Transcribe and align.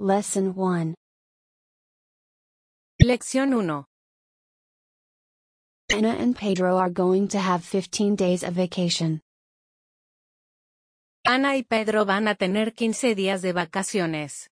Lesson 0.00 0.54
1. 0.54 0.94
Lección 3.02 3.52
1. 3.52 3.84
Anna 5.90 6.10
and 6.10 6.36
Pedro 6.36 6.76
are 6.76 6.88
going 6.88 7.26
to 7.26 7.40
have 7.40 7.64
15 7.64 8.14
days 8.14 8.44
of 8.44 8.54
vacation. 8.54 9.20
Ana 11.26 11.56
y 11.56 11.64
Pedro 11.68 12.04
van 12.04 12.28
a 12.28 12.36
tener 12.36 12.76
15 12.76 13.16
días 13.16 13.42
de 13.42 13.52
vacaciones. 13.52 14.46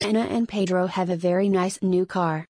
Anna 0.00 0.26
and 0.28 0.48
Pedro 0.48 0.88
have 0.88 1.08
a 1.08 1.16
very 1.16 1.48
nice 1.48 1.80
new 1.80 2.04
car. 2.04 2.46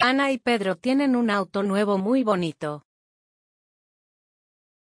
Ana 0.00 0.30
y 0.30 0.38
Pedro 0.42 0.74
tienen 0.74 1.16
un 1.16 1.28
auto 1.28 1.60
nuevo 1.60 1.98
muy 1.98 2.22
bonito. 2.22 2.80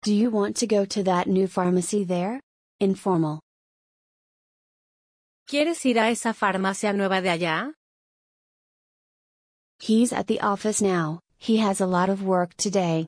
Do 0.02 0.12
you 0.12 0.30
want 0.30 0.56
to 0.56 0.66
go 0.66 0.84
to 0.84 1.04
that 1.04 1.28
new 1.28 1.46
pharmacy 1.46 2.02
there? 2.02 2.40
Informal. 2.80 3.40
¿Quieres 5.50 5.84
ir 5.84 5.98
a 5.98 6.10
esa 6.10 6.32
farmacia 6.32 6.92
nueva 6.92 7.20
de 7.20 7.28
allá? 7.28 7.74
He's 9.80 10.12
at 10.12 10.28
the 10.28 10.38
office 10.40 10.80
now, 10.80 11.18
he 11.38 11.58
has 11.58 11.80
a 11.80 11.86
lot 11.86 12.08
of 12.08 12.22
work 12.22 12.54
today. 12.54 13.04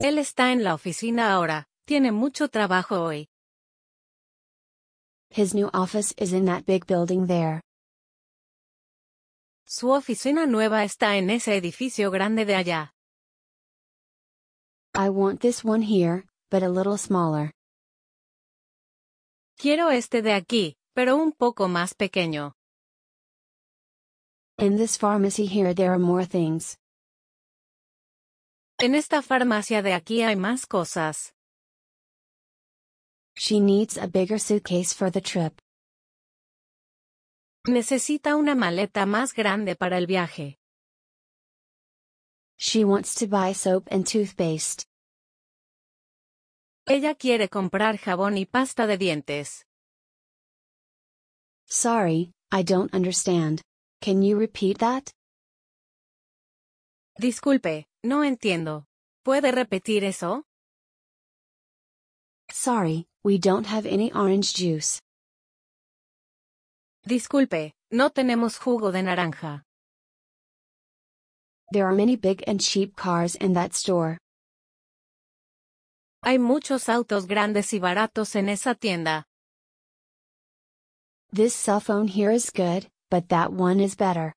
Él 0.00 0.16
está 0.16 0.52
en 0.52 0.62
la 0.62 0.74
oficina 0.74 1.32
ahora, 1.32 1.66
tiene 1.88 2.12
mucho 2.12 2.46
trabajo 2.46 3.02
hoy. 3.02 3.26
His 5.30 5.54
new 5.54 5.70
office 5.74 6.14
is 6.16 6.32
in 6.32 6.44
that 6.44 6.64
big 6.64 6.86
building 6.86 7.26
there. 7.26 7.60
Su 9.66 9.88
oficina 9.88 10.46
nueva 10.46 10.84
está 10.84 11.16
en 11.16 11.30
ese 11.30 11.56
edificio 11.56 12.12
grande 12.12 12.44
de 12.44 12.54
allá. 12.54 12.92
I 14.94 15.08
want 15.08 15.40
this 15.40 15.64
one 15.64 15.82
here, 15.82 16.26
but 16.48 16.62
a 16.62 16.68
little 16.68 16.96
smaller. 16.96 17.50
Quiero 19.60 19.90
este 19.90 20.22
de 20.22 20.34
aquí, 20.34 20.76
pero 20.94 21.16
un 21.16 21.32
poco 21.32 21.66
más 21.66 21.92
pequeño. 21.92 22.54
In 24.56 24.76
this 24.76 24.96
pharmacy 24.96 25.46
here 25.46 25.74
there 25.74 25.90
are 25.90 25.98
more 25.98 26.24
things. 26.24 26.78
En 28.78 28.94
esta 28.94 29.20
farmacia 29.20 29.82
de 29.82 29.94
aquí 29.94 30.22
hay 30.22 30.36
más 30.36 30.64
cosas. 30.64 31.32
She 33.36 33.58
needs 33.58 33.98
a 33.98 34.06
bigger 34.06 34.38
suitcase 34.38 34.94
for 34.94 35.10
the 35.10 35.20
trip. 35.20 35.60
Necesita 37.66 38.36
una 38.36 38.54
maleta 38.54 39.06
más 39.06 39.34
grande 39.34 39.74
para 39.74 39.98
el 39.98 40.06
viaje. 40.06 40.56
She 42.56 42.84
wants 42.84 43.16
to 43.16 43.26
buy 43.26 43.52
soap 43.54 43.88
and 43.90 44.06
toothpaste. 44.06 44.87
Ella 46.90 47.14
quiere 47.14 47.50
comprar 47.50 47.98
jabón 47.98 48.38
y 48.38 48.46
pasta 48.46 48.86
de 48.86 48.96
dientes. 48.96 49.66
Sorry, 51.66 52.32
I 52.50 52.62
don't 52.62 52.94
understand. 52.94 53.60
Can 54.00 54.22
you 54.22 54.38
repeat 54.38 54.78
that? 54.78 55.12
Disculpe, 57.20 57.84
no 58.02 58.24
entiendo. 58.24 58.86
¿Puede 59.22 59.52
repetir 59.52 60.02
eso? 60.02 60.44
Sorry, 62.50 63.06
we 63.22 63.36
don't 63.38 63.66
have 63.66 63.84
any 63.84 64.10
orange 64.12 64.54
juice. 64.54 64.98
Disculpe, 67.04 67.74
no 67.90 68.08
tenemos 68.08 68.56
jugo 68.56 68.92
de 68.92 69.02
naranja. 69.02 69.62
There 71.70 71.84
are 71.84 71.94
many 71.94 72.16
big 72.16 72.42
and 72.46 72.58
cheap 72.58 72.96
cars 72.96 73.34
in 73.34 73.52
that 73.52 73.74
store. 73.74 74.16
Hay 76.22 76.38
muchos 76.38 76.88
autos 76.88 77.26
grandes 77.26 77.72
y 77.72 77.78
baratos 77.78 78.34
en 78.34 78.48
esa 78.48 78.74
tienda. 78.74 79.24
This 81.32 81.54
cell 81.54 81.80
phone 81.80 82.08
here 82.08 82.32
is 82.32 82.50
good, 82.50 82.88
but 83.10 83.28
that 83.28 83.52
one 83.52 83.80
is 83.80 83.96
better. 83.96 84.34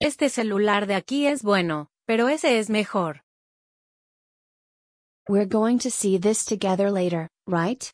Este 0.00 0.28
celular 0.28 0.86
de 0.86 0.94
aquí 0.94 1.26
es 1.26 1.42
bueno, 1.42 1.88
pero 2.06 2.28
ese 2.28 2.58
es 2.58 2.68
mejor. 2.68 3.22
We're 5.28 5.46
going 5.46 5.78
to 5.80 5.90
see 5.90 6.18
this 6.18 6.44
together 6.44 6.90
later, 6.90 7.28
right? 7.46 7.90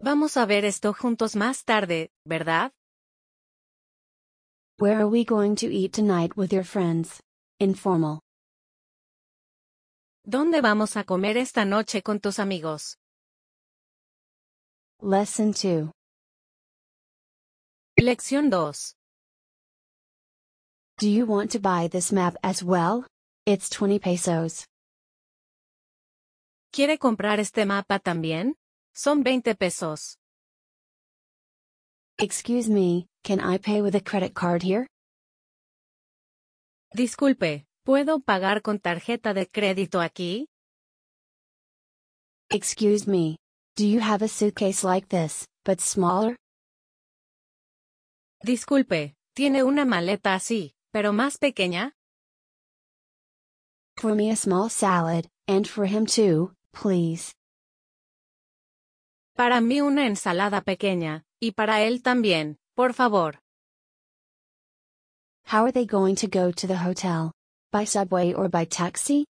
Vamos 0.00 0.36
a 0.36 0.46
ver 0.46 0.64
esto 0.64 0.92
juntos 0.92 1.34
más 1.34 1.64
tarde, 1.64 2.10
¿verdad? 2.26 2.70
Where 4.78 4.96
are 4.98 5.08
we 5.08 5.24
going 5.24 5.56
to 5.56 5.66
eat 5.66 5.92
tonight 5.92 6.36
with 6.36 6.52
your 6.52 6.64
friends? 6.64 7.20
Informal. 7.60 8.23
¿Dónde 10.26 10.62
vamos 10.62 10.96
a 10.96 11.04
comer 11.04 11.36
esta 11.36 11.66
noche 11.66 12.00
con 12.02 12.18
tus 12.18 12.38
amigos? 12.38 12.96
Lesson 15.02 15.52
2. 15.52 15.90
Lección 18.00 18.48
2. 18.48 18.94
Do 20.96 21.08
you 21.10 21.26
want 21.26 21.50
to 21.50 21.58
buy 21.60 21.88
this 21.88 22.10
map 22.10 22.36
as 22.42 22.62
well? 22.64 23.06
It's 23.44 23.68
20 23.68 23.98
pesos. 23.98 24.64
¿Quiere 26.72 26.96
comprar 26.98 27.38
este 27.38 27.66
mapa 27.66 27.98
también? 27.98 28.54
Son 28.94 29.22
20 29.22 29.54
pesos. 29.56 30.16
Excuse 32.18 32.70
me, 32.70 33.08
can 33.24 33.40
I 33.40 33.58
pay 33.58 33.82
with 33.82 33.94
a 33.94 34.00
credit 34.00 34.32
card 34.32 34.62
here? 34.62 34.86
Disculpe, 36.96 37.66
¿puedo 37.84 38.20
pagar 38.20 38.62
con 38.62 38.78
tarjeta 38.78 39.34
de 39.34 39.46
crédito 39.46 40.00
aquí? 40.00 40.48
Excuse 42.50 43.06
me, 43.06 43.36
do 43.76 43.84
you 43.84 44.00
have 44.00 44.24
a 44.24 44.28
suitcase 44.28 44.84
like 44.84 45.08
this, 45.08 45.46
but 45.64 45.80
smaller? 45.80 46.36
Disculpe, 48.42 49.14
¿tiene 49.34 49.62
una 49.62 49.84
maleta 49.84 50.34
así, 50.34 50.74
pero 50.92 51.12
más 51.12 51.38
pequeña? 51.38 51.92
For 53.96 54.14
me 54.14 54.30
a 54.30 54.36
small 54.36 54.70
salad, 54.70 55.26
and 55.46 55.66
for 55.66 55.86
him 55.86 56.06
too, 56.06 56.52
please. 56.72 57.32
Para 59.36 59.60
mí 59.60 59.80
una 59.80 60.06
ensalada 60.06 60.62
pequeña, 60.62 61.24
y 61.40 61.52
para 61.52 61.82
él 61.82 62.02
también, 62.02 62.56
por 62.74 62.94
favor. 62.94 63.40
How 65.46 65.64
are 65.64 65.72
they 65.72 65.86
going 65.86 66.14
to 66.16 66.28
go 66.28 66.50
to 66.50 66.66
the 66.66 66.76
hotel? 66.76 67.32
By 67.74 67.86
subway 67.86 68.32
or 68.32 68.48
by 68.48 68.66
taxi? 68.66 69.24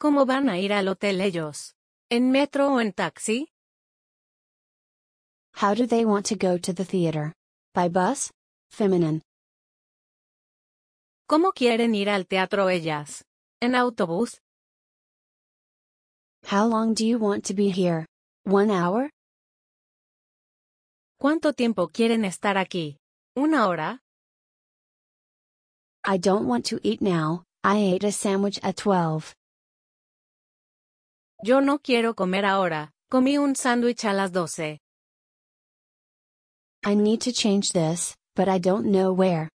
¿Cómo 0.00 0.26
van 0.26 0.48
a 0.48 0.58
ir 0.58 0.72
al 0.72 0.88
hotel 0.88 1.20
ellos? 1.20 1.76
¿En 2.10 2.32
metro 2.32 2.74
o 2.74 2.80
en 2.80 2.92
taxi? 2.92 3.46
How 5.54 5.74
do 5.74 5.86
they 5.86 6.04
want 6.04 6.26
to 6.26 6.34
go 6.34 6.58
to 6.58 6.72
the 6.72 6.84
theater? 6.84 7.32
By 7.74 7.88
bus? 7.88 8.32
Feminine. 8.72 9.22
¿Cómo 11.28 11.52
quieren 11.52 11.94
ir 11.94 12.10
al 12.10 12.26
teatro 12.26 12.68
ellas? 12.70 13.22
¿En 13.60 13.76
autobús? 13.76 14.40
How 16.50 16.66
long 16.66 16.94
do 16.94 17.06
you 17.06 17.18
want 17.18 17.44
to 17.44 17.54
be 17.54 17.70
here? 17.70 18.04
One 18.44 18.72
hour? 18.72 19.10
¿Cuánto 21.20 21.52
tiempo 21.52 21.86
quieren 21.86 22.24
estar 22.24 22.58
aquí? 22.58 22.96
¿Una 23.36 23.68
hora? 23.68 24.00
I 26.04 26.16
don't 26.18 26.48
want 26.48 26.64
to 26.66 26.80
eat 26.82 27.00
now, 27.00 27.44
I 27.62 27.76
ate 27.76 28.02
a 28.04 28.10
sandwich 28.10 28.58
at 28.64 28.76
12. 28.76 29.34
Yo 31.44 31.60
no 31.60 31.78
quiero 31.78 32.14
comer 32.14 32.44
ahora, 32.44 32.90
comí 33.08 33.38
un 33.38 33.54
sándwich 33.54 34.04
a 34.04 34.12
las 34.12 34.32
12. 34.32 34.78
I 36.84 36.94
need 36.96 37.20
to 37.20 37.32
change 37.32 37.72
this, 37.72 38.16
but 38.34 38.48
I 38.48 38.58
don't 38.58 38.86
know 38.86 39.12
where. 39.12 39.48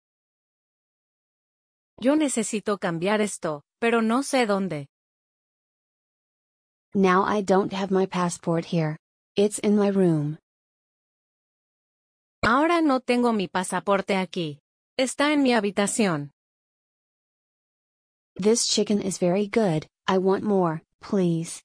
Yo 2.00 2.16
necesito 2.16 2.78
cambiar 2.78 3.19
esto, 3.19 3.64
pero 3.81 4.02
no 4.02 4.24
sé 4.24 4.46
dónde. 4.46 4.88
Now 6.94 7.24
I 7.24 7.41
don't 7.41 7.73
have 7.73 7.91
my 7.91 8.05
passport 8.05 8.66
here. 8.66 8.96
It's 9.35 9.59
in 9.59 9.76
my 9.76 9.90
room. 9.90 10.38
Ahora 12.41 12.82
no 12.82 13.02
tengo 13.02 13.34
mi 13.34 13.50
pasaporte 13.50 14.16
aquí. 14.16 14.59
Está 14.97 15.34
en 15.34 15.43
mi 15.43 15.53
habitación. 15.53 16.32
This 18.39 18.67
chicken 18.67 19.01
is 19.01 19.17
very 19.17 19.47
good, 19.47 19.87
I 20.07 20.19
want 20.19 20.43
more, 20.43 20.84
please. 21.01 21.63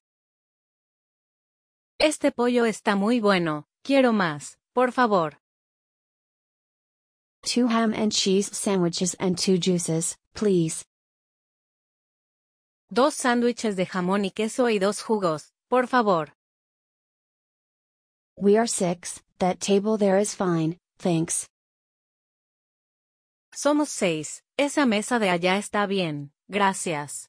Este 1.99 2.31
pollo 2.31 2.65
está 2.65 2.95
muy 2.97 3.19
bueno, 3.19 3.65
quiero 3.83 4.11
más, 4.11 4.57
por 4.73 4.91
favor. 4.91 5.37
Two 7.43 7.67
ham 7.67 7.93
and 7.93 8.11
cheese 8.11 8.49
sandwiches 8.57 9.13
and 9.19 9.37
two 9.37 9.59
juices, 9.59 10.17
please. 10.33 10.83
Dos 12.91 13.13
sándwiches 13.13 13.75
de 13.75 13.85
jamón 13.85 14.25
y 14.25 14.31
queso 14.31 14.67
y 14.67 14.79
dos 14.79 15.01
jugos, 15.03 15.53
por 15.69 15.85
favor. 15.85 16.33
We 18.35 18.57
are 18.57 18.65
six, 18.65 19.21
that 19.37 19.59
table 19.59 19.97
there 19.97 20.17
is 20.17 20.33
fine, 20.33 20.79
thanks. 20.97 21.47
Somos 23.53 23.89
seis, 23.89 24.41
esa 24.57 24.87
mesa 24.87 25.19
de 25.19 25.29
allá 25.29 25.57
está 25.57 25.85
bien, 25.87 26.31
gracias. 26.49 27.27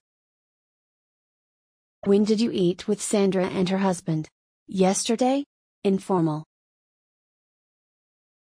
When 2.06 2.25
did 2.25 2.40
you 2.40 2.50
eat 2.52 2.87
with 2.87 3.00
Sandra 3.00 3.46
and 3.46 3.69
her 3.70 3.78
husband? 3.78 4.28
Yesterday? 4.66 5.44
Informal. 5.84 6.44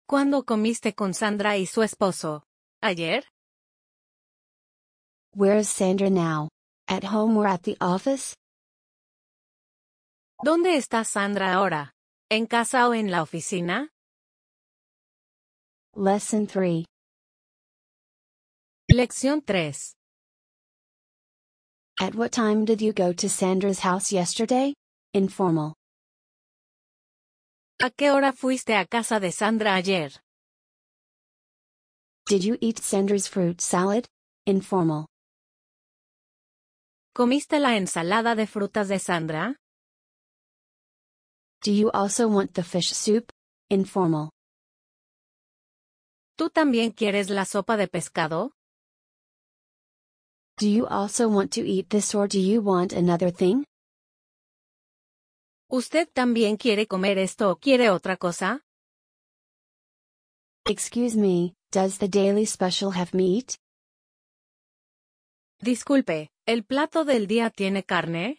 ¿Cuándo 0.10 0.44
comiste 0.46 0.94
con 0.94 1.14
Sandra 1.14 1.58
y 1.58 1.66
su 1.66 1.84
esposo? 1.84 2.44
¿Ayer? 2.82 3.24
Where 5.34 5.58
is 5.58 5.70
Sandra 5.70 6.10
now? 6.10 6.50
At 6.88 7.04
home 7.04 7.38
or 7.38 7.48
at 7.48 7.64
the 7.64 7.78
office? 7.80 8.36
¿Dónde 10.44 10.76
está 10.76 11.06
Sandra 11.06 11.54
ahora? 11.54 11.92
¿En 12.30 12.48
casa 12.48 12.90
o 12.90 12.94
en 12.94 13.12
la 13.12 13.22
oficina? 13.22 13.90
Lesson 15.96 16.48
3. 16.48 16.86
Lección 18.90 19.42
3. 19.46 19.94
At 22.00 22.16
what 22.16 22.32
time 22.32 22.66
did 22.66 22.82
you 22.82 22.94
go 22.94 23.14
to 23.14 23.30
Sandra's 23.30 23.80
house 23.80 24.12
yesterday? 24.12 24.74
Informal. 25.14 25.76
¿A 27.82 27.90
qué 27.90 28.12
hora 28.12 28.32
fuiste 28.32 28.76
a 28.76 28.86
casa 28.86 29.20
de 29.20 29.32
Sandra 29.32 29.76
ayer? 29.76 30.12
Did 32.28 32.44
you 32.44 32.58
eat 32.62 32.80
Sandra's 32.80 33.28
fruit 33.28 33.60
salad? 33.60 34.06
Informal. 34.46 35.08
¿Comiste 37.14 37.60
la 37.60 37.76
ensalada 37.76 38.36
de 38.36 38.48
frutas 38.48 38.88
de 38.88 38.98
Sandra? 39.00 39.56
Do 41.64 41.72
you 41.72 41.92
also 41.92 42.28
want 42.28 42.54
the 42.54 42.64
fish 42.64 42.94
soup? 42.94 43.32
Informal. 43.70 44.30
¿Tú 46.38 46.50
también 46.50 46.92
quieres 46.92 47.30
la 47.30 47.46
sopa 47.46 47.78
de 47.78 47.88
pescado? 47.88 48.52
Do 50.62 50.70
you 50.70 50.86
also 50.86 51.28
want 51.28 51.52
to 51.54 51.68
eat 51.68 51.90
this 51.90 52.14
or 52.14 52.28
do 52.28 52.40
you 52.40 52.62
want 52.62 52.94
another 52.94 53.32
thing? 53.32 53.66
¿Usted 55.72 56.08
también 56.14 56.56
quiere 56.56 56.86
comer 56.86 57.18
esto 57.18 57.50
o 57.50 57.56
quiere 57.56 57.90
otra 57.90 58.16
cosa? 58.16 58.62
Excuse 60.68 61.18
me, 61.18 61.56
does 61.72 61.98
the 61.98 62.08
daily 62.08 62.46
special 62.46 62.92
have 62.92 63.12
meat? 63.12 63.58
Disculpe, 65.64 66.30
¿el 66.46 66.64
plato 66.64 67.06
del 67.06 67.26
día 67.26 67.50
tiene 67.50 67.84
carne? 67.84 68.38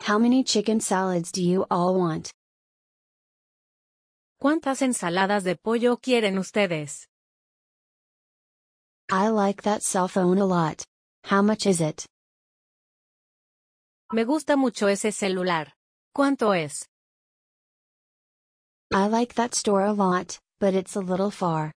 How 0.00 0.18
many 0.18 0.42
chicken 0.42 0.80
salads 0.80 1.30
do 1.30 1.42
you 1.42 1.64
all 1.70 1.94
want? 1.94 2.30
¿Cuántas 4.40 4.82
ensaladas 4.82 5.44
de 5.44 5.54
pollo 5.54 5.98
quieren 5.98 6.38
ustedes? 6.38 7.06
I 9.10 9.28
like 9.28 9.62
that 9.62 9.82
cell 9.82 10.06
phone 10.06 10.36
a 10.36 10.44
lot. 10.44 10.84
How 11.24 11.40
much 11.40 11.66
is 11.66 11.80
it? 11.80 12.04
Me 14.12 14.24
gusta 14.24 14.54
mucho 14.56 14.86
ese 14.86 15.12
celular. 15.12 15.72
¿Cuánto 16.14 16.52
es? 16.54 16.86
I 18.92 19.08
like 19.08 19.34
that 19.36 19.54
store 19.54 19.84
a 19.86 19.92
lot, 19.92 20.38
but 20.60 20.74
it's 20.74 20.94
a 20.94 21.00
little 21.00 21.30
far. 21.30 21.72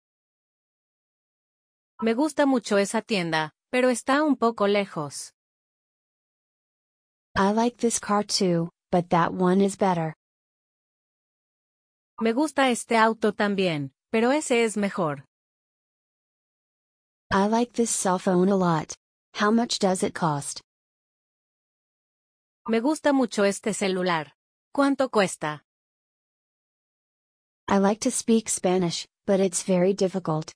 Me 2.01 2.13
gusta 2.13 2.45
mucho 2.45 2.78
esa 2.78 3.01
tienda, 3.01 3.51
pero 3.72 3.89
está 3.89 4.24
un 4.24 4.36
poco 4.36 4.68
lejos. 4.68 5.31
I 7.38 7.54
like 7.54 7.77
this 7.77 8.00
car 8.00 8.24
too, 8.25 8.69
but 8.92 9.10
that 9.12 9.34
one 9.34 9.62
is 9.62 9.77
better. 9.77 10.13
Me 12.19 12.34
gusta 12.34 12.69
este 12.69 12.98
auto 12.98 13.31
también, 13.31 13.94
pero 14.12 14.31
ese 14.31 14.66
es 14.66 14.75
mejor. 14.75 15.25
I 17.33 17.48
like 17.48 17.72
this 17.72 17.89
cell 17.89 18.19
phone 18.19 18.50
a 18.50 18.57
lot. 18.57 18.94
How 19.36 19.51
much 19.51 19.80
does 19.80 20.04
it 20.04 20.13
cost? 20.13 20.60
Me 22.68 22.81
gusta 22.81 23.13
mucho 23.13 23.44
este 23.45 23.74
celular. 23.74 24.33
¿Cuánto 24.75 25.10
cuesta? 25.10 25.62
I 27.69 27.78
like 27.78 28.01
to 28.01 28.12
speak 28.12 28.50
Spanish, 28.50 29.07
but 29.25 29.39
it's 29.39 29.63
very 29.63 29.94
difficult. 29.94 30.51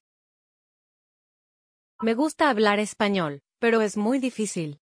Me 2.02 2.14
gusta 2.14 2.50
hablar 2.50 2.80
español, 2.80 3.40
pero 3.62 3.80
es 3.80 3.96
muy 3.96 4.20
difícil. 4.20 4.78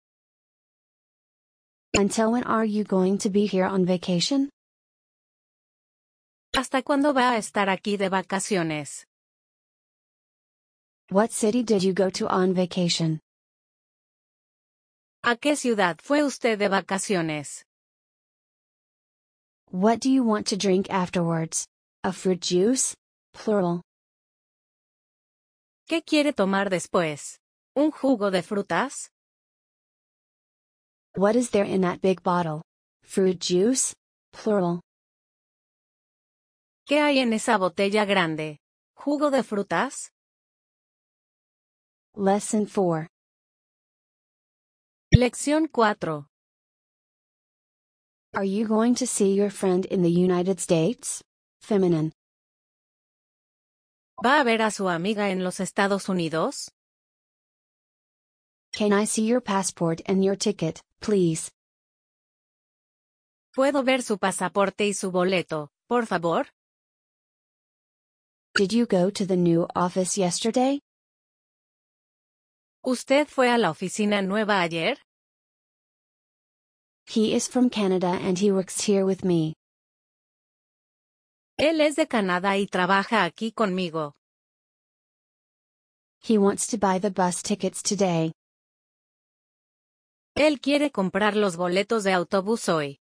Until 1.96 2.32
when 2.32 2.44
are 2.44 2.66
you 2.66 2.84
going 2.84 3.16
to 3.18 3.30
be 3.30 3.46
here 3.46 3.64
on 3.64 3.86
vacation? 3.86 4.50
¿Hasta 6.54 6.82
cuándo 6.82 7.14
va 7.14 7.30
a 7.30 7.38
estar 7.38 7.70
aquí 7.70 7.96
de 7.96 8.10
vacaciones? 8.10 9.07
What 11.10 11.32
city 11.32 11.62
did 11.62 11.82
you 11.82 11.94
go 11.94 12.10
to 12.10 12.28
on 12.28 12.52
vacation? 12.52 13.20
¿A 15.24 15.36
qué 15.36 15.56
ciudad 15.56 15.96
fue 16.02 16.22
usted 16.22 16.58
de 16.58 16.68
vacaciones? 16.68 17.64
What 19.70 20.00
do 20.00 20.10
you 20.10 20.22
want 20.22 20.46
to 20.48 20.56
drink 20.58 20.90
afterwards? 20.90 21.66
A 22.04 22.12
fruit 22.12 22.42
juice? 22.42 22.94
Plural. 23.32 23.80
¿Qué 25.88 26.02
quiere 26.04 26.34
tomar 26.34 26.68
después? 26.68 27.38
¿Un 27.74 27.90
jugo 27.90 28.30
de 28.30 28.42
frutas? 28.42 29.08
What 31.16 31.36
is 31.36 31.48
there 31.48 31.64
in 31.64 31.80
that 31.80 32.02
big 32.02 32.22
bottle? 32.22 32.60
Fruit 33.02 33.40
juice? 33.40 33.94
Plural. 34.34 34.82
¿Qué 36.86 37.00
hay 37.00 37.20
en 37.20 37.32
esa 37.32 37.56
botella 37.56 38.04
grande? 38.04 38.58
¿Jugo 38.94 39.30
de 39.30 39.42
frutas? 39.42 40.10
Lesson 42.20 42.66
4. 42.66 43.06
Lección 45.14 45.68
4. 45.72 46.26
Are 48.34 48.44
you 48.44 48.66
going 48.66 48.96
to 48.96 49.06
see 49.06 49.34
your 49.34 49.50
friend 49.50 49.84
in 49.84 50.02
the 50.02 50.10
United 50.10 50.58
States? 50.58 51.22
Feminine. 51.62 52.10
¿Va 54.24 54.40
a 54.40 54.44
ver 54.44 54.62
a 54.62 54.72
su 54.72 54.88
amiga 54.88 55.30
en 55.30 55.44
los 55.44 55.60
Estados 55.60 56.08
Unidos? 56.08 56.68
Can 58.72 58.92
I 58.92 59.04
see 59.04 59.24
your 59.24 59.40
passport 59.40 60.00
and 60.06 60.24
your 60.24 60.34
ticket, 60.34 60.80
please? 61.00 61.52
¿Puedo 63.54 63.84
ver 63.84 64.02
su 64.02 64.18
pasaporte 64.18 64.88
y 64.88 64.92
su 64.92 65.12
boleto, 65.12 65.68
por 65.88 66.06
favor? 66.06 66.48
Did 68.56 68.72
you 68.72 68.86
go 68.86 69.08
to 69.08 69.24
the 69.24 69.36
new 69.36 69.68
office 69.76 70.18
yesterday? 70.18 70.80
¿Usted 72.84 73.26
fue 73.26 73.50
a 73.50 73.58
la 73.58 73.70
oficina 73.70 74.22
nueva 74.22 74.60
ayer? 74.60 74.98
He 77.06 77.34
is 77.34 77.48
from 77.48 77.70
Canada 77.70 78.18
and 78.22 78.38
he 78.38 78.52
works 78.52 78.86
here 78.86 79.04
with 79.04 79.24
me. 79.24 79.54
Él 81.58 81.80
es 81.80 81.96
de 81.96 82.06
Canadá 82.06 82.56
y 82.56 82.66
trabaja 82.66 83.24
aquí 83.24 83.52
conmigo. 83.52 84.14
He 86.20 86.38
wants 86.38 86.68
to 86.68 86.78
buy 86.78 86.98
the 87.00 87.10
bus 87.10 87.42
tickets 87.42 87.82
today. 87.82 88.32
Él 90.36 90.60
quiere 90.60 90.92
comprar 90.92 91.34
los 91.34 91.56
boletos 91.56 92.04
de 92.04 92.12
autobús 92.12 92.68
hoy. 92.68 93.00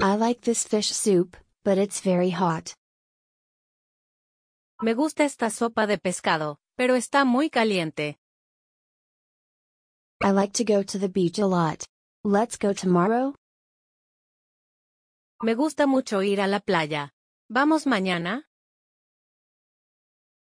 I 0.00 0.16
like 0.16 0.40
this 0.40 0.64
fish 0.66 0.92
soup, 0.92 1.36
but 1.62 1.76
it's 1.76 2.00
very 2.00 2.30
hot. 2.30 2.74
Me 4.80 4.94
gusta 4.94 5.24
esta 5.24 5.50
sopa 5.50 5.86
de 5.86 5.98
pescado, 5.98 6.56
pero 6.76 6.94
está 6.94 7.24
muy 7.24 7.50
caliente. 7.50 8.18
I 10.22 10.30
like 10.30 10.52
to 10.54 10.64
go 10.64 10.82
to 10.82 10.98
the 10.98 11.08
beach 11.08 11.38
a 11.38 11.46
lot. 11.46 11.84
Let's 12.24 12.56
go 12.58 12.72
tomorrow? 12.72 13.34
Me 15.42 15.54
gusta 15.54 15.86
mucho 15.86 16.22
ir 16.22 16.40
a 16.40 16.46
la 16.46 16.60
playa. 16.60 17.12
¿Vamos 17.50 17.86
mañana? 17.86 18.44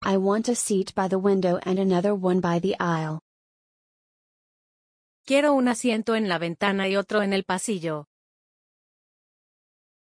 I 0.03 0.17
want 0.17 0.49
a 0.49 0.55
seat 0.55 0.95
by 0.95 1.09
the 1.09 1.19
window 1.19 1.59
and 1.65 1.79
another 1.79 2.15
one 2.15 2.41
by 2.41 2.59
the 2.61 2.77
aisle. 2.81 3.21
Quiero 5.27 5.53
un 5.53 5.69
asiento 5.69 6.15
en 6.17 6.29
la 6.29 6.39
ventana 6.39 6.89
y 6.89 6.97
otro 6.97 7.21
en 7.23 7.33
el 7.33 7.45
pasillo. 7.45 8.07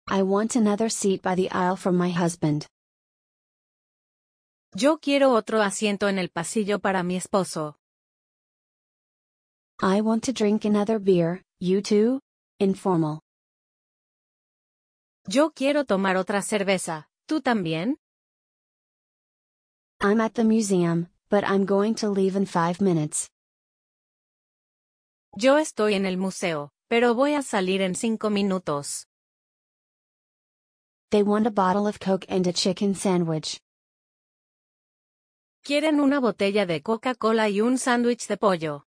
I 0.07 0.21
want 0.21 0.55
another 0.55 0.89
seat 0.89 1.23
by 1.23 1.35
the 1.35 1.49
aisle 1.49 1.75
for 1.75 1.91
my 1.91 2.11
husband. 2.11 2.67
Yo 4.77 4.97
quiero 4.97 5.31
otro 5.31 5.61
asiento 5.61 6.09
en 6.09 6.19
el 6.19 6.29
pasillo 6.29 6.79
para 6.79 7.01
mi 7.01 7.15
esposo. 7.15 7.77
I 9.81 10.01
want 10.01 10.25
to 10.25 10.33
drink 10.33 10.65
another 10.65 10.99
beer, 10.99 11.41
you 11.61 11.81
too? 11.81 12.19
Informal. 12.59 13.21
Yo 15.29 15.51
quiero 15.51 15.85
tomar 15.85 16.17
otra 16.17 16.41
cerveza. 16.41 17.07
¿Tú 17.25 17.39
también? 17.41 17.95
I'm 20.01 20.19
at 20.19 20.33
the 20.33 20.43
museum, 20.43 21.07
but 21.29 21.45
I'm 21.45 21.65
going 21.65 21.95
to 21.95 22.09
leave 22.09 22.35
in 22.35 22.45
five 22.45 22.81
minutes. 22.81 23.29
Yo 25.37 25.57
estoy 25.57 25.93
en 25.93 26.05
el 26.05 26.17
museo, 26.17 26.71
pero 26.89 27.15
voy 27.15 27.33
a 27.35 27.43
salir 27.43 27.81
en 27.81 27.95
cinco 27.95 28.29
minutos. 28.29 29.07
They 31.11 31.23
want 31.23 31.47
a 31.47 31.51
bottle 31.51 31.87
of 31.87 31.99
Coke 31.99 32.25
and 32.27 32.45
a 32.45 32.51
chicken 32.51 32.93
sandwich. 32.93 33.61
Quieren 35.65 35.99
una 35.99 36.19
botella 36.19 36.67
de 36.67 36.83
Coca-Cola 36.83 37.49
y 37.49 37.59
un 37.59 37.79
sándwich 37.79 38.27
de 38.27 38.37
pollo. 38.37 38.83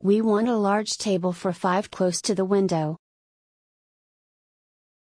We 0.00 0.20
want 0.20 0.46
a 0.46 0.56
large 0.56 0.96
table 0.96 1.32
for 1.32 1.52
five 1.52 1.90
close 1.90 2.22
to 2.22 2.32
the 2.32 2.44
window. 2.44 2.96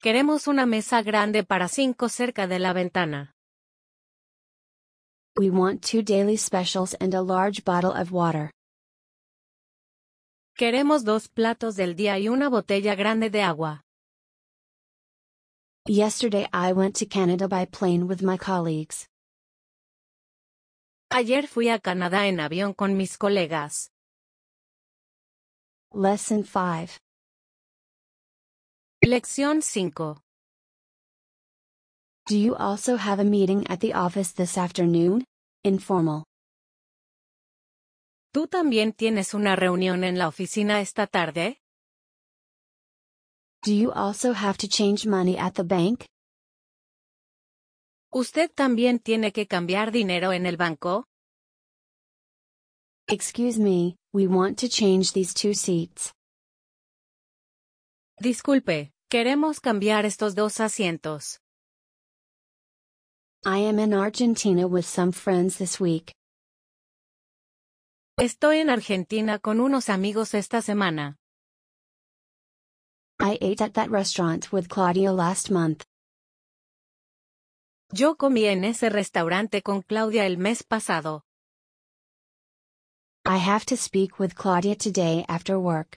Queremos 0.03 0.49
una 0.49 0.65
mesa 0.65 1.03
grande 1.03 1.45
para 1.45 1.69
cinco 1.69 2.09
cerca 2.09 2.47
de 2.47 2.59
la 2.59 2.73
ventana. 2.73 3.35
We 5.39 5.51
want 5.51 5.83
two 5.83 6.01
daily 6.01 6.39
specials 6.39 6.95
and 6.95 7.13
a 7.13 7.21
large 7.21 7.63
bottle 7.63 7.93
of 7.93 8.11
water. 8.11 8.51
Queremos 10.59 11.05
dos 11.05 11.29
platos 11.29 11.77
del 11.77 11.95
día 11.95 12.19
y 12.19 12.31
una 12.31 12.49
botella 12.49 12.97
grande 12.97 13.29
de 13.29 13.43
agua. 13.43 13.83
Yesterday 15.87 16.49
I 16.51 16.73
went 16.73 16.97
to 16.97 17.05
Canada 17.05 17.47
by 17.47 17.67
plane 17.67 18.07
with 18.07 18.23
my 18.23 18.39
colleagues. 18.39 19.07
Ayer 21.11 21.47
fui 21.47 21.69
a 21.69 21.79
Canadá 21.79 22.27
en 22.27 22.41
avión 22.41 22.75
con 22.75 22.97
mis 22.97 23.17
colegas. 23.17 23.93
Lesson 25.95 26.45
5. 26.45 26.99
Lección 29.03 29.63
5. 29.63 30.21
Do 32.29 32.37
you 32.37 32.57
also 32.57 32.97
have 32.97 33.21
a 33.21 33.25
meeting 33.25 33.65
at 33.69 33.79
the 33.79 33.95
office 33.95 34.33
this 34.35 34.59
afternoon? 34.59 35.25
Informal. 35.65 36.25
¿Tú 38.33 38.49
también 38.49 38.93
tienes 38.93 39.33
una 39.33 39.55
reunión 39.55 40.03
en 40.03 40.19
la 40.19 40.27
oficina 40.27 40.81
esta 40.81 41.07
tarde? 41.07 41.61
Do 43.63 43.73
you 43.73 43.93
also 43.93 44.33
have 44.33 44.59
to 44.59 44.67
change 44.67 45.07
money 45.07 45.39
at 45.39 45.55
the 45.55 45.63
bank? 45.63 46.05
¿Usted 48.17 48.51
también 48.51 48.99
tiene 48.99 49.31
que 49.31 49.47
cambiar 49.47 49.93
dinero 49.93 50.33
en 50.33 50.47
el 50.47 50.57
banco? 50.57 51.05
Excuse 53.09 53.59
me, 53.61 53.99
we 54.11 54.27
want 54.27 54.59
to 54.61 54.71
change 54.71 55.13
these 55.13 55.35
two 55.35 55.53
seats. 55.53 56.15
Disculpe, 58.19 58.91
queremos 59.11 59.61
cambiar 59.61 60.07
estos 60.07 60.35
dos 60.35 60.61
asientos. 60.61 61.41
I 63.45 63.59
am 63.69 63.79
in 63.79 63.93
Argentina 63.93 64.67
with 64.67 64.87
some 64.87 65.13
friends 65.13 65.59
this 65.59 65.79
week. 65.79 66.15
Estoy 68.19 68.61
en 68.61 68.71
Argentina 68.71 69.39
con 69.39 69.61
unos 69.61 69.91
amigos 69.91 70.33
esta 70.33 70.63
semana. 70.63 71.17
I 73.21 73.37
ate 73.43 73.61
at 73.61 73.75
that 73.75 73.91
restaurant 73.91 74.51
with 74.53 74.71
Claudia 74.71 75.13
last 75.13 75.51
month. 75.51 75.85
Yo 77.93 78.17
comí 78.17 78.47
en 78.47 78.65
ese 78.65 78.91
restaurante 78.91 79.63
con 79.63 79.81
Claudia 79.81 80.27
el 80.27 80.39
mes 80.39 80.65
pasado. 80.65 81.23
I 83.25 83.39
have 83.39 83.65
to 83.67 83.77
speak 83.77 84.19
with 84.19 84.35
Claudia 84.35 84.75
today 84.75 85.25
after 85.29 85.57
work. 85.57 85.97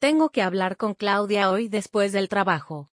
Tengo 0.00 0.30
que 0.30 0.42
hablar 0.42 0.76
con 0.76 0.94
Claudia 0.94 1.50
hoy 1.50 1.68
después 1.68 2.12
del 2.12 2.28
trabajo. 2.28 2.88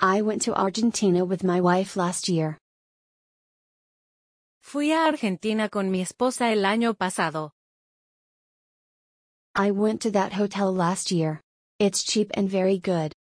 I 0.00 0.22
went 0.22 0.42
to 0.44 0.54
Argentina 0.54 1.22
with 1.24 1.42
my 1.44 1.60
wife 1.60 1.94
last 1.96 2.26
year. 2.28 2.58
Fui 4.62 4.92
a 4.92 5.06
Argentina 5.06 5.68
con 5.68 5.90
mi 5.90 6.00
esposa 6.00 6.50
el 6.50 6.64
año 6.64 6.94
pasado. 6.94 7.52
I 9.54 9.70
went 9.70 10.00
to 10.02 10.10
that 10.12 10.32
hotel 10.32 10.72
last 10.72 11.10
year. 11.10 11.40
It's 11.78 12.02
cheap 12.02 12.30
and 12.34 12.48
very 12.48 12.78
good. 12.78 13.17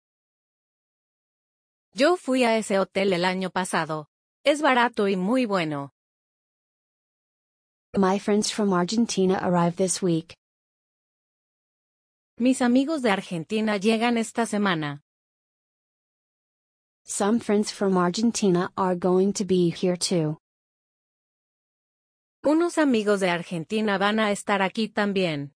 Yo 1.97 2.17
fui 2.17 2.43
a 2.43 2.57
ese 2.59 2.81
hotel 2.81 3.13
el 3.13 3.25
año 3.25 3.51
pasado. 3.51 4.09
Es 4.45 4.61
barato 4.61 5.07
y 5.07 5.15
muy 5.15 5.47
bueno. 5.47 5.93
My 7.97 8.19
friends 8.19 8.51
from 8.51 8.73
Argentina 8.73 9.39
arrive 9.41 9.77
this 9.77 10.03
week. 10.03 10.35
Mis 12.37 12.61
amigos 12.63 13.01
de 13.03 13.13
Argentina 13.13 13.77
llegan 13.77 14.19
esta 14.19 14.45
semana. 14.45 15.03
Some 17.05 17.39
friends 17.39 17.71
from 17.71 17.97
Argentina 17.97 18.73
are 18.77 18.97
going 18.97 19.33
to 19.35 19.45
be 19.45 19.71
here 19.71 19.97
too. 19.97 20.39
Unos 22.45 22.77
amigos 22.77 23.21
de 23.21 23.31
Argentina 23.31 23.99
van 23.99 24.19
a 24.19 24.33
estar 24.33 24.63
aquí 24.63 24.93
también. 24.93 25.53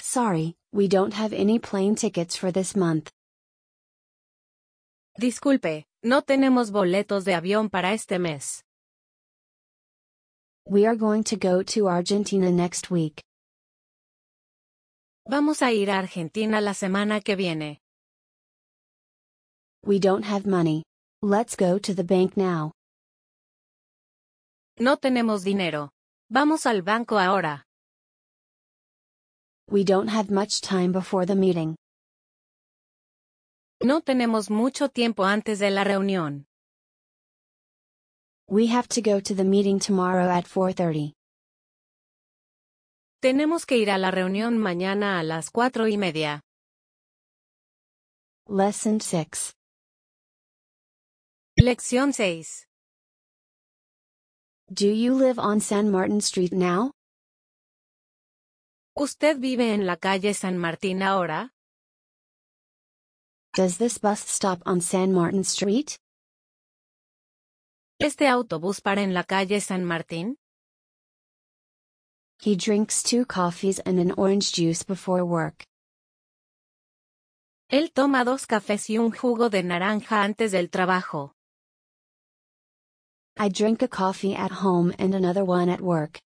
Sorry, 0.00 0.56
we 0.72 0.88
don't 0.88 1.14
have 1.14 1.32
any 1.32 1.60
plane 1.60 1.94
tickets 1.94 2.36
for 2.36 2.50
this 2.50 2.74
month. 2.74 3.12
Disculpe, 5.16 5.86
no 6.02 6.22
tenemos 6.22 6.72
boletos 6.72 7.24
de 7.24 7.34
avión 7.34 7.70
para 7.70 7.92
este 7.92 8.18
mes. 8.18 8.64
We 10.66 10.86
are 10.86 10.96
going 10.96 11.22
to 11.24 11.36
go 11.36 11.62
to 11.62 11.88
Argentina 11.88 12.50
next 12.50 12.90
week. 12.90 13.22
Vamos 15.28 15.62
a 15.62 15.70
ir 15.70 15.88
a 15.90 15.98
Argentina 15.98 16.60
la 16.60 16.74
semana 16.74 17.20
que 17.20 17.36
viene. 17.36 17.78
We 19.86 20.00
don't 20.00 20.24
have 20.24 20.46
money. 20.46 20.82
Let's 21.22 21.54
go 21.54 21.78
to 21.78 21.94
the 21.94 22.02
bank 22.02 22.36
now. 22.36 22.72
No 24.80 24.96
tenemos 24.96 25.44
dinero. 25.44 25.90
Vamos 26.28 26.66
al 26.66 26.82
banco 26.82 27.18
ahora. 27.18 27.62
We 29.70 29.84
don't 29.84 30.08
have 30.08 30.28
much 30.30 30.60
time 30.60 30.90
before 30.90 31.24
the 31.24 31.36
meeting. 31.36 31.76
No 33.84 34.00
tenemos 34.00 34.48
mucho 34.48 34.88
tiempo 34.88 35.26
antes 35.26 35.58
de 35.58 35.70
la 35.70 35.84
reunión. 35.84 36.46
We 38.48 38.68
have 38.68 38.88
to 38.88 39.02
go 39.02 39.20
to 39.20 39.34
the 39.34 39.44
meeting 39.44 39.78
tomorrow 39.78 40.30
at 40.30 40.46
4:30. 40.46 41.12
Tenemos 43.20 43.66
que 43.66 43.76
ir 43.76 43.90
a 43.90 43.98
la 43.98 44.10
reunión 44.10 44.56
mañana 44.56 45.18
a 45.20 45.22
las 45.22 45.50
cuatro 45.50 45.86
y 45.86 45.98
media. 45.98 46.40
Lesson 48.48 49.02
6. 49.02 49.52
Lección 51.58 52.14
6. 52.14 52.66
Do 54.70 54.86
you 54.86 55.14
live 55.14 55.38
on 55.38 55.60
San 55.60 55.90
Martin 55.90 56.22
Street 56.22 56.52
now? 56.52 56.92
¿Usted 58.96 59.38
vive 59.38 59.74
en 59.74 59.84
la 59.84 59.98
calle 59.98 60.32
San 60.32 60.56
Martín 60.56 61.02
ahora? 61.02 61.53
Does 63.56 63.78
this 63.78 63.98
bus 63.98 64.18
stop 64.18 64.62
on 64.66 64.80
San 64.80 65.12
Martin 65.12 65.44
Street? 65.44 65.96
¿Este 68.00 68.26
autobús 68.26 68.80
para 68.80 69.00
en 69.00 69.14
la 69.14 69.22
calle 69.22 69.60
San 69.60 69.84
Martín? 69.84 70.34
He 72.42 72.56
drinks 72.56 73.00
two 73.04 73.24
coffees 73.24 73.78
and 73.86 74.00
an 74.00 74.12
orange 74.18 74.50
juice 74.50 74.82
before 74.82 75.24
work. 75.24 75.64
Él 77.70 77.92
toma 77.92 78.24
dos 78.24 78.44
cafés 78.48 78.90
y 78.90 78.98
un 78.98 79.12
jugo 79.12 79.48
de 79.50 79.62
naranja 79.62 80.24
antes 80.24 80.50
del 80.50 80.68
trabajo. 80.68 81.30
I 83.38 83.50
drink 83.50 83.82
a 83.82 83.88
coffee 83.88 84.34
at 84.34 84.50
home 84.50 84.92
and 84.98 85.14
another 85.14 85.44
one 85.44 85.68
at 85.68 85.80
work. 85.80 86.18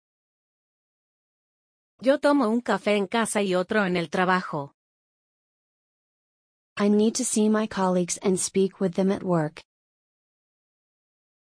Yo 2.00 2.18
tomo 2.18 2.48
un 2.48 2.62
café 2.62 2.96
en 2.96 3.06
casa 3.06 3.42
y 3.42 3.54
otro 3.54 3.84
en 3.84 3.98
el 3.98 4.08
trabajo. 4.08 4.72
I 6.80 6.88
need 6.88 7.16
to 7.16 7.24
see 7.24 7.48
my 7.48 7.66
colleagues 7.66 8.18
and 8.18 8.38
speak 8.38 8.80
with 8.80 8.94
them 8.94 9.10
at 9.10 9.24
work. 9.24 9.64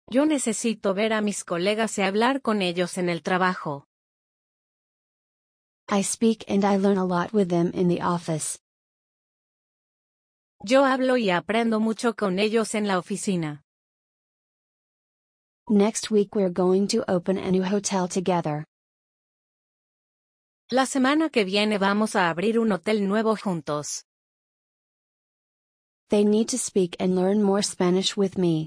Yo 0.08 0.24
necesito 0.24 0.94
ver 0.94 1.12
a 1.12 1.20
mis 1.20 1.42
colegas 1.42 1.98
y 1.98 2.02
hablar 2.02 2.40
con 2.40 2.62
ellos 2.62 2.96
en 2.98 3.08
el 3.08 3.22
trabajo. 3.22 3.84
I 5.88 6.02
speak 6.02 6.44
and 6.48 6.64
I 6.64 6.76
learn 6.76 6.98
a 6.98 7.04
lot 7.04 7.32
with 7.32 7.48
them 7.48 7.72
in 7.74 7.88
the 7.88 8.00
office. 8.00 8.60
Yo 10.64 10.84
hablo 10.84 11.16
y 11.16 11.30
aprendo 11.30 11.80
mucho 11.80 12.14
con 12.14 12.38
ellos 12.38 12.76
en 12.76 12.86
la 12.86 12.96
oficina. 12.96 13.64
Next 15.68 16.12
week 16.12 16.36
we're 16.36 16.52
going 16.52 16.86
to 16.88 17.04
open 17.10 17.38
a 17.38 17.50
new 17.50 17.64
hotel 17.64 18.06
together. 18.08 18.64
La 20.70 20.86
semana 20.86 21.28
que 21.28 21.44
viene 21.44 21.76
vamos 21.78 22.14
a 22.14 22.30
abrir 22.30 22.60
un 22.60 22.70
hotel 22.70 23.08
nuevo 23.08 23.34
juntos. 23.36 24.04
They 26.10 26.24
need 26.24 26.48
to 26.48 26.58
speak 26.58 26.96
and 26.98 27.14
learn 27.14 27.42
more 27.42 27.62
Spanish 27.62 28.16
with 28.16 28.38
me. 28.38 28.66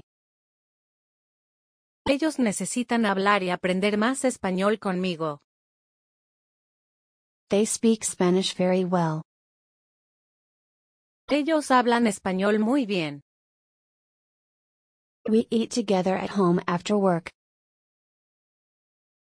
Ellos 2.06 2.38
necesitan 2.38 3.04
hablar 3.04 3.42
y 3.42 3.50
aprender 3.50 3.96
más 3.96 4.24
español 4.24 4.78
conmigo. 4.78 5.40
They 7.48 7.66
speak 7.66 8.04
Spanish 8.04 8.54
very 8.56 8.84
well. 8.84 9.22
Ellos 11.28 11.70
hablan 11.70 12.06
español 12.06 12.60
muy 12.60 12.86
bien. 12.86 13.22
We 15.28 15.46
eat 15.50 15.70
together 15.70 16.16
at 16.16 16.30
home 16.30 16.60
after 16.66 16.96
work. 16.96 17.30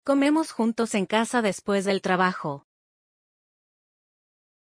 Comemos 0.03 0.51
juntos 0.51 0.95
en 0.95 1.05
casa 1.05 1.41
después 1.41 1.85
del 1.85 2.01
trabajo. 2.01 2.63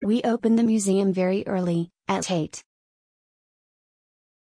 We 0.01 0.21
open 0.23 0.55
the 0.55 0.63
museum 0.63 1.13
very 1.13 1.43
early, 1.45 1.89
at 2.07 2.29
8. 2.29 2.63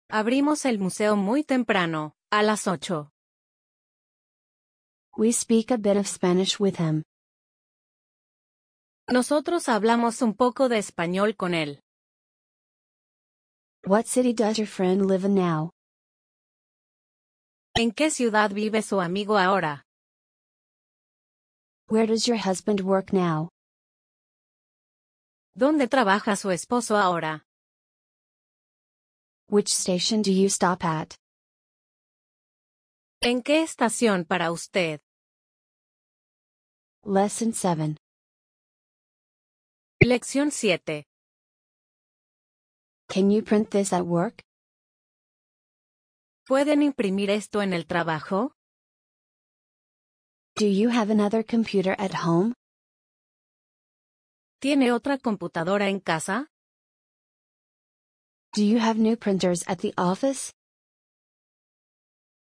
Abrimos 0.09 0.65
el 0.67 0.79
museo 0.79 1.17
muy 1.17 1.43
temprano, 1.43 2.15
a 2.31 2.45
las 2.45 2.69
8. 2.69 3.11
We 5.17 5.33
speak 5.33 5.73
a 5.73 5.77
bit 5.77 5.97
of 5.97 6.07
Spanish 6.07 6.61
with 6.61 6.77
him. 6.79 7.03
Nosotros 9.11 9.69
hablamos 9.69 10.23
un 10.23 10.35
poco 10.35 10.69
de 10.69 10.79
español 10.79 11.35
con 11.37 11.55
él. 11.55 11.81
What 13.85 14.07
city 14.07 14.33
does 14.33 14.59
your 14.59 14.69
friend 14.69 15.07
live 15.07 15.25
in 15.27 15.35
now? 15.35 15.71
¿En 17.75 17.91
qué 17.91 18.11
ciudad 18.11 18.53
vive 18.53 18.83
su 18.83 19.01
amigo 19.01 19.37
ahora? 19.39 19.85
Where 21.89 22.07
does 22.07 22.27
your 22.27 22.39
husband 22.39 22.81
work 22.81 23.13
now? 23.13 23.49
¿Dónde 25.57 25.89
trabaja 25.89 26.37
su 26.37 26.53
esposo 26.53 26.97
ahora? 26.97 27.46
Which 29.49 29.69
station 29.69 30.23
do 30.23 30.33
you 30.33 30.49
stop 30.49 30.85
at? 30.85 31.15
¿En 33.23 33.43
qué 33.43 33.63
estación 33.63 34.25
para 34.25 34.51
usted? 34.51 35.01
Lesson 37.05 37.53
7. 37.55 37.97
Lección 40.03 40.51
7. 40.51 41.05
Can 43.09 43.31
you 43.31 43.43
print 43.45 43.71
this 43.71 43.93
at 43.93 44.05
work? 44.05 44.43
¿Pueden 46.45 46.83
imprimir 46.83 47.31
esto 47.31 47.63
en 47.63 47.73
el 47.73 47.87
trabajo? 47.87 48.53
Do 50.57 50.67
you 50.67 50.91
have 50.91 51.13
another 51.13 51.45
computer 51.45 51.95
at 52.01 52.13
home? 52.25 52.55
¿Tiene 54.61 54.91
otra 54.91 55.19
computadora 55.19 55.89
en 55.89 56.01
casa? 56.01 56.49
Do 58.57 58.65
you 58.65 58.79
have 58.79 58.99
new 58.99 59.19
printers 59.19 59.63
at 59.69 59.81
the 59.81 59.93
office? 59.99 60.51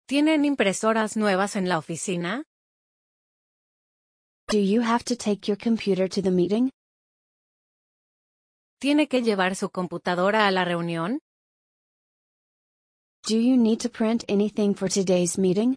¿Tienen 0.08 0.46
impresoras 0.46 1.18
nuevas 1.18 1.56
en 1.56 1.68
la 1.68 1.80
oficina? 1.80 2.44
Do 4.48 4.60
you 4.60 4.82
have 4.82 5.04
to 5.06 5.16
take 5.16 5.48
your 5.48 5.58
computer 5.58 6.08
to 6.08 6.22
the 6.22 6.30
meeting? 6.30 6.70
¿Tiene 8.80 9.08
que 9.08 9.24
llevar 9.24 9.56
su 9.56 9.72
computadora 9.72 10.46
a 10.46 10.52
la 10.52 10.64
reunión? 10.64 11.18
Do 13.28 13.40
you 13.40 13.58
need 13.58 13.80
to 13.80 13.90
print 13.90 14.26
anything 14.30 14.76
for 14.76 14.88
today's 14.88 15.40
meeting? 15.40 15.76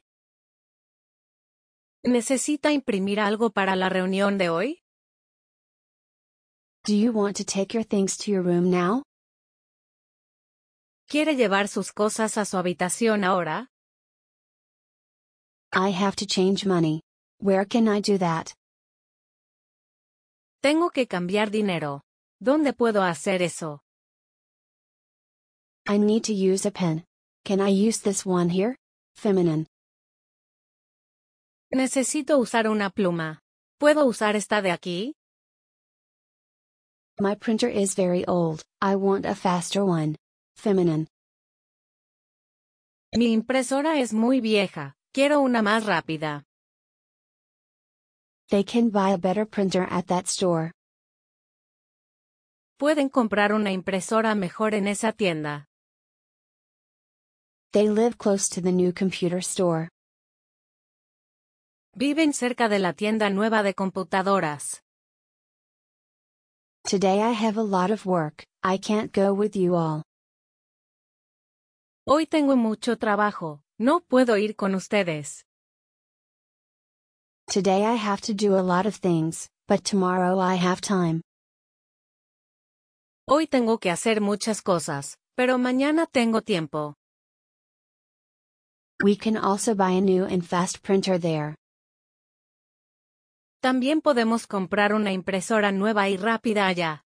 ¿Necesita 2.05 2.71
imprimir 2.71 3.19
algo 3.19 3.49
para 3.49 3.75
la 3.77 3.89
reunión 3.89 4.37
de 4.37 4.51
hoy? 4.51 4.83
Do 6.85 6.93
you 6.95 7.13
want 7.13 7.39
to 7.39 7.45
take 7.45 7.73
your 7.73 7.83
things 7.83 8.19
to 8.19 8.31
your 8.31 8.43
room 8.43 8.71
now? 8.71 9.08
¿Quiere 11.09 11.37
llevar 11.37 11.69
sus 11.69 11.91
cosas 11.91 12.37
a 12.37 12.45
su 12.45 12.59
habitación 12.59 13.25
ahora? 13.25 13.69
I 15.73 15.91
have 15.91 16.17
to 16.17 16.27
change 16.27 16.67
money. 16.67 17.01
Where 17.41 17.65
can 17.65 17.89
I 17.89 18.03
do 18.03 18.19
that? 18.19 18.53
Tengo 20.61 20.91
que 20.91 21.07
cambiar 21.07 21.51
dinero. 21.51 22.03
¿Dónde 22.43 22.75
puedo 22.75 23.03
hacer 23.03 23.41
eso? 23.41 23.81
I 25.89 25.97
need 25.97 26.25
to 26.25 26.35
use 26.35 26.67
a 26.67 26.71
pen. 26.71 27.05
Can 27.43 27.63
I 27.63 27.71
use 27.71 28.03
this 28.03 28.27
one 28.27 28.51
here? 28.51 28.77
Feminine. 29.17 29.67
Necesito 31.75 32.39
usar 32.39 32.69
una 32.69 32.91
pluma. 32.91 33.41
¿Puedo 33.81 34.05
usar 34.05 34.37
esta 34.37 34.61
de 34.61 34.73
aquí? 34.73 35.15
My 37.19 37.35
printer 37.35 37.71
is 37.71 37.95
very 37.95 38.27
old. 38.27 38.63
I 38.83 38.97
want 38.97 39.25
a 39.25 39.35
faster 39.35 39.83
one. 39.87 40.17
Feminine. 40.59 41.07
Mi 43.15 43.33
impresora 43.33 44.01
es 44.01 44.13
muy 44.13 44.41
vieja. 44.41 44.97
Quiero 45.13 45.41
una 45.41 45.63
más 45.63 45.87
rápida. 45.87 46.45
They 48.51 48.65
can 48.65 48.91
buy 48.91 49.13
a 49.13 49.17
better 49.17 49.47
printer 49.47 49.87
at 49.89 50.07
that 50.07 50.27
store. 50.27 50.73
Pueden 52.77 53.09
comprar 53.09 53.53
una 53.53 53.71
impresora 53.71 54.35
mejor 54.35 54.75
en 54.75 54.89
esa 54.89 55.13
tienda. 55.13 55.67
They 57.73 57.89
live 57.89 58.17
close 58.19 58.49
to 58.55 58.61
the 58.61 58.73
new 58.73 58.93
computer 58.93 59.39
store. 59.39 59.89
Viven 61.95 62.33
cerca 62.33 62.69
de 62.69 62.81
la 62.81 62.95
tienda 62.95 63.31
nueva 63.31 63.63
de 63.63 63.75
computadoras. 63.75 64.83
Today 66.85 67.21
I 67.21 67.33
have 67.33 67.59
a 67.59 67.65
lot 67.65 67.91
of 67.91 68.07
work, 68.07 68.45
I 68.63 68.79
can't 68.79 69.13
go 69.13 69.33
with 69.33 69.55
you 69.55 69.77
all. 69.77 70.08
Hoy 72.11 72.27
tengo 72.27 72.57
mucho 72.57 72.97
trabajo, 72.97 73.61
no 73.79 74.01
puedo 74.01 74.39
ir 74.39 74.57
con 74.57 74.75
ustedes. 74.75 75.45
Today 77.53 77.85
I 77.85 77.97
have 77.97 78.23
to 78.23 78.33
do 78.33 78.57
a 78.57 78.63
lot 78.63 78.87
of 78.87 78.97
things, 78.97 79.51
but 79.67 79.85
tomorrow 79.85 80.41
I 80.41 80.55
have 80.57 80.81
time. 80.81 81.21
Hoy 83.29 83.47
tengo 83.47 83.77
que 83.77 83.91
hacer 83.91 84.23
muchas 84.23 84.63
cosas, 84.63 85.19
pero 85.37 85.59
mañana 85.59 86.07
tengo 86.07 86.41
tiempo. 86.41 86.95
We 89.05 89.15
can 89.15 89.37
also 89.37 89.75
buy 89.75 89.99
a 89.99 90.01
new 90.01 90.25
and 90.25 90.43
fast 90.43 90.83
printer 90.83 91.19
there. 91.21 91.57
También 93.61 94.01
podemos 94.01 94.47
comprar 94.47 94.95
una 94.95 95.13
impresora 95.13 95.73
nueva 95.73 96.09
y 96.09 96.17
rápida 96.17 96.69
allá. 96.69 97.03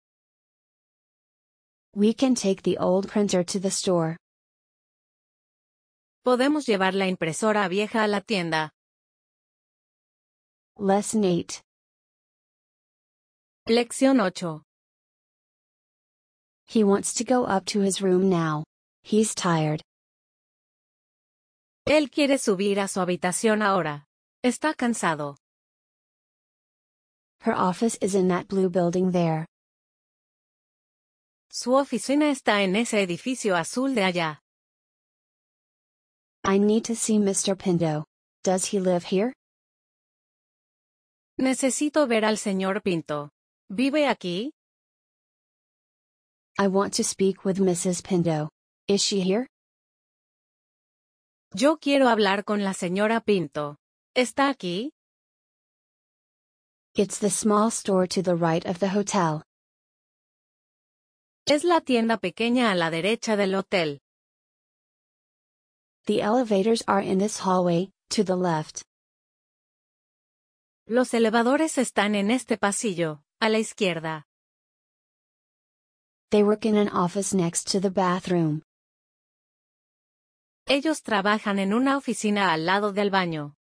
We 1.95 2.15
can 2.15 2.35
take 2.35 2.63
the 2.63 2.79
old 2.79 3.07
printer 3.09 3.45
to 3.45 3.61
the 3.61 3.71
store. 3.71 4.17
Podemos 6.27 6.67
llevar 6.67 6.95
la 6.95 7.07
impresora 7.07 7.69
vieja 7.69 8.03
a 8.03 8.09
la 8.09 8.21
tienda. 8.21 8.73
Lesson 10.77 11.25
8. 11.25 11.61
Lección 13.69 14.21
8. 14.21 14.61
He 16.65 16.83
wants 16.83 17.15
to 17.15 17.23
go 17.23 17.45
up 17.45 17.65
to 17.67 17.81
his 17.81 18.03
room 18.03 18.29
now. 18.29 18.65
He's 19.05 19.37
tired. 19.37 19.83
Él 21.87 22.11
quiere 22.11 22.39
subir 22.39 22.81
a 22.81 22.89
su 22.89 23.01
habitación 23.01 23.63
ahora. 23.63 24.07
Está 24.43 24.75
cansado. 24.75 25.37
Her 27.43 27.55
office 27.55 27.97
is 28.01 28.17
in 28.17 28.27
that 28.31 28.49
blue 28.49 28.69
building 28.69 29.13
there. 29.13 29.47
Su 31.53 31.77
oficina 31.77 32.31
está 32.31 32.65
en 32.65 32.75
ese 32.75 33.01
edificio 33.01 33.55
azul 33.55 33.95
de 33.95 34.03
allá. 34.03 34.41
I 36.49 36.59
need 36.59 36.85
to 36.85 36.95
see 36.95 37.19
Mr. 37.19 37.59
Pinto. 37.59 38.05
Does 38.45 38.67
he 38.67 38.79
live 38.79 39.03
here? 39.03 39.33
Necesito 41.41 42.07
ver 42.07 42.25
al 42.25 42.37
señor 42.39 42.83
Pinto. 42.85 43.31
¿Vive 43.69 44.07
aquí? 44.07 44.53
I 46.57 46.69
want 46.69 46.95
to 46.95 47.03
speak 47.03 47.45
with 47.45 47.59
Mrs. 47.59 48.01
Pinto. 48.01 48.49
Is 48.87 49.03
she 49.03 49.21
here? 49.23 49.49
Yo 51.53 51.79
quiero 51.79 52.07
hablar 52.07 52.45
con 52.45 52.63
la 52.63 52.75
señora 52.75 53.21
Pinto. 53.21 53.77
¿Está 54.15 54.49
aquí? 54.49 54.93
It's 56.95 57.19
the 57.19 57.29
small 57.31 57.73
store 57.73 58.07
to 58.07 58.23
the 58.23 58.37
right 58.37 58.65
of 58.65 58.79
the 58.79 58.89
hotel. 58.91 59.43
Es 61.45 61.65
la 61.65 61.81
tienda 61.81 62.19
pequeña 62.19 62.71
a 62.71 62.77
la 62.77 62.91
derecha 62.91 63.37
del 63.37 63.57
hotel. 63.57 63.99
The 66.07 66.23
elevators 66.23 66.83
are 66.87 67.01
in 67.01 67.19
this 67.19 67.41
hallway, 67.41 67.91
to 68.11 68.23
the 68.23 68.37
left. 68.37 68.85
Los 70.89 71.13
elevadores 71.15 71.79
están 71.79 72.15
en 72.15 72.31
este 72.31 72.59
pasillo, 72.59 73.23
a 73.41 73.49
la 73.49 73.59
izquierda. 73.59 74.23
They 76.31 76.45
work 76.45 76.65
in 76.65 76.77
an 76.77 76.89
office 76.91 77.35
next 77.35 77.73
to 77.73 77.81
the 77.81 77.91
bathroom. 77.91 78.63
Ellos 80.69 81.03
trabajan 81.03 81.59
en 81.59 81.73
una 81.73 81.97
oficina 81.97 82.53
al 82.53 82.67
lado 82.67 82.93
del 82.93 83.11
baño. 83.11 83.55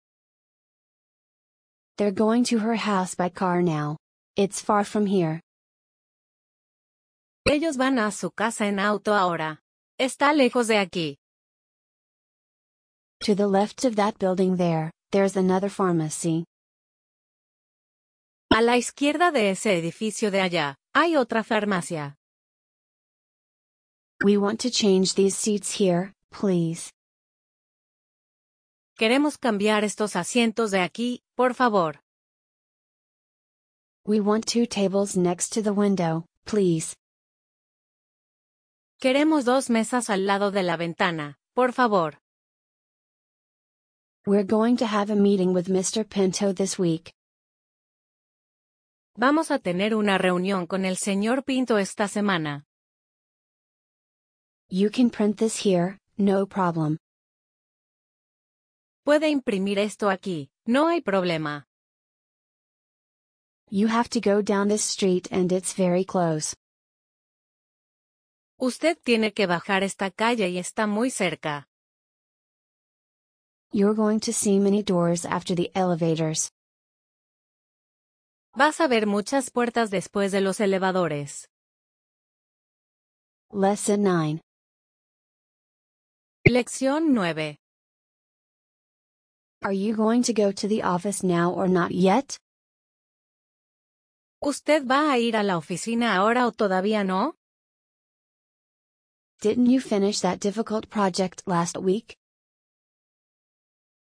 They're 1.98 2.12
going 2.12 2.44
to 2.46 2.60
her 2.60 2.76
house 2.76 3.16
by 3.16 3.30
car 3.30 3.62
now. 3.62 3.98
It's 4.36 4.60
far 4.62 4.84
from 4.84 5.06
here. 5.06 5.40
Ellos 7.46 7.78
van 7.78 8.00
a 8.00 8.12
su 8.12 8.32
casa 8.32 8.66
en 8.68 8.80
auto 8.80 9.14
ahora. 9.14 9.62
Está 9.98 10.34
lejos 10.34 10.68
de 10.68 10.80
aquí. 10.80 11.18
To 13.24 13.34
the 13.34 13.48
left 13.48 13.86
of 13.86 13.96
that 13.96 14.20
building 14.20 14.58
there, 14.58 14.92
there's 15.14 15.38
another 15.38 15.70
pharmacy. 15.70 16.44
A 18.54 18.62
la 18.62 18.76
izquierda 18.76 19.32
de 19.32 19.52
ese 19.52 19.78
edificio 19.78 20.30
de 20.30 20.42
allá, 20.42 20.76
hay 20.94 21.16
otra 21.16 21.42
farmacia. 21.46 22.16
We 24.26 24.36
want 24.36 24.60
to 24.64 24.70
change 24.70 25.14
these 25.14 25.38
seats 25.38 25.72
here, 25.72 26.12
please. 26.32 26.92
Queremos 28.98 29.38
cambiar 29.38 29.86
estos 29.86 30.18
asientos 30.18 30.72
de 30.72 30.82
aquí, 30.82 31.22
por 31.38 31.54
favor. 31.54 32.02
We 34.06 34.20
want 34.20 34.46
two 34.46 34.66
tables 34.66 35.16
next 35.16 35.54
to 35.54 35.62
the 35.62 35.72
window, 35.72 36.26
please. 36.44 36.94
Queremos 39.00 39.46
dos 39.46 39.70
mesas 39.70 40.10
al 40.10 40.26
lado 40.26 40.52
de 40.52 40.64
la 40.64 40.76
ventana, 40.76 41.38
por 41.56 41.72
favor. 41.72 42.18
We're 44.26 44.46
going 44.46 44.78
to 44.78 44.86
have 44.86 45.10
a 45.10 45.18
meeting 45.18 45.52
with 45.54 45.68
Mr. 45.68 46.08
Pinto 46.08 46.54
this 46.54 46.80
week. 46.80 47.14
Vamos 49.18 49.52
a 49.52 49.60
tener 49.60 49.94
una 49.94 50.18
reunión 50.18 50.66
con 50.66 50.86
el 50.86 50.96
señor 50.96 51.44
Pinto 51.44 51.78
esta 51.78 52.08
semana. 52.08 52.64
You 54.70 54.90
can 54.90 55.10
print 55.10 55.40
this 55.40 55.58
here, 55.66 56.00
no 56.18 56.46
problem. 56.46 57.00
Puede 59.06 59.28
imprimir 59.30 59.78
esto 59.78 60.10
aquí, 60.10 60.50
no 60.66 60.88
hay 60.88 61.02
problema. 61.02 61.66
You 63.70 63.90
have 63.90 64.08
to 64.12 64.22
go 64.22 64.42
down 64.42 64.70
this 64.70 64.86
street 64.86 65.28
and 65.32 65.52
it's 65.52 65.74
very 65.74 66.06
close. 66.06 66.56
Usted 68.58 68.98
tiene 69.04 69.34
que 69.34 69.48
bajar 69.48 69.84
esta 69.84 70.12
calle 70.12 70.48
y 70.48 70.60
está 70.60 70.88
muy 70.88 71.10
cerca. 71.12 71.68
You're 73.76 73.96
going 73.96 74.20
to 74.20 74.32
see 74.34 74.60
many 74.60 74.84
doors 74.84 75.26
after 75.26 75.56
the 75.56 75.72
elevators. 75.74 76.52
Vas 78.56 78.80
a 78.80 78.88
ver 78.88 79.08
muchas 79.08 79.50
puertas 79.50 79.90
después 79.90 80.32
de 80.32 80.42
los 80.42 80.60
elevadores. 80.60 81.48
Lesson 83.52 84.04
9. 84.04 84.42
Lección 86.48 87.16
9. 87.16 87.58
Are 89.64 89.74
you 89.74 89.96
going 89.96 90.22
to 90.22 90.34
go 90.34 90.52
to 90.52 90.68
the 90.68 90.84
office 90.84 91.24
now 91.24 91.52
or 91.52 91.68
not 91.68 91.92
yet? 91.92 92.38
¿Usted 94.40 94.86
va 94.86 95.12
a 95.14 95.18
ir 95.18 95.36
a 95.36 95.42
la 95.42 95.58
oficina 95.58 96.16
ahora 96.16 96.46
o 96.46 96.52
todavía 96.52 97.04
no? 97.04 97.34
Didn't 99.42 99.66
you 99.66 99.80
finish 99.82 100.20
that 100.20 100.40
difficult 100.40 100.92
project 100.92 101.42
last 101.48 101.76
week? 101.76 102.18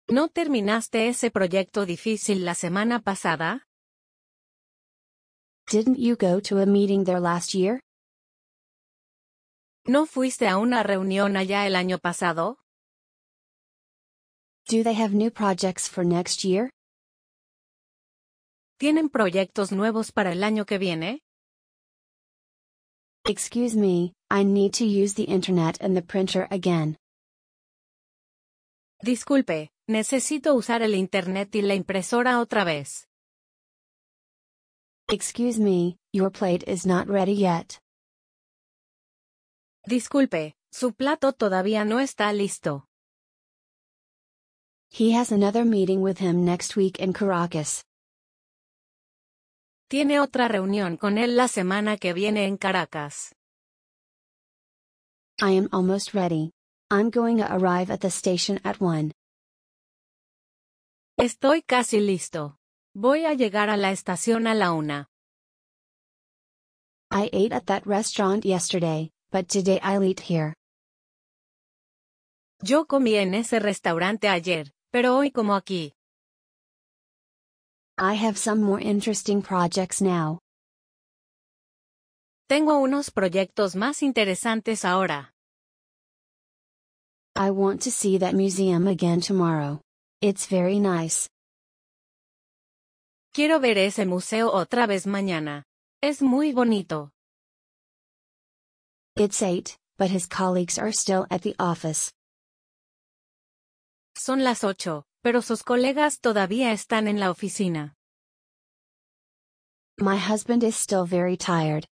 ¿No 0.08 0.28
terminaste 0.28 1.08
ese 1.08 1.30
proyecto 1.30 1.86
difícil 1.86 2.44
la 2.44 2.54
semana 2.54 3.00
pasada? 3.00 3.66
Didn't 5.70 5.98
you 5.98 6.16
go 6.16 6.40
to 6.40 6.58
a 6.60 6.66
meeting 6.66 7.04
there 7.04 7.20
last 7.20 7.54
year? 7.54 7.80
¿No 9.86 10.06
fuiste 10.06 10.48
a 10.48 10.58
una 10.58 10.82
reunión 10.82 11.36
allá 11.36 11.66
el 11.66 11.76
año 11.76 11.98
pasado? 11.98 12.58
Do 14.68 14.82
they 14.82 14.94
have 14.94 15.14
new 15.14 15.30
projects 15.30 15.88
for 15.88 16.04
next 16.04 16.44
year? 16.44 16.70
¿Tienen 18.78 19.08
proyectos 19.08 19.70
nuevos 19.72 20.12
para 20.12 20.32
el 20.32 20.42
año 20.42 20.66
que 20.66 20.78
viene? 20.78 21.20
Excuse 23.24 23.76
me, 23.76 24.12
I 24.30 24.42
need 24.44 24.72
to 24.74 24.84
use 24.84 25.14
the 25.14 25.24
internet 25.24 25.78
and 25.80 25.96
the 25.96 26.02
printer 26.02 26.48
again. 26.50 26.96
Disculpe, 29.04 29.68
necesito 29.92 30.54
usar 30.54 30.82
el 30.82 30.94
Internet 30.94 31.54
y 31.54 31.62
la 31.62 31.74
impresora 31.74 32.40
otra 32.40 32.64
vez. 32.64 33.06
Excuse 35.08 35.60
me, 35.60 35.98
your 36.12 36.30
plate 36.32 36.64
is 36.66 36.86
not 36.86 37.06
ready 37.06 37.34
yet. 37.34 37.78
Disculpe, 39.86 40.54
su 40.72 40.94
plato 40.94 41.32
todavía 41.32 41.84
no 41.84 42.00
está 42.00 42.32
listo. 42.32 42.88
He 44.90 45.12
has 45.12 45.32
another 45.32 45.64
meeting 45.64 46.02
with 46.02 46.18
him 46.18 46.44
next 46.44 46.76
week 46.76 46.98
in 46.98 47.12
Caracas. 47.12 47.84
Tiene 49.88 50.20
otra 50.20 50.48
reunión 50.48 50.96
con 50.96 51.18
él 51.18 51.36
la 51.36 51.48
semana 51.48 51.98
que 51.98 52.12
viene 52.14 52.46
en 52.46 52.56
Caracas. 52.56 53.34
I 55.40 55.52
am 55.52 55.68
almost 55.72 56.14
ready. 56.14 56.52
I'm 56.90 57.10
going 57.10 57.38
to 57.38 57.46
arrive 57.50 57.90
at 57.90 58.00
the 58.00 58.10
station 58.10 58.60
at 58.64 58.80
1. 58.80 59.12
Estoy 61.22 61.62
casi 61.62 62.00
listo. 62.00 62.58
Voy 62.96 63.26
a 63.26 63.34
llegar 63.34 63.70
a 63.70 63.76
la 63.76 63.92
estación 63.92 64.48
a 64.48 64.54
la 64.54 64.72
una. 64.72 65.08
I 67.12 67.30
ate 67.32 67.54
at 67.54 67.66
that 67.66 67.86
restaurant 67.86 68.44
yesterday, 68.44 69.12
but 69.30 69.46
today 69.46 69.78
I'll 69.84 70.02
eat 70.02 70.18
here. 70.18 70.52
Yo 72.60 72.86
comí 72.86 73.14
en 73.14 73.34
ese 73.34 73.60
restaurante 73.60 74.28
ayer, 74.28 74.72
pero 74.90 75.16
hoy 75.16 75.30
como 75.30 75.54
aquí. 75.54 75.92
I 77.96 78.14
have 78.14 78.36
some 78.36 78.60
more 78.60 78.82
interesting 78.82 79.42
projects 79.42 80.02
now. 80.02 80.40
Tengo 82.48 82.78
unos 82.78 83.12
proyectos 83.12 83.76
más 83.76 84.02
interesantes 84.02 84.84
ahora. 84.84 85.32
I 87.36 87.52
want 87.52 87.80
to 87.82 87.92
see 87.92 88.18
that 88.18 88.34
museum 88.34 88.88
again 88.88 89.20
tomorrow. 89.20 89.80
It's 90.22 90.46
very 90.46 90.78
nice. 90.78 91.28
Quiero 93.34 93.58
ver 93.58 93.76
ese 93.76 94.06
museo 94.06 94.52
otra 94.52 94.86
vez 94.86 95.04
mañana. 95.04 95.64
Es 96.00 96.22
muy 96.22 96.52
bonito. 96.52 97.10
It's 99.16 99.42
8, 99.42 99.76
but 99.98 100.10
his 100.10 100.28
colleagues 100.28 100.78
are 100.78 100.92
still 100.92 101.26
at 101.28 101.42
the 101.42 101.56
office. 101.58 102.12
Son 104.16 104.44
las 104.44 104.62
ocho, 104.62 105.02
pero 105.24 105.42
sus 105.42 105.64
colegas 105.64 106.20
todavía 106.20 106.70
están 106.70 107.08
en 107.08 107.18
la 107.18 107.28
oficina. 107.28 107.94
My 109.98 110.18
husband 110.18 110.62
is 110.62 110.76
still 110.76 111.04
very 111.04 111.36
tired. 111.36 111.84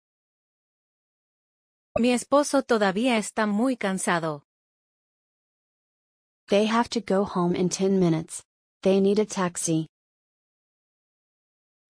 Mi 1.99 2.12
esposo 2.12 2.62
todavía 2.62 3.17
está 3.17 3.47
muy 3.47 3.79
cansado. 3.79 4.48
They 6.49 6.65
have 6.65 6.89
to 6.91 7.01
go 7.03 7.25
home 7.25 7.55
in 7.55 7.69
10 7.69 8.01
minutes. 8.01 8.43
They 8.83 9.01
need 9.01 9.19
a 9.19 9.27
taxi. 9.27 9.87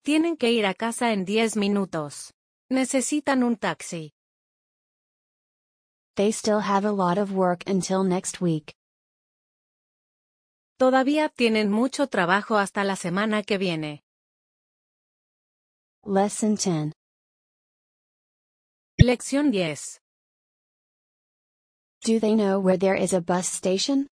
Tienen 0.03 0.37
que 0.37 0.51
ir 0.51 0.65
a 0.65 0.73
casa 0.73 1.13
en 1.13 1.23
10 1.23 1.55
minutos. 1.55 2.33
Necesitan 2.69 3.43
un 3.43 3.55
taxi. 3.55 4.11
They 6.17 6.33
still 6.33 6.59
have 6.59 6.83
a 6.83 6.91
lot 6.91 7.17
of 7.17 7.31
work 7.31 7.63
until 7.67 8.03
next 8.03 8.41
week. 8.41 8.75
Todavía 10.77 11.29
tienen 11.29 11.71
mucho 11.71 12.07
trabajo 12.07 12.57
hasta 12.57 12.83
la 12.83 12.97
semana 12.97 13.43
que 13.43 13.57
viene. 13.57 14.01
Lesson 16.03 16.57
10. 16.57 16.91
Lección 19.01 19.51
10. 19.51 20.01
Do 22.03 22.19
they 22.19 22.35
know 22.35 22.59
where 22.59 22.77
there 22.77 22.95
is 22.95 23.13
a 23.13 23.21
bus 23.21 23.47
station? 23.47 24.07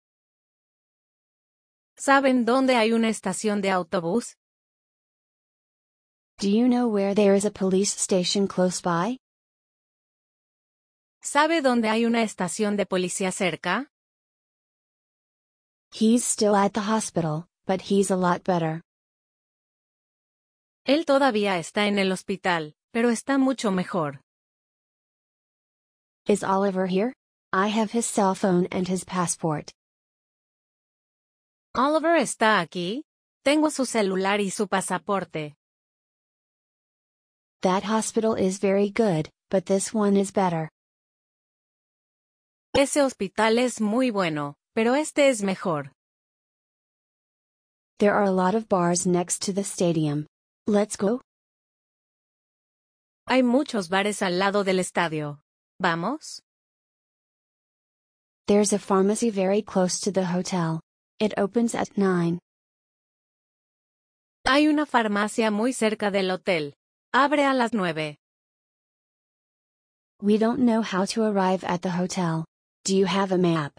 ¿Saben 1.96 2.44
dónde 2.44 2.76
hay 2.76 2.92
una 2.92 3.09
estación 3.09 3.61
de 3.61 3.70
autobús? 3.70 4.37
Do 6.38 6.48
you 6.48 6.66
know 6.66 6.88
where 6.88 7.14
there 7.14 7.37
is 7.37 7.44
a 7.44 7.50
police 7.50 7.94
station 7.96 8.48
close 8.48 8.80
by? 8.83 9.18
¿Sabe 11.22 11.62
dónde 11.62 11.88
hay 11.88 12.04
una 12.04 12.22
estación 12.22 12.76
de 12.76 12.87
policía 12.87 13.30
cerca? 13.30 13.88
He's 15.92 16.24
still 16.24 16.57
at 16.57 16.72
the 16.72 16.80
hospital, 16.80 17.46
but 17.66 17.83
he's 17.83 18.11
a 18.11 18.16
lot 18.16 18.42
better. 18.42 18.83
Él 20.85 21.07
todavía 21.07 21.59
está 21.59 21.87
en 21.87 21.98
el 21.98 22.11
hospital, 22.12 22.74
pero 22.92 23.11
está 23.11 23.38
mucho 23.38 23.70
mejor. 23.70 24.20
Is 26.26 26.42
Oliver 26.42 26.87
here? 26.88 27.14
I 27.52 27.68
have 27.68 27.92
his 27.92 28.04
cell 28.07 28.35
phone 28.35 28.66
and 28.72 28.88
his 28.88 29.04
passport. 29.04 29.72
Oliver 31.76 32.16
está 32.18 32.60
aquí. 32.60 33.04
Tengo 33.42 33.68
su 33.68 33.84
celular 33.84 34.40
y 34.40 34.50
su 34.50 34.68
pasaporte. 34.68 35.56
That 37.62 37.82
hospital 37.82 38.37
is 38.38 38.60
very 38.60 38.90
good, 38.90 39.28
but 39.50 39.64
this 39.64 39.92
one 39.92 40.16
is 40.16 40.32
better. 40.32 40.68
Ese 42.76 43.02
hospital 43.02 43.58
es 43.58 43.80
muy 43.80 44.10
bueno, 44.10 44.54
pero 44.72 44.94
este 44.94 45.28
es 45.28 45.42
mejor. 45.42 45.90
There 47.98 48.12
are 48.12 48.24
a 48.24 48.30
lot 48.30 48.54
of 48.54 48.68
bars 48.68 49.04
next 49.04 49.42
to 49.46 49.52
the 49.52 49.64
stadium. 49.64 50.26
Let's 50.68 50.96
go. 50.96 51.22
Hay 53.26 53.42
muchos 53.42 53.88
bares 53.88 54.22
al 54.22 54.38
lado 54.38 54.62
del 54.62 54.78
estadio. 54.78 55.40
¿Vamos? 55.80 56.40
There's 58.46 58.72
a 58.72 58.78
pharmacy 58.78 59.30
very 59.30 59.62
close 59.62 59.98
to 60.02 60.12
the 60.12 60.26
hotel. 60.26 60.83
It 61.24 61.32
opens 61.38 61.74
at 61.74 61.88
9. 61.96 62.38
Hay 64.46 64.68
una 64.68 64.84
farmacia 64.84 65.50
muy 65.50 65.72
cerca 65.72 66.10
del 66.10 66.30
hotel. 66.30 66.74
Abre 67.14 67.46
a 67.46 67.54
las 67.54 67.72
nueve. 67.72 68.18
We 70.20 70.37
don't 70.37 70.58
know 70.58 70.82
how 70.82 71.06
to 71.06 71.24
arrive 71.24 71.64
at 71.64 71.80
the 71.80 71.92
hotel. 71.92 72.44
Do 72.84 72.94
you 72.94 73.06
have 73.06 73.32
a 73.32 73.38
map? 73.38 73.72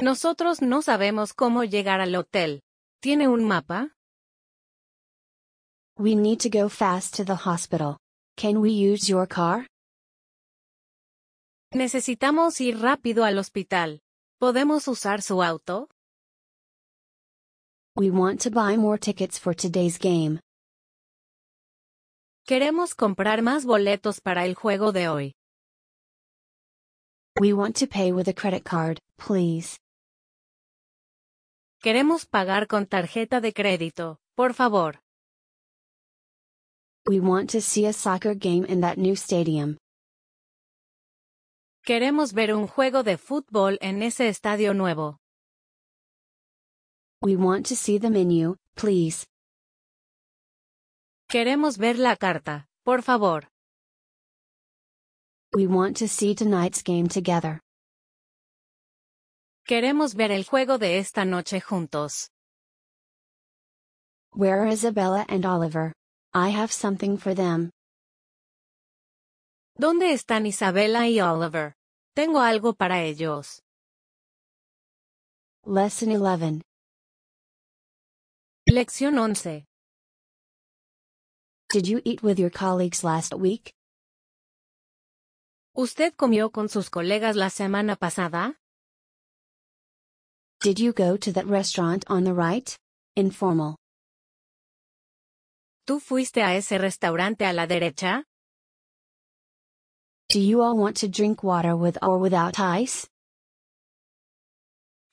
Nosotros 0.00 0.62
no 0.62 0.80
sabemos 0.80 1.34
cómo 1.34 1.64
llegar 1.64 2.00
al 2.00 2.14
hotel. 2.14 2.62
¿Tiene 3.02 3.28
un 3.28 3.44
mapa? 3.44 3.90
We 5.98 6.14
need 6.14 6.40
to 6.40 6.48
go 6.48 6.70
fast 6.70 7.14
to 7.16 7.26
the 7.26 7.36
hospital. 7.44 7.98
Can 8.38 8.62
we 8.62 8.70
use 8.70 9.06
your 9.06 9.28
car? 9.28 9.66
Necesitamos 11.74 12.58
ir 12.62 12.80
rápido 12.80 13.24
al 13.26 13.36
hospital. 13.36 14.00
¿Podemos 14.38 14.86
usar 14.86 15.22
su 15.22 15.42
auto? 15.42 15.88
We 17.96 18.10
want 18.10 18.42
to 18.42 18.50
buy 18.50 18.76
more 18.76 18.98
tickets 18.98 19.38
for 19.38 19.54
today's 19.54 19.98
game. 19.98 20.40
Queremos 22.46 22.94
comprar 22.94 23.40
más 23.40 23.64
boletos 23.64 24.20
para 24.20 24.44
el 24.44 24.54
juego 24.54 24.92
de 24.92 25.08
hoy. 25.08 25.32
We 27.40 27.54
want 27.54 27.76
to 27.78 27.86
pay 27.86 28.12
with 28.12 28.28
a 28.28 28.34
credit 28.34 28.62
card, 28.62 28.98
please. 29.16 29.78
Queremos 31.82 32.26
pagar 32.26 32.66
con 32.66 32.84
tarjeta 32.84 33.40
de 33.40 33.54
crédito, 33.54 34.18
por 34.36 34.52
favor. 34.52 35.00
We 37.08 37.20
want 37.20 37.48
to 37.52 37.62
see 37.62 37.86
a 37.86 37.94
soccer 37.94 38.34
game 38.34 38.66
in 38.66 38.82
that 38.82 38.98
new 38.98 39.16
stadium. 39.16 39.78
Queremos 41.86 42.32
ver 42.32 42.52
un 42.52 42.66
juego 42.66 43.04
de 43.04 43.16
fútbol 43.16 43.78
en 43.80 44.02
ese 44.02 44.26
estadio 44.26 44.74
nuevo. 44.74 45.20
We 47.22 47.36
want 47.36 47.68
to 47.68 47.76
see 47.76 48.00
the 48.00 48.10
menu, 48.10 48.56
please. 48.74 49.24
Queremos 51.28 51.78
ver 51.78 51.96
la 51.96 52.16
carta, 52.16 52.66
por 52.84 53.02
favor. 53.02 53.46
We 55.54 55.68
want 55.68 55.96
to 55.98 56.08
see 56.08 56.34
tonight's 56.34 56.82
game 56.82 57.06
together. 57.06 57.60
Queremos 59.64 60.16
ver 60.16 60.32
el 60.32 60.42
juego 60.42 60.78
de 60.78 60.98
esta 60.98 61.24
noche 61.24 61.60
juntos. 61.60 62.30
Where 64.32 64.58
are 64.58 64.72
Isabella 64.72 65.24
and 65.28 65.46
Oliver? 65.46 65.92
I 66.34 66.48
have 66.48 66.72
something 66.72 67.16
for 67.16 67.32
them. 67.32 67.70
¿Dónde 69.78 70.10
están 70.12 70.46
Isabela 70.46 71.06
y 71.06 71.20
Oliver? 71.20 71.75
Tengo 72.16 72.40
algo 72.40 72.72
para 72.72 73.02
ellos. 73.02 73.62
Lesson 75.66 76.12
11. 76.12 76.62
Lección 78.66 79.18
11. 79.18 79.66
Did 81.68 81.86
you 81.86 82.00
eat 82.06 82.22
with 82.22 82.38
your 82.38 82.50
colleagues 82.50 83.04
last 83.04 83.34
week? 83.34 83.74
¿Usted 85.76 86.14
comió 86.16 86.50
con 86.50 86.70
sus 86.70 86.88
colegas 86.88 87.36
la 87.36 87.50
semana 87.50 87.96
pasada? 87.96 88.54
Did 90.62 90.78
you 90.78 90.94
go 90.94 91.18
to 91.18 91.30
that 91.34 91.44
restaurant 91.44 92.06
on 92.08 92.24
the 92.24 92.32
right? 92.32 92.74
Informal. 93.14 93.76
¿Tú 95.86 96.00
fuiste 96.00 96.42
a 96.42 96.56
ese 96.56 96.78
restaurante 96.78 97.44
a 97.44 97.52
la 97.52 97.66
derecha? 97.66 98.24
Do 100.28 100.40
you 100.40 100.60
all 100.60 100.76
want 100.76 100.96
to 100.98 101.08
drink 101.08 101.44
water 101.44 101.76
with 101.76 101.98
or 102.02 102.18
without 102.18 102.58
ice? 102.58 103.06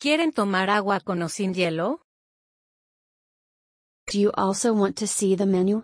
¿Quieren 0.01 0.33
tomar 0.33 0.69
agua 0.71 0.99
con 1.01 1.21
o 1.21 1.27
sin 1.29 1.53
hielo? 1.53 1.99
Do 4.11 4.19
you 4.19 4.31
also 4.35 4.73
want 4.73 4.97
to 4.97 5.07
see 5.07 5.35
the 5.35 5.45
menu? 5.45 5.83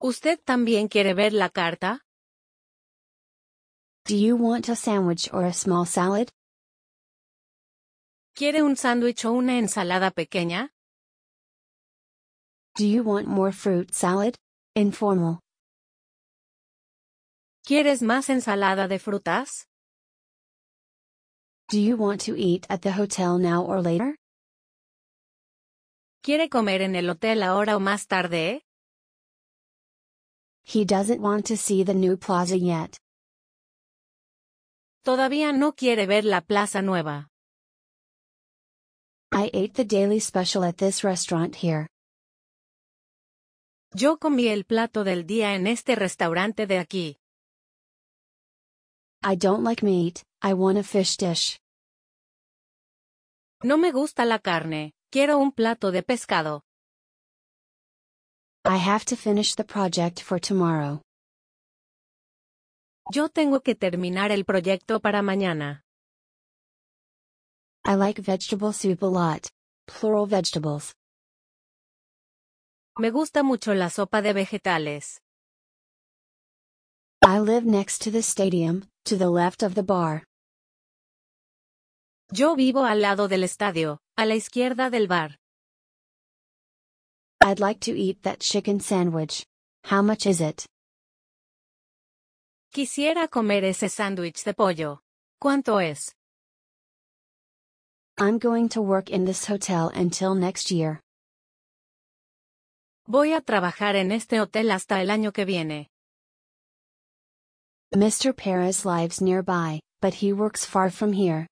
¿Usted 0.00 0.40
también 0.44 0.88
quiere 0.88 1.14
ver 1.14 1.32
la 1.32 1.48
carta? 1.48 2.00
Do 4.04 4.16
you 4.16 4.34
want 4.36 4.68
a 4.68 4.74
sandwich 4.74 5.32
or 5.32 5.44
a 5.44 5.52
small 5.52 5.86
salad? 5.86 6.28
¿Quiere 8.34 8.62
un 8.62 8.74
sándwich 8.76 9.24
o 9.24 9.32
una 9.32 9.58
ensalada 9.58 10.10
pequeña? 10.10 10.70
Do 12.76 12.84
you 12.84 13.04
want 13.04 13.28
more 13.28 13.52
fruit 13.52 13.92
salad? 13.94 14.34
Informal. 14.74 15.38
¿Quieres 17.64 18.02
más 18.02 18.28
ensalada 18.28 18.88
de 18.88 18.98
frutas? 18.98 19.68
Do 21.70 21.78
you 21.78 21.96
want 21.96 22.20
to 22.26 22.34
eat 22.36 22.66
at 22.68 22.80
the 22.82 22.90
hotel 22.90 23.38
now 23.38 23.64
or 23.64 23.80
later? 23.80 24.16
¿Quiere 26.24 26.48
comer 26.48 26.82
en 26.82 26.96
el 26.96 27.08
hotel 27.08 27.42
ahora 27.44 27.76
o 27.76 27.80
más 27.80 28.08
tarde? 28.08 28.62
He 30.64 30.84
doesn't 30.84 31.20
want 31.20 31.46
to 31.46 31.56
see 31.56 31.84
the 31.84 31.94
new 31.94 32.16
plaza 32.16 32.56
yet. 32.56 32.96
Todavía 35.04 35.52
no 35.52 35.72
quiere 35.72 36.06
ver 36.06 36.24
la 36.24 36.40
plaza 36.40 36.82
nueva. 36.82 37.28
I 39.32 39.50
ate 39.54 39.74
the 39.74 39.84
daily 39.84 40.18
special 40.18 40.64
at 40.64 40.78
this 40.78 41.04
restaurant 41.04 41.54
here. 41.54 41.86
Yo 43.94 44.18
comí 44.18 44.48
el 44.48 44.64
plato 44.64 45.04
del 45.04 45.26
día 45.26 45.54
en 45.54 45.68
este 45.68 45.94
restaurante 45.94 46.66
de 46.66 46.78
aquí. 46.78 47.21
I 49.24 49.36
don't 49.36 49.62
like 49.62 49.84
meat, 49.84 50.24
I 50.42 50.54
want 50.54 50.78
a 50.78 50.82
fish 50.82 51.16
dish. 51.16 51.60
No 53.62 53.76
me 53.76 53.92
gusta 53.92 54.24
la 54.24 54.40
carne, 54.40 54.92
quiero 55.12 55.38
un 55.38 55.52
plato 55.52 55.92
de 55.92 56.02
pescado. 56.02 56.62
I 58.64 58.78
have 58.78 59.04
to 59.06 59.16
finish 59.16 59.54
the 59.54 59.62
project 59.62 60.20
for 60.20 60.40
tomorrow. 60.40 61.00
Yo 63.12 63.28
tengo 63.28 63.60
que 63.60 63.76
terminar 63.76 64.32
el 64.32 64.44
proyecto 64.44 65.00
para 65.00 65.22
mañana. 65.22 65.82
I 67.84 67.94
like 67.94 68.20
vegetable 68.20 68.72
soup 68.72 69.02
a 69.02 69.06
lot. 69.06 69.48
Plural 69.86 70.26
vegetables. 70.26 70.94
Me 72.98 73.10
gusta 73.10 73.44
mucho 73.44 73.72
la 73.74 73.88
sopa 73.88 74.20
de 74.20 74.32
vegetales. 74.32 75.20
I 77.24 77.38
live 77.38 77.64
next 77.64 78.02
to 78.02 78.10
the 78.10 78.20
stadium, 78.20 78.84
to 79.04 79.16
the 79.16 79.30
left 79.30 79.62
of 79.62 79.76
the 79.76 79.82
bar. 79.84 80.24
Yo 82.32 82.56
vivo 82.56 82.84
al 82.84 83.00
lado 83.00 83.28
del 83.28 83.44
estadio, 83.44 83.98
a 84.16 84.26
la 84.26 84.34
izquierda 84.34 84.90
del 84.90 85.06
bar. 85.06 85.36
I'd 87.40 87.60
like 87.60 87.78
to 87.80 87.96
eat 87.96 88.24
that 88.24 88.40
chicken 88.40 88.80
sandwich. 88.80 89.46
How 89.84 90.02
much 90.02 90.26
is 90.26 90.40
it? 90.40 90.66
Quisiera 92.74 93.28
comer 93.28 93.64
ese 93.66 93.88
sándwich 93.88 94.42
de 94.42 94.54
pollo. 94.54 95.00
¿Cuánto 95.40 95.78
es? 95.78 96.16
I'm 98.18 98.38
going 98.38 98.68
to 98.70 98.82
work 98.82 99.10
in 99.10 99.26
this 99.26 99.46
hotel 99.46 99.92
until 99.94 100.34
next 100.34 100.72
year. 100.72 101.00
Voy 103.06 103.32
a 103.32 103.40
trabajar 103.40 103.94
en 103.94 104.10
este 104.10 104.40
hotel 104.40 104.72
hasta 104.72 105.00
el 105.00 105.10
año 105.10 105.32
que 105.32 105.44
viene. 105.44 105.91
Mr. 107.94 108.34
Perez 108.34 108.86
lives 108.86 109.20
nearby, 109.20 109.78
but 110.00 110.14
he 110.14 110.32
works 110.32 110.64
far 110.64 110.88
from 110.88 111.12
here. 111.12 111.46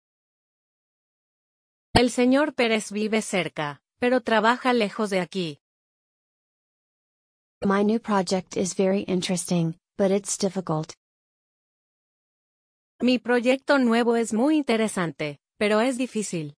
El 1.94 2.10
señor 2.10 2.54
Pérez 2.54 2.92
vive 2.92 3.22
cerca, 3.22 3.80
pero 4.00 4.20
trabaja 4.20 4.74
lejos 4.74 5.08
de 5.08 5.20
aquí. 5.20 5.56
My 7.64 7.82
new 7.82 7.98
project 7.98 8.58
is 8.58 8.74
very 8.74 9.00
interesting, 9.00 9.76
but 9.96 10.10
it's 10.10 10.36
difficult. 10.36 10.92
Mi 13.00 13.18
proyecto 13.18 13.78
nuevo 13.78 14.14
es 14.14 14.34
muy 14.34 14.58
interesante, 14.58 15.38
pero 15.58 15.78
es 15.80 15.96
difícil. 15.96 16.52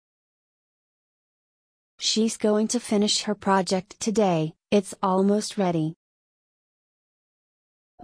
She's 1.98 2.38
going 2.38 2.68
to 2.68 2.80
finish 2.80 3.24
her 3.24 3.34
project 3.34 4.00
today, 4.00 4.54
it's 4.70 4.94
almost 5.02 5.58
ready. 5.58 5.94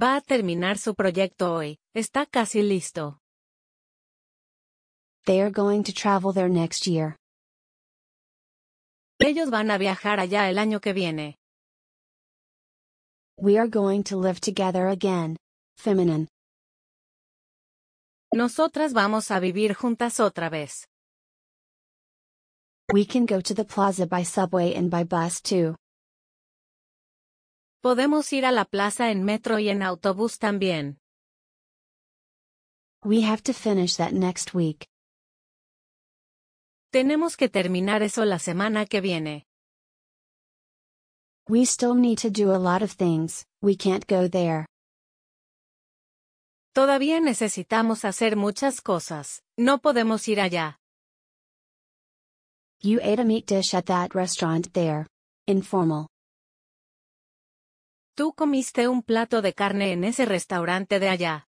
Va 0.00 0.16
a 0.16 0.20
terminar 0.20 0.78
su 0.78 0.94
proyecto 0.94 1.55
hoy, 1.55 1.78
está 1.94 2.26
casi 2.26 2.62
listo. 2.62 3.18
They 5.26 5.40
are 5.40 5.50
going 5.50 5.85
to 5.85 5.92
travel 5.92 6.33
there 6.33 6.48
next 6.48 6.87
year. 6.87 7.16
Ellos 9.20 9.50
van 9.50 9.70
a 9.70 9.78
viajar 9.78 10.18
allá 10.18 10.48
el 10.48 10.59
año 10.59 10.81
que 10.81 10.92
viene. 10.92 11.37
We 13.38 13.59
are 13.59 13.68
going 13.68 14.02
to 14.05 14.16
live 14.16 14.40
together 14.40 14.88
again. 14.88 15.37
Feminine. 15.76 16.28
Nosotras 18.35 18.92
vamos 18.92 19.31
a 19.31 19.38
vivir 19.40 19.74
juntas 19.74 20.18
otra 20.18 20.48
vez. 20.50 20.87
We 22.92 23.05
can 23.05 23.26
go 23.26 23.40
to 23.40 23.55
the 23.55 23.64
plaza 23.64 24.07
by 24.07 24.22
subway 24.24 24.74
and 24.74 24.90
by 24.90 25.05
bus 25.05 25.40
too. 25.40 25.76
Podemos 27.83 28.33
ir 28.33 28.47
a 28.47 28.53
la 28.53 28.64
plaza 28.64 29.11
en 29.11 29.25
metro 29.25 29.59
y 29.59 29.68
en 29.68 29.83
autobús 29.83 30.38
también. 30.38 31.01
We 33.05 33.23
have 33.25 33.42
to 33.42 33.53
finish 33.53 33.97
that 33.97 34.12
next 34.12 34.55
week. 34.55 34.87
Tenemos 36.92 37.37
que 37.37 37.49
terminar 37.49 38.05
eso 38.05 38.25
la 38.25 38.38
semana 38.38 38.87
que 38.87 39.01
viene. 39.01 39.47
We 41.49 41.66
still 41.66 41.97
need 41.97 42.18
to 42.18 42.31
do 42.31 42.55
a 42.55 42.59
lot 42.59 42.83
of 42.83 42.92
things, 42.92 43.47
we 43.61 43.75
can't 43.75 44.07
go 44.07 44.29
there. 44.29 44.66
Todavía 46.73 47.18
necesitamos 47.18 48.05
hacer 48.05 48.37
muchas 48.37 48.81
cosas, 48.81 49.42
no 49.59 49.79
podemos 49.79 50.29
ir 50.29 50.40
allá. 50.40 50.79
You 52.81 53.01
ate 53.03 53.21
a 53.21 53.25
meat 53.25 53.47
dish 53.47 53.75
at 53.75 53.87
that 53.87 54.14
restaurant 54.14 54.73
there. 54.73 55.09
Informal. 55.49 56.12
Tú 58.14 58.35
comiste 58.35 58.88
un 58.88 59.03
plato 59.03 59.40
de 59.40 59.55
carne 59.55 59.92
en 59.92 60.05
ese 60.05 60.27
restaurante 60.27 61.01
de 61.01 61.09
allá. 61.09 61.46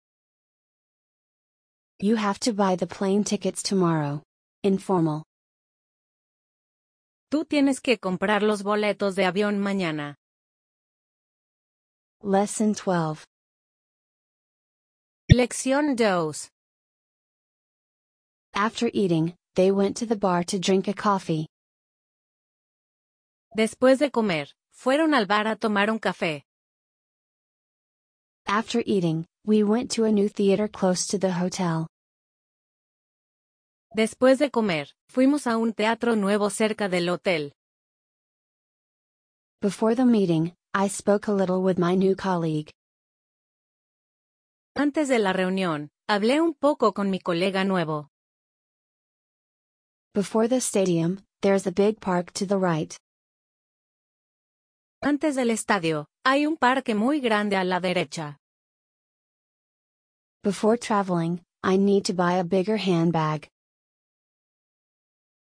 You 1.99 2.15
have 2.15 2.39
to 2.39 2.53
buy 2.53 2.77
the 2.77 2.87
plane 2.87 3.25
tickets 3.25 3.61
tomorrow. 3.61 4.23
Informal. 4.63 5.23
Tú 7.29 7.43
tienes 7.43 7.81
que 7.81 7.97
comprar 7.97 8.43
los 8.43 8.63
boletos 8.63 9.15
de 9.15 9.25
avión 9.25 9.59
mañana. 9.59 10.15
Lesson 12.21 12.71
12. 12.73 13.25
Lección 15.29 15.97
2. 15.97 16.49
After 18.53 18.89
eating, 18.93 19.35
they 19.55 19.69
went 19.71 19.97
to 19.97 20.05
the 20.05 20.15
bar 20.15 20.45
to 20.45 20.57
drink 20.59 20.87
a 20.87 20.93
coffee. 20.93 21.47
Después 23.53 23.99
de 23.99 24.11
comer, 24.11 24.53
fueron 24.71 25.13
al 25.13 25.25
bar 25.25 25.47
a 25.47 25.57
tomar 25.57 25.91
un 25.91 25.99
café. 25.99 26.45
After 28.47 28.83
eating, 28.85 29.25
we 29.45 29.63
went 29.63 29.89
to 29.91 30.03
a 30.03 30.11
new 30.11 30.27
theater 30.27 30.67
close 30.67 31.07
to 31.07 31.17
the 31.17 31.31
hotel. 31.31 31.87
Después 33.95 34.37
de 34.37 34.49
comer, 34.49 34.89
fuimos 35.07 35.47
a 35.47 35.57
un 35.57 35.73
teatro 35.73 36.15
nuevo 36.15 36.49
cerca 36.49 36.89
del 36.89 37.09
hotel. 37.09 37.53
Before 39.61 39.95
the 39.95 40.05
meeting, 40.05 40.53
I 40.73 40.87
spoke 40.89 41.27
a 41.27 41.31
little 41.31 41.61
with 41.61 41.77
my 41.77 41.95
new 41.95 42.15
colleague. 42.15 42.69
Antes 44.75 45.07
de 45.07 45.19
la 45.19 45.31
reunión, 45.31 45.89
hablé 46.09 46.41
un 46.41 46.53
poco 46.53 46.93
con 46.93 47.09
mi 47.09 47.19
colega 47.19 47.63
nuevo. 47.63 48.09
Before 50.13 50.47
the 50.47 50.59
stadium, 50.59 51.23
there's 51.41 51.65
a 51.65 51.71
big 51.71 52.01
park 52.01 52.33
to 52.33 52.45
the 52.45 52.57
right. 52.57 52.95
Antes 55.01 55.35
del 55.35 55.49
estadio, 55.51 56.07
hay 56.25 56.45
un 56.45 56.55
parque 56.57 56.95
muy 56.95 57.19
grande 57.19 57.57
a 57.57 57.63
la 57.63 57.79
derecha. 57.79 58.37
Before 60.43 60.77
traveling, 60.77 61.41
I 61.63 61.77
need 61.77 62.05
to 62.05 62.13
buy 62.13 62.39
a 62.39 62.43
bigger 62.43 62.77
handbag. 62.77 63.47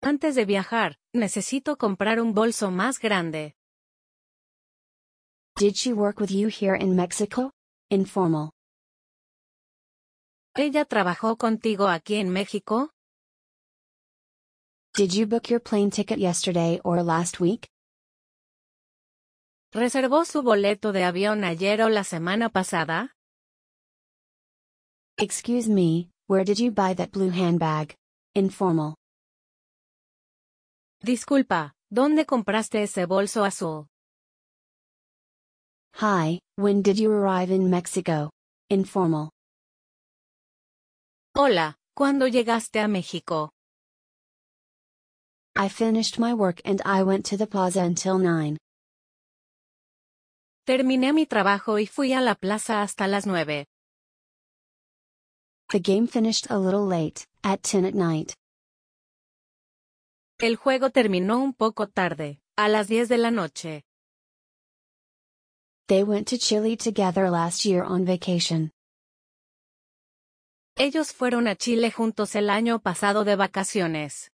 Antes 0.01 0.36
de 0.36 0.45
viajar, 0.45 0.97
necesito 1.13 1.77
comprar 1.77 2.19
un 2.19 2.33
bolso 2.33 2.71
más 2.71 2.99
grande. 2.99 3.53
Did 5.55 5.75
she 5.75 5.93
work 5.93 6.19
with 6.19 6.31
you 6.31 6.47
here 6.49 6.75
in 6.75 6.95
Mexico? 6.95 7.51
Informal. 7.89 8.51
¿Ella 10.55 10.86
trabajó 10.86 11.38
contigo 11.38 11.88
aquí 11.88 12.15
en 12.15 12.29
México? 12.29 12.89
Did 14.95 15.12
you 15.13 15.25
book 15.25 15.49
your 15.49 15.59
plane 15.59 15.89
ticket 15.89 16.19
yesterday 16.19 16.79
or 16.83 17.01
last 17.01 17.39
week? 17.39 17.72
¿Reservó 19.73 20.23
su 20.23 20.43
boleto 20.43 20.91
de 20.91 21.03
avión 21.03 21.43
ayer 21.43 21.81
o 21.81 21.89
la 21.89 22.03
semana 22.03 22.49
pasada? 22.49 23.15
Excuse 25.17 25.67
me, 25.67 26.12
where 26.27 26.45
did 26.45 26.59
you 26.59 26.69
buy 26.69 26.93
that 26.93 27.09
blue 27.09 27.31
handbag? 27.31 27.95
Informal. 28.36 28.93
Disculpa, 31.01 31.73
¿dónde 31.91 32.27
compraste 32.27 32.83
ese 32.83 33.07
bolso 33.07 33.43
azul? 33.43 33.88
Hi, 35.95 36.39
when 36.55 36.83
did 36.83 36.99
you 36.99 37.12
arrive 37.12 37.49
in 37.51 37.71
Mexico? 37.71 38.29
Informal. 38.69 39.31
Hola, 41.36 41.77
¿cuándo 41.97 42.27
llegaste 42.27 42.79
a 42.79 42.88
México? 42.88 43.49
I 45.55 45.67
finished 45.67 46.19
my 46.19 46.31
work 46.36 46.62
and 46.63 46.79
I 46.86 47.01
went 47.01 47.25
to 47.31 47.38
the 47.38 47.47
plaza 47.47 47.81
until 47.81 48.19
9. 48.19 48.59
Terminé 50.65 51.12
mi 51.12 51.26
trabajo 51.26 51.78
y 51.78 51.88
fui 51.88 52.13
a 52.13 52.21
la 52.21 52.36
plaza 52.36 52.82
hasta 52.82 53.06
las 53.08 53.28
nueve. 53.28 53.65
The 55.69 55.80
game 55.80 56.08
finished 56.08 56.49
a 56.49 56.58
little 56.58 56.86
late, 56.86 57.26
at 57.43 57.63
10 57.63 57.86
at 57.86 57.93
night. 57.93 58.34
El 60.39 60.56
juego 60.56 60.89
terminó 60.89 61.43
un 61.43 61.54
poco 61.54 61.88
tarde, 61.88 62.39
a 62.58 62.69
las 62.69 62.88
10 62.88 63.10
de 63.10 63.17
la 63.17 63.32
noche. 63.32 63.84
They 65.88 66.04
went 66.04 66.30
to 66.30 66.38
Chile 66.38 66.78
together 66.78 67.30
last 67.30 67.65
year 67.65 67.84
on 67.84 68.06
vacation. 68.06 68.71
Ellos 70.78 71.12
fueron 71.12 71.47
a 71.47 71.56
Chile 71.56 71.91
juntos 71.91 72.36
el 72.36 72.49
año 72.49 72.80
pasado 72.80 73.26
de 73.26 73.36
vacaciones. 73.36 74.30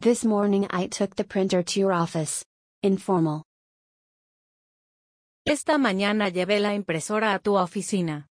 This 0.00 0.24
morning 0.24 0.66
I 0.70 0.86
took 0.86 1.16
the 1.16 1.24
printer 1.24 1.62
to 1.62 1.80
your 1.80 1.92
office. 1.94 2.44
Informal. 2.82 3.47
Esta 5.50 5.78
mañana 5.78 6.28
llevé 6.28 6.60
la 6.60 6.74
impresora 6.74 7.32
a 7.32 7.38
tu 7.38 7.56
oficina. 7.56 8.28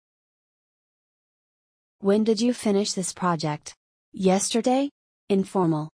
When 2.03 2.25
did 2.25 2.43
you 2.43 2.53
finish 2.53 2.93
this 2.93 3.15
project? 3.15 3.75
Yesterday? 4.13 4.91
Informal. 5.31 5.89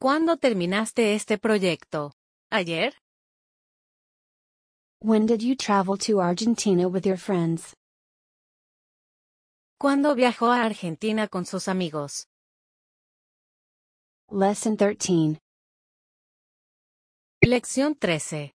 ¿Cuándo 0.00 0.38
terminaste 0.38 1.14
este 1.14 1.36
proyecto? 1.36 2.12
¿Ayer? 2.50 2.94
When 5.02 5.26
did 5.26 5.42
you 5.42 5.54
travel 5.54 5.98
to 5.98 6.22
Argentina 6.22 6.88
with 6.88 7.04
your 7.04 7.18
friends? 7.18 7.74
¿Cuándo 9.78 10.14
viajó 10.14 10.50
a 10.50 10.64
Argentina 10.64 11.28
con 11.28 11.44
sus 11.44 11.68
amigos? 11.68 12.26
Lesson 14.30 14.78
13. 14.78 15.38
Lección 17.42 17.94
13. 17.98 18.54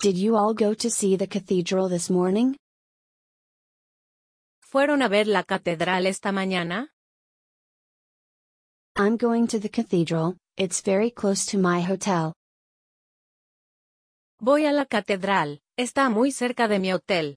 Did 0.00 0.16
you 0.18 0.36
all 0.36 0.54
go 0.54 0.74
to 0.74 0.90
see 0.90 1.16
the 1.16 1.26
cathedral 1.26 1.88
this 1.88 2.10
morning? 2.10 2.56
¿Fueron 4.60 5.02
a 5.02 5.08
ver 5.08 5.26
la 5.26 5.44
catedral 5.44 6.06
esta 6.06 6.30
mañana? 6.30 6.88
I'm 8.96 9.16
going 9.16 9.46
to 9.48 9.58
the 9.58 9.68
cathedral, 9.68 10.36
it's 10.56 10.80
very 10.82 11.10
close 11.10 11.46
to 11.46 11.58
my 11.58 11.80
hotel. 11.80 12.32
Voy 14.40 14.66
a 14.66 14.72
la 14.72 14.84
catedral, 14.84 15.60
está 15.78 16.10
muy 16.10 16.30
cerca 16.32 16.68
de 16.68 16.78
mi 16.78 16.92
hotel. 16.92 17.36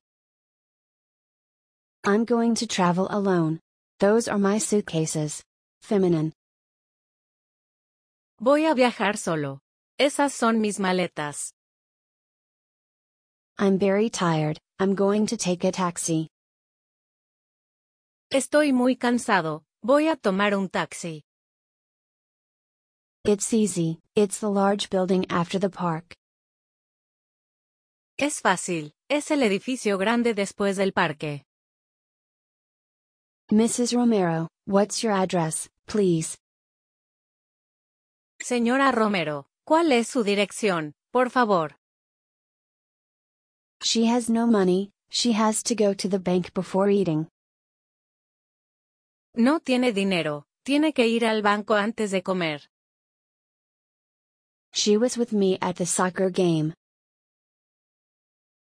I'm 2.04 2.26
going 2.26 2.56
to 2.56 2.68
travel 2.68 3.08
alone. 3.10 3.60
Those 4.00 4.28
are 4.28 4.40
my 4.40 4.60
suitcases. 4.60 5.44
Feminine. 5.82 6.34
Voy 8.40 8.66
a 8.66 8.74
viajar 8.74 9.18
solo. 9.18 9.60
Esas 10.00 10.34
son 10.34 10.60
mis 10.60 10.80
maletas. 10.80 11.54
I'm 13.60 13.80
very 13.80 14.10
tired, 14.10 14.60
I'm 14.80 14.94
going 14.94 15.26
to 15.28 15.38
take 15.38 15.64
a 15.64 15.72
taxi. 15.72 16.30
Estoy 18.32 18.72
muy 18.72 18.96
cansado, 18.98 19.64
voy 19.84 20.10
a 20.10 20.16
tomar 20.16 20.54
un 20.54 20.70
taxi. 20.70 21.24
It's 23.26 23.54
easy, 23.54 24.00
it's 24.16 24.40
the 24.40 24.50
large 24.52 24.92
building 24.92 25.26
after 25.32 25.58
the 25.58 25.70
park. 25.72 26.16
Es 28.20 28.42
fácil, 28.42 28.92
es 29.10 29.32
el 29.32 29.42
edificio 29.42 29.98
grande 29.98 30.36
después 30.36 30.76
del 30.78 30.92
parque. 30.92 31.44
Mrs. 33.52 33.94
Romero, 33.94 34.50
what's 34.68 35.02
your 35.02 35.14
address, 35.14 35.68
please? 35.88 36.38
Señora 38.40 38.92
Romero, 38.92 39.48
¿cuál 39.66 39.92
es 39.92 40.08
su 40.08 40.24
dirección, 40.24 40.94
por 41.12 41.32
favor? 41.32 41.77
She 43.82 44.06
has 44.06 44.30
no 44.30 44.48
money, 44.48 44.92
she 45.10 45.34
has 45.34 45.64
to 45.64 45.76
go 45.76 45.94
to 45.94 46.08
the 46.08 46.20
bank 46.20 46.54
before 46.54 46.90
eating. 46.90 47.28
No 49.36 49.60
tiene 49.60 49.94
dinero, 49.94 50.46
tiene 50.66 50.94
que 50.94 51.06
ir 51.06 51.26
al 51.26 51.42
banco 51.42 51.76
antes 51.76 52.12
de 52.12 52.22
comer. 52.22 52.62
She 54.74 54.98
was 54.98 55.18
with 55.18 55.32
me 55.32 55.58
at 55.62 55.76
the 55.78 55.86
soccer 55.86 56.30
game. 56.30 56.74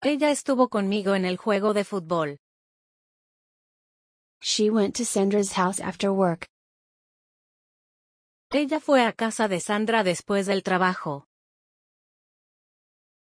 Ella 0.02 0.32
estuvo 0.32 0.70
conmigo 0.70 1.16
en 1.16 1.26
el 1.26 1.38
juego 1.38 1.74
de 1.74 1.84
fútbol. 1.84 2.38
She 4.42 4.70
went 4.70 4.96
to 4.96 5.06
Sandra's 5.06 5.54
house 5.54 5.82
after 5.82 6.12
work. 6.12 6.48
Ella 8.52 8.80
fue 8.80 9.06
a 9.06 9.14
casa 9.14 9.48
de 9.48 9.60
Sandra 9.60 10.04
después 10.04 10.46
del 10.46 10.64
trabajo. 10.64 11.29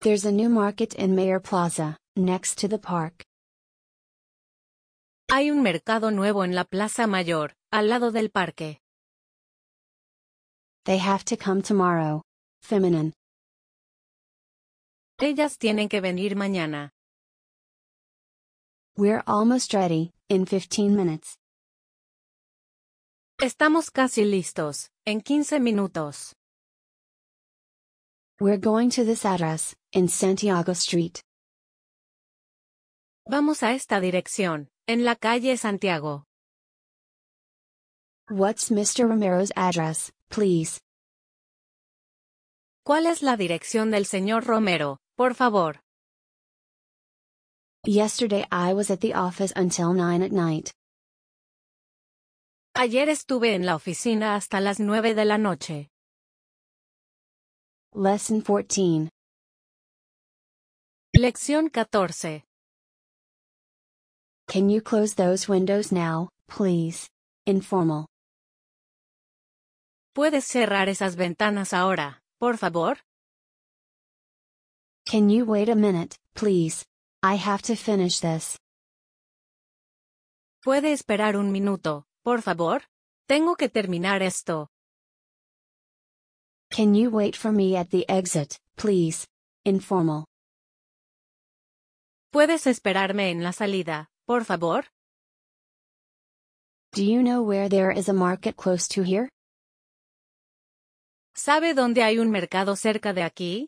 There's 0.04 0.26
a 0.26 0.32
new 0.32 0.50
market 0.50 0.96
in 0.96 1.14
Mayor 1.14 1.40
Plaza, 1.40 1.96
next 2.16 2.58
to 2.58 2.68
the 2.68 2.80
park. 2.80 3.24
Hay 5.30 5.52
un 5.52 5.62
mercado 5.62 6.10
nuevo 6.10 6.44
en 6.44 6.56
la 6.56 6.64
Plaza 6.64 7.06
Mayor, 7.06 7.54
al 7.72 7.88
lado 7.88 8.10
del 8.10 8.30
parque. 8.32 8.80
They 10.86 10.98
have 10.98 11.24
to 11.26 11.38
come 11.38 11.62
tomorrow. 11.62 12.24
Feminine. 12.64 13.14
Ellas 15.20 15.60
tienen 15.60 15.88
que 15.88 16.02
venir 16.02 16.36
mañana. 16.36 16.90
We're 18.98 19.22
almost 19.28 19.72
ready, 19.76 20.10
in 20.30 20.46
15 20.48 20.96
minutes. 20.96 21.38
Estamos 23.40 23.92
casi 23.92 24.26
listos, 24.26 24.90
en 25.06 25.22
15 25.22 25.60
minutos. 25.60 26.34
We're 28.40 28.58
going 28.58 28.90
to 28.90 29.06
this 29.06 29.24
address, 29.24 29.76
in 29.94 30.08
Santiago 30.08 30.72
Street. 30.74 31.20
Vamos 33.28 33.64
a 33.64 33.74
esta 33.74 34.00
dirección, 34.00 34.70
en 34.88 35.04
la 35.04 35.16
calle 35.16 35.58
Santiago. 35.58 36.24
What's 38.30 38.72
Mr. 38.72 39.08
Romero's 39.08 39.52
address, 39.56 40.12
please? 40.30 40.80
¿Cuál 42.86 43.06
es 43.06 43.22
la 43.22 43.36
dirección 43.38 43.92
del 43.92 44.06
señor 44.06 44.46
Romero, 44.46 44.98
por 45.18 45.36
favor? 45.36 45.82
Yesterday 47.86 48.46
I 48.52 48.74
was 48.74 48.90
at 48.90 49.02
the 49.02 49.14
office 49.14 49.52
until 49.56 49.94
9 49.94 50.24
at 50.24 50.32
night. 50.32 50.72
Ayer 52.74 53.10
estuve 53.10 53.54
en 53.54 53.66
la 53.66 53.76
oficina 53.76 54.36
hasta 54.36 54.62
las 54.62 54.80
nueve 54.80 55.14
de 55.14 55.26
la 55.26 55.38
noche. 55.38 55.90
Lesson 57.94 58.42
14. 58.42 59.10
Lección 61.14 61.70
14. 61.70 62.46
Can 64.48 64.70
you 64.70 64.82
close 64.82 65.14
those 65.16 65.50
windows 65.50 65.92
now, 65.92 66.30
please? 66.48 67.10
Informal. 67.46 68.06
¿Puedes 70.16 70.46
cerrar 70.46 70.88
esas 70.88 71.18
ventanas 71.18 71.74
ahora, 71.74 72.22
por 72.40 72.58
favor? 72.58 73.00
Can 75.06 75.30
you 75.30 75.44
wait 75.44 75.68
a 75.68 75.76
minute, 75.76 76.16
please? 76.34 76.86
I 77.22 77.36
have 77.36 77.62
to 77.64 77.76
finish 77.76 78.22
this. 78.22 78.58
¿Puede 80.64 80.94
esperar 80.94 81.36
un 81.36 81.52
minuto, 81.52 82.06
por 82.24 82.42
favor? 82.42 82.84
Tengo 83.28 83.58
que 83.58 83.68
terminar 83.68 84.22
esto. 84.24 84.70
Can 86.70 86.96
you 86.96 87.10
wait 87.10 87.36
for 87.36 87.52
me 87.52 87.76
at 87.76 87.90
the 87.90 88.06
exit, 88.10 88.58
please? 88.78 89.28
Informal. 89.66 90.31
¿Puedes 92.32 92.66
esperarme 92.66 93.30
en 93.30 93.44
la 93.44 93.52
salida, 93.52 94.10
por 94.26 94.46
favor? 94.46 94.86
Do 96.94 97.04
you 97.04 97.22
know 97.22 97.42
where 97.42 97.68
there 97.68 97.92
is 97.92 98.08
a 98.08 98.14
market 98.14 98.56
close 98.56 98.88
to 98.96 99.04
here? 99.04 99.28
¿Sabe 101.36 101.74
dónde 101.74 102.04
hay 102.04 102.20
un 102.20 102.32
mercado 102.32 102.78
cerca 102.78 103.12
de 103.12 103.24
aquí? 103.24 103.68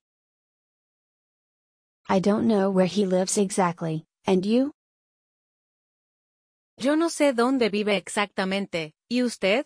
I 2.07 2.21
don't 2.21 2.47
know 2.47 2.69
where 2.69 2.87
he 2.87 3.05
lives 3.05 3.37
exactly, 3.37 4.05
and 4.25 4.45
you? 4.45 4.71
Yo 6.77 6.95
no 6.95 7.09
sé 7.09 7.33
dónde 7.33 7.69
vive 7.69 7.97
exactamente, 7.97 8.93
¿y 9.09 9.23
usted? 9.23 9.65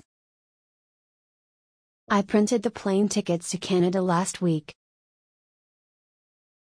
I 2.09 2.23
printed 2.23 2.63
the 2.63 2.71
plane 2.71 3.09
tickets 3.09 3.51
to 3.51 3.59
Canada 3.59 4.01
last 4.01 4.41
week. 4.41 4.73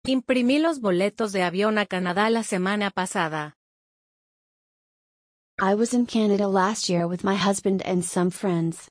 Imprimí 0.09 0.61
los 0.61 0.81
boletos 0.81 1.33
de 1.33 1.43
avión 1.43 1.79
a 1.79 1.87
Canadá 1.87 2.31
la 2.31 2.45
semana 2.45 2.93
pasada. 2.93 3.57
I 5.61 5.75
was 5.75 5.93
in 5.93 6.07
Canada 6.07 6.47
last 6.47 6.89
year 6.89 7.09
with 7.09 7.25
my 7.25 7.35
husband 7.35 7.83
and 7.85 8.05
some 8.05 8.31
friends. 8.31 8.89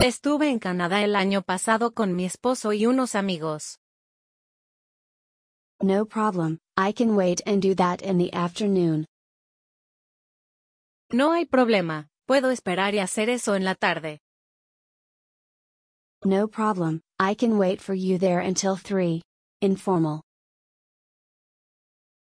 Estuve 0.00 0.48
en 0.48 0.58
Canadá 0.58 1.02
el 1.02 1.14
año 1.14 1.42
pasado 1.42 1.92
con 1.92 2.16
mi 2.16 2.24
esposo 2.24 2.72
y 2.72 2.86
unos 2.86 3.14
amigos. 3.14 3.78
No 5.82 6.06
problem, 6.06 6.58
I 6.78 6.94
can 6.94 7.14
wait 7.14 7.42
and 7.46 7.60
do 7.60 7.74
that 7.74 8.00
in 8.00 8.16
the 8.16 8.32
afternoon. 8.32 9.04
No 11.10 11.32
hay 11.32 11.44
problema, 11.44 12.08
puedo 12.26 12.50
esperar 12.50 12.94
y 12.94 13.00
hacer 13.00 13.28
eso 13.28 13.56
en 13.56 13.64
la 13.64 13.74
tarde. 13.74 14.20
No 16.24 16.46
problem, 16.46 17.00
I 17.18 17.34
can 17.34 17.58
wait 17.58 17.80
for 17.80 17.94
you 17.94 18.16
there 18.16 18.38
until 18.38 18.76
3. 18.76 19.22
Informal. 19.60 20.22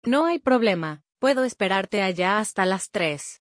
No 0.07 0.27
hay 0.27 0.39
problema, 0.39 1.03
puedo 1.21 1.45
esperarte 1.45 2.01
allá 2.03 2.39
hasta 2.39 2.65
las 2.65 2.91
3. 2.91 3.41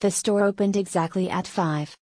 The 0.00 0.10
store 0.10 0.44
opened 0.44 0.76
exactly 0.76 1.28
at 1.28 1.46
5. 1.46 1.94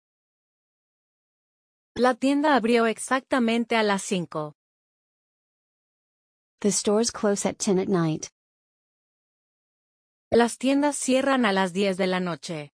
La 1.96 2.14
tienda 2.14 2.55
abrió 2.55 2.86
exactamente 2.86 3.76
a 3.76 3.82
las 3.82 4.03
5. 4.03 4.53
The 6.61 6.70
stores 6.70 7.11
close 7.11 7.46
at 7.46 7.57
10 7.59 7.78
at 7.78 7.88
night. 7.88 8.28
Las 10.30 10.59
tiendas 10.59 10.96
cierran 10.96 11.46
a 11.46 11.53
las 11.53 11.72
10 11.72 11.96
de 11.96 12.07
la 12.07 12.20
noche. 12.20 12.72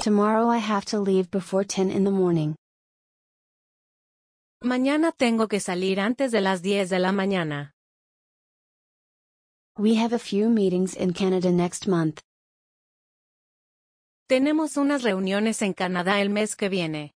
Tomorrow 0.00 0.48
I 0.48 0.58
have 0.58 0.84
to 0.86 1.00
leave 1.00 1.28
before 1.28 1.64
10 1.64 1.90
in 1.90 2.04
the 2.04 2.12
morning. 2.12 2.54
Mañana 4.62 5.10
tengo 5.10 5.48
que 5.48 5.58
salir 5.58 5.98
antes 5.98 6.30
de 6.30 6.40
las 6.40 6.62
10 6.62 6.88
de 6.88 7.00
la 7.00 7.10
mañana. 7.10 7.72
We 9.76 9.96
have 9.96 10.12
a 10.12 10.20
few 10.20 10.50
meetings 10.50 10.94
in 10.94 11.12
Canada 11.12 11.50
next 11.50 11.88
month. 11.88 12.20
Tenemos 14.28 14.76
unas 14.76 15.02
reuniones 15.02 15.62
en 15.62 15.74
Canadá 15.74 16.20
el 16.20 16.30
mes 16.30 16.54
que 16.54 16.68
viene. 16.68 17.12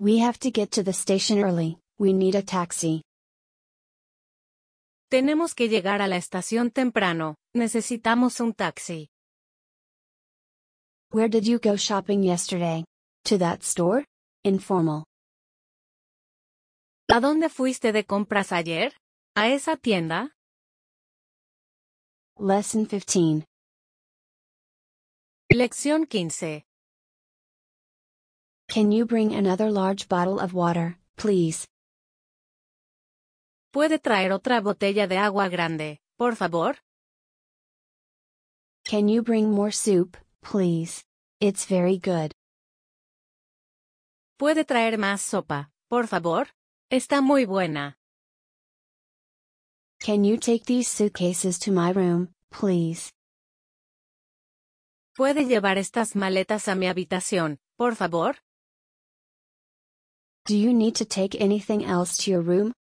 We 0.00 0.18
have 0.18 0.38
to 0.40 0.50
get 0.50 0.72
to 0.72 0.82
the 0.82 0.92
station 0.92 1.38
early, 1.38 1.78
we 1.96 2.12
need 2.12 2.34
a 2.34 2.42
taxi. 2.42 3.02
Tenemos 5.08 5.54
que 5.54 5.68
llegar 5.68 6.02
a 6.02 6.08
la 6.08 6.16
estación 6.16 6.72
temprano, 6.72 7.36
necesitamos 7.54 8.40
un 8.40 8.52
taxi. 8.52 9.11
Where 11.12 11.28
did 11.28 11.46
you 11.46 11.58
go 11.58 11.76
shopping 11.76 12.22
yesterday? 12.22 12.84
To 13.26 13.36
that 13.36 13.62
store? 13.62 14.06
Informal. 14.44 15.04
¿A 17.10 17.20
dónde 17.20 17.50
fuiste 17.50 17.92
de 17.92 18.04
compras 18.04 18.50
ayer? 18.50 18.94
¿A 19.36 19.48
esa 19.50 19.76
tienda? 19.76 20.30
Lesson 22.38 22.86
15. 22.86 23.44
Lección 25.52 26.06
15. 26.08 26.64
Can 28.68 28.90
you 28.90 29.04
bring 29.04 29.34
another 29.34 29.70
large 29.70 30.08
bottle 30.08 30.40
of 30.40 30.54
water, 30.54 30.96
please? 31.16 31.66
¿Puede 33.70 33.98
traer 33.98 34.32
otra 34.32 34.62
botella 34.62 35.06
de 35.06 35.18
agua 35.18 35.50
grande, 35.50 36.00
por 36.16 36.36
favor? 36.36 36.78
Can 38.84 39.08
you 39.08 39.22
bring 39.22 39.50
more 39.50 39.72
soup, 39.72 40.16
please? 40.42 41.02
It's 41.40 41.64
very 41.66 41.98
good. 41.98 42.32
¿Puede 44.38 44.64
traer 44.64 44.98
más 44.98 45.22
sopa, 45.22 45.70
por 45.88 46.06
favor? 46.06 46.48
Está 46.90 47.22
muy 47.22 47.44
buena. 47.46 47.96
Can 50.00 50.24
you 50.24 50.36
take 50.36 50.64
these 50.66 50.88
suitcases 50.88 51.58
to 51.60 51.70
my 51.70 51.92
room, 51.92 52.34
please? 52.50 53.12
¿Puede 55.16 55.44
llevar 55.46 55.78
estas 55.78 56.16
maletas 56.16 56.68
a 56.68 56.74
mi 56.74 56.86
habitación, 56.88 57.58
por 57.76 57.94
favor? 57.94 58.36
Do 60.44 60.56
you 60.56 60.72
need 60.72 60.96
to 60.96 61.04
take 61.04 61.40
anything 61.40 61.82
else 61.84 62.16
to 62.24 62.30
your 62.30 62.42
room? 62.42 62.72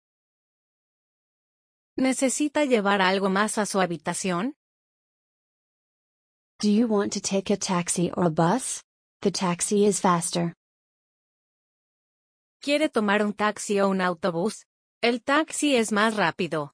¿Necesita 1.99 2.65
llevar 2.65 3.03
algo 3.03 3.29
más 3.29 3.59
a 3.59 3.67
su 3.67 3.81
habitación? 3.81 4.55
Do 6.61 6.71
you 6.71 6.87
want 6.87 7.15
to 7.15 7.23
take 7.23 7.49
a 7.49 7.57
taxi 7.57 8.13
or 8.13 8.25
a 8.25 8.31
bus? 8.31 8.83
The 9.23 9.31
taxi 9.31 9.87
is 9.87 9.99
faster. 9.99 10.53
¿Quiere 12.61 12.91
tomar 12.91 13.23
un 13.23 13.33
taxi 13.33 13.81
o 13.81 13.89
un 13.89 14.03
autobús? 14.03 14.67
El 15.03 15.21
taxi 15.21 15.75
es 15.75 15.91
más 15.91 16.17
rápido. 16.17 16.73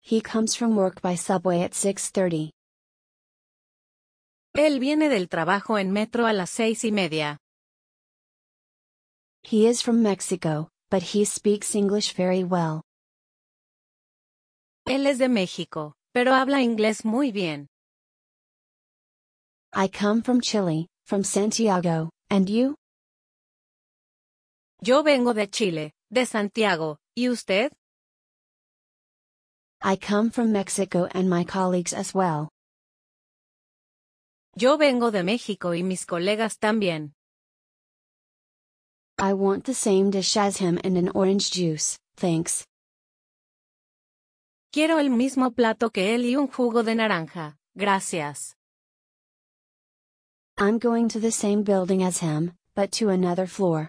He 0.00 0.20
comes 0.20 0.56
from 0.56 0.74
work 0.74 1.00
by 1.00 1.14
subway 1.14 1.62
at 1.62 1.74
6:30. 1.74 2.50
Él 4.56 4.80
viene 4.80 5.08
del 5.08 5.28
trabajo 5.28 5.78
en 5.78 5.92
metro 5.92 6.26
a 6.26 6.32
las 6.32 6.50
seis 6.50 6.82
y 6.82 6.90
media. 6.90 7.38
He 9.44 9.68
is 9.68 9.80
from 9.80 10.02
Mexico, 10.02 10.70
but 10.90 11.14
he 11.14 11.24
speaks 11.24 11.76
English 11.76 12.14
very 12.16 12.42
well. 12.42 12.82
Él 14.88 15.06
es 15.06 15.18
de 15.18 15.28
México, 15.28 15.94
pero 16.12 16.34
habla 16.34 16.62
inglés 16.62 17.04
muy 17.04 17.30
bien. 17.30 17.68
I 19.78 19.88
come 19.88 20.22
from 20.22 20.40
Chile, 20.40 20.88
from 21.04 21.22
Santiago, 21.22 22.08
and 22.30 22.48
you? 22.48 22.76
Yo 24.80 25.02
vengo 25.02 25.34
de 25.34 25.46
Chile, 25.48 25.92
de 26.10 26.24
Santiago, 26.24 26.96
¿y 27.14 27.28
usted? 27.28 27.70
I 29.82 29.96
come 29.96 30.30
from 30.30 30.50
Mexico 30.50 31.08
and 31.12 31.28
my 31.28 31.44
colleagues 31.44 31.92
as 31.92 32.14
well. 32.14 32.48
Yo 34.56 34.78
vengo 34.78 35.10
de 35.10 35.22
México 35.22 35.74
y 35.74 35.82
mis 35.82 36.06
colegas 36.06 36.58
también. 36.58 37.12
I 39.18 39.34
want 39.34 39.64
the 39.64 39.74
same 39.74 40.10
dish 40.10 40.38
as 40.38 40.56
him 40.56 40.80
and 40.84 40.96
an 40.96 41.10
orange 41.14 41.50
juice, 41.50 41.98
thanks. 42.16 42.64
Quiero 44.72 44.98
el 44.98 45.10
mismo 45.10 45.50
plato 45.54 45.90
que 45.90 46.14
él 46.14 46.24
y 46.24 46.34
un 46.34 46.48
jugo 46.48 46.82
de 46.82 46.94
naranja, 46.94 47.58
gracias. 47.74 48.56
I'm 50.58 50.78
going 50.78 51.08
to 51.10 51.20
the 51.20 51.30
same 51.30 51.64
building 51.64 52.02
as 52.02 52.20
him, 52.20 52.54
but 52.74 52.90
to 52.92 53.10
another 53.10 53.46
floor. 53.46 53.88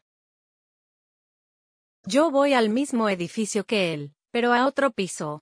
Yo 2.05 2.29
voy 2.29 2.53
al 2.53 2.67
mismo 2.67 3.07
edificio 3.07 3.65
que 3.65 3.93
él, 3.93 4.11
pero 4.33 4.51
a 4.51 4.65
otro 4.67 4.91
piso. 4.91 5.39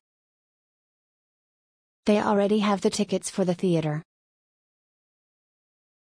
They 2.05 2.19
already 2.19 2.59
have 2.59 2.81
the 2.81 2.91
tickets 2.91 3.31
for 3.31 3.43
the 3.43 3.55
theater. 3.55 4.03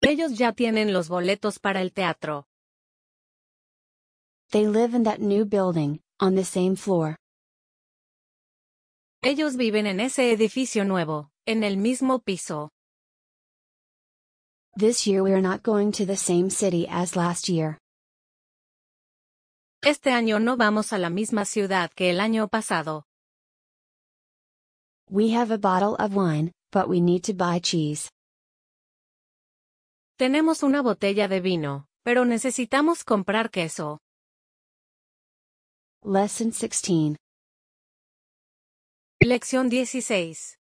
Ellos 0.00 0.38
ya 0.38 0.52
tienen 0.52 0.94
los 0.94 1.10
boletos 1.10 1.58
para 1.58 1.82
el 1.82 1.92
teatro. 1.92 2.46
They 4.52 4.66
live 4.66 4.94
in 4.94 5.02
that 5.02 5.20
new 5.20 5.44
building, 5.44 6.00
on 6.18 6.34
the 6.34 6.44
same 6.44 6.76
floor. 6.76 7.16
Ellos 9.22 9.56
viven 9.56 9.86
en 9.86 10.00
ese 10.00 10.32
edificio 10.32 10.86
nuevo, 10.86 11.30
en 11.44 11.62
el 11.62 11.76
mismo 11.76 12.20
piso. 12.20 12.70
This 14.76 15.06
year 15.06 15.22
we 15.22 15.32
are 15.32 15.40
not 15.40 15.62
going 15.62 15.90
to 15.92 16.06
the 16.06 16.16
same 16.16 16.48
city 16.48 16.86
as 16.88 17.16
last 17.16 17.48
year. 17.48 17.78
Este 19.82 20.12
año 20.12 20.38
no 20.38 20.56
vamos 20.56 20.92
a 20.92 20.98
la 20.98 21.10
misma 21.10 21.44
ciudad 21.44 21.90
que 21.92 22.10
el 22.10 22.20
año 22.20 22.48
pasado. 22.48 23.04
We 25.10 25.30
have 25.32 25.50
a 25.50 25.58
bottle 25.58 25.96
of 25.96 26.14
wine, 26.14 26.52
but 26.70 26.88
we 26.88 27.00
need 27.00 27.24
to 27.24 27.34
buy 27.34 27.58
cheese. 27.58 28.10
Tenemos 30.16 30.62
una 30.62 30.82
botella 30.82 31.26
de 31.28 31.40
vino, 31.40 31.86
pero 32.04 32.24
necesitamos 32.24 33.02
comprar 33.04 33.50
queso. 33.50 33.98
Lesson 36.04 36.52
16. 36.52 37.16
Lección 39.20 39.68
16. 39.68 40.59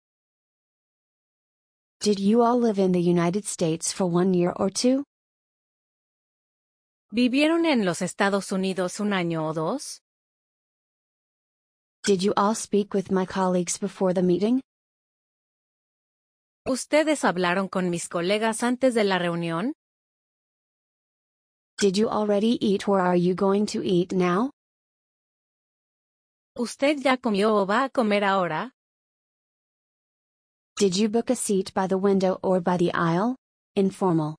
Did 2.02 2.18
you 2.18 2.40
all 2.40 2.58
live 2.58 2.78
in 2.78 2.92
the 2.92 3.02
United 3.02 3.44
States 3.44 3.92
for 3.92 4.06
one 4.06 4.32
year 4.32 4.54
or 4.56 4.70
two? 4.70 5.04
¿Vivieron 7.12 7.66
en 7.66 7.84
los 7.84 8.00
Estados 8.00 8.52
Unidos 8.52 9.00
un 9.00 9.12
año 9.12 9.46
o 9.46 9.52
dos? 9.52 10.00
Did 12.04 12.22
you 12.22 12.32
all 12.38 12.54
speak 12.54 12.94
with 12.94 13.10
my 13.10 13.26
colleagues 13.26 13.76
before 13.78 14.14
the 14.14 14.22
meeting? 14.22 14.62
¿Ustedes 16.66 17.22
hablaron 17.22 17.68
con 17.68 17.90
mis 17.90 18.08
colegas 18.08 18.62
antes 18.62 18.94
de 18.94 19.04
la 19.04 19.18
reunión? 19.18 19.74
Did 21.78 21.98
you 21.98 22.08
already 22.08 22.56
eat 22.62 22.88
or 22.88 22.98
are 23.00 23.16
you 23.16 23.34
going 23.34 23.66
to 23.66 23.82
eat 23.84 24.10
now? 24.14 24.52
¿Usted 26.56 26.96
ya 27.02 27.18
comió 27.18 27.54
o 27.56 27.66
va 27.66 27.84
a 27.84 27.90
comer 27.90 28.24
ahora? 28.24 28.72
Did 30.80 30.96
you 30.96 31.10
book 31.10 31.28
a 31.28 31.36
seat 31.36 31.74
by 31.74 31.86
the 31.86 31.98
window 31.98 32.38
or 32.42 32.58
by 32.58 32.78
the 32.78 32.90
aisle? 32.94 33.36
Informal. 33.76 34.36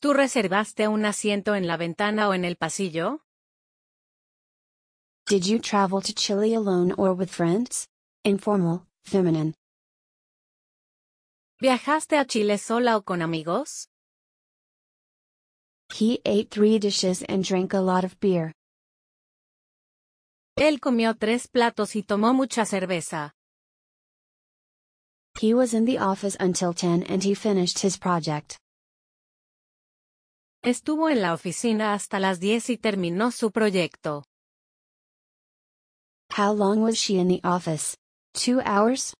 ¿Tú 0.00 0.12
reservaste 0.12 0.86
un 0.86 1.04
asiento 1.04 1.56
en 1.56 1.66
la 1.66 1.76
ventana 1.76 2.28
o 2.28 2.34
en 2.34 2.44
el 2.44 2.54
pasillo? 2.54 3.18
Did 5.26 5.44
you 5.44 5.58
travel 5.58 6.00
to 6.02 6.14
Chile 6.14 6.54
alone 6.54 6.94
or 6.96 7.14
with 7.14 7.30
friends? 7.30 7.88
Informal, 8.24 8.86
feminine. 9.04 9.54
¿Viajaste 11.60 12.16
a 12.16 12.24
Chile 12.24 12.58
sola 12.58 12.96
o 12.96 13.02
con 13.02 13.22
amigos? 13.22 13.88
He 15.92 16.20
ate 16.24 16.48
three 16.48 16.78
dishes 16.78 17.24
and 17.24 17.42
drank 17.42 17.74
a 17.74 17.80
lot 17.80 18.04
of 18.04 18.20
beer. 18.20 18.52
Él 20.56 20.78
comió 20.78 21.16
tres 21.18 21.48
platos 21.48 21.96
y 21.96 22.04
tomó 22.04 22.34
mucha 22.34 22.64
cerveza. 22.64 23.34
He 25.40 25.54
was 25.54 25.72
in 25.72 25.84
the 25.84 25.98
office 25.98 26.36
until 26.40 26.72
10 26.72 27.04
and 27.04 27.22
he 27.22 27.34
finished 27.34 27.78
his 27.78 27.96
project. 27.96 28.58
Estuvo 30.64 31.08
en 31.08 31.22
la 31.22 31.32
oficina 31.32 31.94
hasta 31.94 32.18
las 32.18 32.40
10 32.40 32.70
y 32.70 32.76
terminó 32.76 33.30
su 33.30 33.52
proyecto. 33.52 34.24
How 36.36 36.52
long 36.52 36.82
was 36.82 36.96
she 36.96 37.18
in 37.18 37.28
the 37.28 37.40
office? 37.44 37.96
Two 38.34 38.60
hours? 38.62 39.14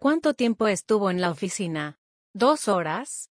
¿Cuánto 0.00 0.32
tiempo 0.34 0.66
estuvo 0.66 1.10
en 1.10 1.20
la 1.20 1.30
oficina? 1.30 1.96
¿Dos 2.34 2.68
horas? 2.68 3.28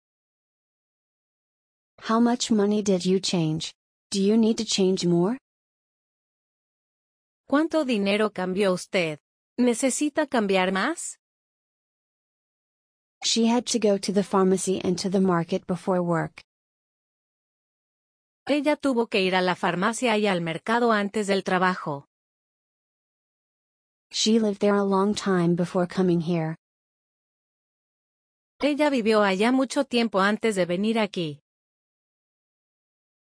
How 2.08 2.20
much 2.20 2.52
money 2.52 2.84
did 2.84 3.06
you 3.06 3.20
change? 3.20 3.74
Do 4.12 4.22
you 4.22 4.38
need 4.38 4.58
to 4.58 4.66
change 4.66 5.08
more? 5.08 5.40
¿Cuánto 7.50 7.86
dinero 7.86 8.32
cambió 8.32 8.72
usted? 8.74 9.20
¿Necesita 9.58 10.28
cambiar 10.28 10.74
más? 10.74 11.18
She 13.24 13.48
had 13.48 13.66
to 13.68 13.80
go 13.80 13.98
to 13.98 14.12
the 14.12 14.24
pharmacy 14.24 14.82
and 14.84 15.00
to 15.00 15.10
the 15.10 15.22
market 15.22 15.66
before 15.66 16.02
work. 16.02 16.44
Ella 18.48 18.76
tuvo 18.76 19.08
que 19.08 19.22
ir 19.22 19.34
a 19.34 19.42
la 19.42 19.56
farmacia 19.56 20.18
y 20.18 20.28
al 20.28 20.42
mercado 20.42 20.92
antes 20.92 21.28
del 21.28 21.44
trabajo. 21.44 22.06
She 24.12 24.40
lived 24.40 24.60
there 24.60 24.76
a 24.76 24.84
long 24.84 25.16
time 25.16 25.56
before 25.56 25.88
coming 25.88 26.22
here. 26.22 26.56
Ella 28.62 28.90
vivió 28.90 29.24
allá 29.24 29.52
mucho 29.52 29.86
tiempo 29.86 30.20
antes 30.20 30.56
de 30.56 30.66
venir 30.66 31.00
aquí. 31.00 31.40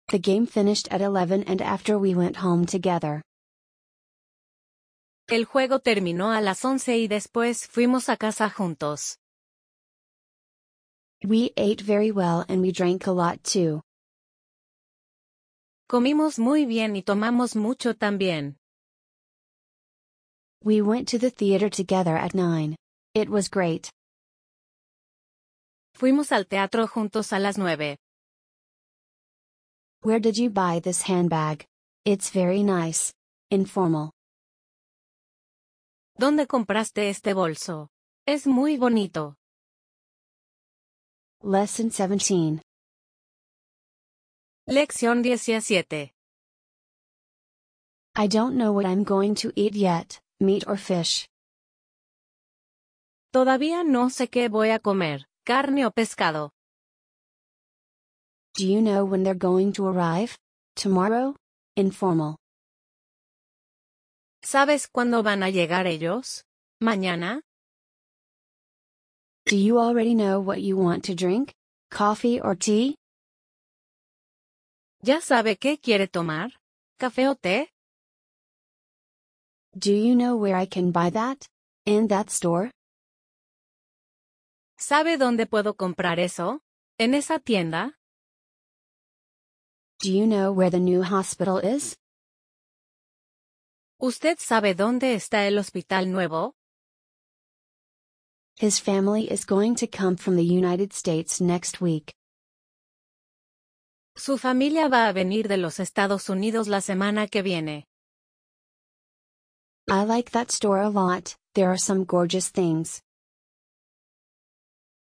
The 0.08 0.18
game 0.18 0.46
finished 0.46 0.86
at 0.92 1.00
11 1.00 1.44
and 1.48 1.62
after 1.62 1.98
we 1.98 2.14
went 2.14 2.36
home 2.36 2.66
together. 2.66 3.22
El 5.30 5.44
juego 5.44 5.78
terminó 5.78 6.32
a 6.32 6.40
las 6.40 6.64
11 6.64 6.98
y 6.98 7.06
después 7.06 7.68
fuimos 7.68 8.08
a 8.08 8.16
casa 8.16 8.50
juntos. 8.50 9.16
We 11.22 11.52
ate 11.56 11.84
very 11.84 12.10
well 12.10 12.44
and 12.48 12.60
we 12.60 12.72
drank 12.72 13.06
a 13.06 13.12
lot 13.12 13.44
too. 13.44 13.82
Comimos 15.88 16.40
muy 16.40 16.66
bien 16.66 16.96
y 16.96 17.02
tomamos 17.02 17.54
mucho 17.54 17.94
también. 17.94 18.56
We 20.64 20.82
went 20.82 21.08
to 21.10 21.18
the 21.20 21.30
theater 21.30 21.70
together 21.70 22.16
at 22.16 22.34
9. 22.34 22.74
It 23.14 23.28
was 23.28 23.48
great. 23.48 23.88
Fuimos 25.94 26.32
al 26.32 26.46
teatro 26.46 26.88
juntos 26.88 27.32
a 27.32 27.38
las 27.38 27.56
9. 27.56 27.96
Where 30.02 30.18
did 30.18 30.36
you 30.36 30.50
buy 30.50 30.80
this 30.80 31.02
handbag? 31.02 31.66
It's 32.04 32.30
very 32.30 32.64
nice. 32.64 33.12
Informal. 33.52 34.10
¿Dónde 36.22 36.46
compraste 36.46 37.08
este 37.08 37.32
bolso? 37.32 37.88
Es 38.26 38.46
muy 38.46 38.76
bonito. 38.76 39.36
Lesson 41.42 41.88
17. 41.88 42.60
Lección 44.66 45.22
17. 45.22 46.12
I 48.16 48.28
don't 48.28 48.58
know 48.58 48.70
what 48.70 48.84
I'm 48.84 49.02
going 49.02 49.34
to 49.36 49.50
eat 49.56 49.74
yet, 49.74 50.20
meat 50.38 50.68
or 50.68 50.76
fish. 50.76 51.26
Todavía 53.32 53.82
no 53.82 54.10
sé 54.10 54.28
qué 54.28 54.50
voy 54.50 54.72
a 54.72 54.78
comer, 54.78 55.24
carne 55.46 55.86
o 55.86 55.90
pescado. 55.90 56.50
Do 58.58 58.66
you 58.66 58.82
know 58.82 59.06
when 59.06 59.22
they're 59.22 59.32
going 59.38 59.72
to 59.72 59.88
arrive? 59.88 60.36
Tomorrow? 60.76 61.34
Informal. 61.78 62.39
¿Sabes 64.42 64.88
cuándo 64.88 65.22
van 65.22 65.42
a 65.42 65.50
llegar 65.50 65.86
ellos? 65.86 66.44
¿Mañana? 66.80 67.42
Do 69.46 69.56
you 69.56 69.78
already 69.78 70.14
know 70.14 70.40
what 70.40 70.58
you 70.60 70.76
want 70.76 71.04
to 71.06 71.14
drink? 71.14 71.52
Coffee 71.90 72.40
or 72.40 72.56
tea? 72.56 72.96
¿Ya 75.02 75.20
sabe 75.20 75.56
qué 75.56 75.78
quiere 75.78 76.08
tomar? 76.08 76.52
¿Café 76.98 77.28
o 77.28 77.34
té? 77.34 77.68
Do 79.74 79.92
you 79.92 80.14
know 80.14 80.36
where 80.36 80.54
I 80.56 80.66
can 80.66 80.90
buy 80.90 81.10
that? 81.10 81.46
In 81.86 82.08
that 82.08 82.30
store? 82.30 82.70
¿Sabe 84.78 85.16
dónde 85.18 85.46
puedo 85.46 85.74
comprar 85.76 86.18
eso? 86.18 86.60
¿En 86.98 87.14
esa 87.14 87.38
tienda? 87.38 87.94
Do 90.02 90.10
you 90.10 90.26
know 90.26 90.52
where 90.52 90.70
the 90.70 90.80
new 90.80 91.02
hospital 91.02 91.58
is? 91.58 91.96
¿Usted 94.02 94.38
sabe 94.38 94.74
dónde 94.74 95.12
está 95.12 95.46
el 95.46 95.58
hospital 95.58 96.10
nuevo? 96.10 96.54
His 98.58 98.80
family 98.80 99.30
is 99.30 99.44
going 99.44 99.74
to 99.74 99.86
come 99.86 100.16
from 100.16 100.36
the 100.36 100.42
United 100.42 100.94
States 100.94 101.38
next 101.38 101.82
week. 101.82 102.14
Su 104.16 104.38
familia 104.38 104.88
va 104.88 105.06
a 105.06 105.12
venir 105.12 105.48
de 105.48 105.58
los 105.58 105.80
Estados 105.80 106.30
Unidos 106.30 106.66
la 106.66 106.80
semana 106.80 107.28
que 107.28 107.42
viene. 107.42 107.84
I 109.90 110.04
like 110.04 110.30
that 110.30 110.50
store 110.50 110.80
a 110.80 110.88
lot, 110.88 111.36
there 111.54 111.68
are 111.68 111.76
some 111.76 112.04
gorgeous 112.04 112.48
things. 112.48 113.02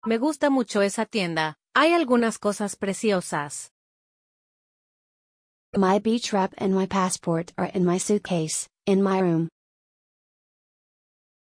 Me 0.05 0.17
gusta 0.17 0.49
mucho 0.49 0.81
esa 0.81 1.05
tienda, 1.05 1.55
hay 1.73 1.93
algunas 1.93 2.37
cosas 2.37 2.75
preciosas. 2.75 3.71
My 5.73 5.99
beach 5.99 6.33
wrap 6.33 6.53
and 6.57 6.75
my 6.75 6.85
passport 6.85 7.53
are 7.57 7.71
in 7.73 7.85
my 7.85 7.97
suitcase, 7.97 8.67
in 8.89 9.03
my 9.03 9.21
room. 9.21 9.49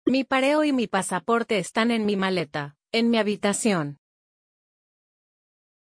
Mi 0.07 0.22
pareo 0.22 0.62
y 0.62 0.72
mi 0.72 0.86
pasaporte 0.86 1.59
están 1.59 1.90
en 1.90 2.07
mi 2.07 2.16
maleta, 2.16 2.76
en 2.93 3.11
mi 3.11 3.18
habitación. 3.18 3.99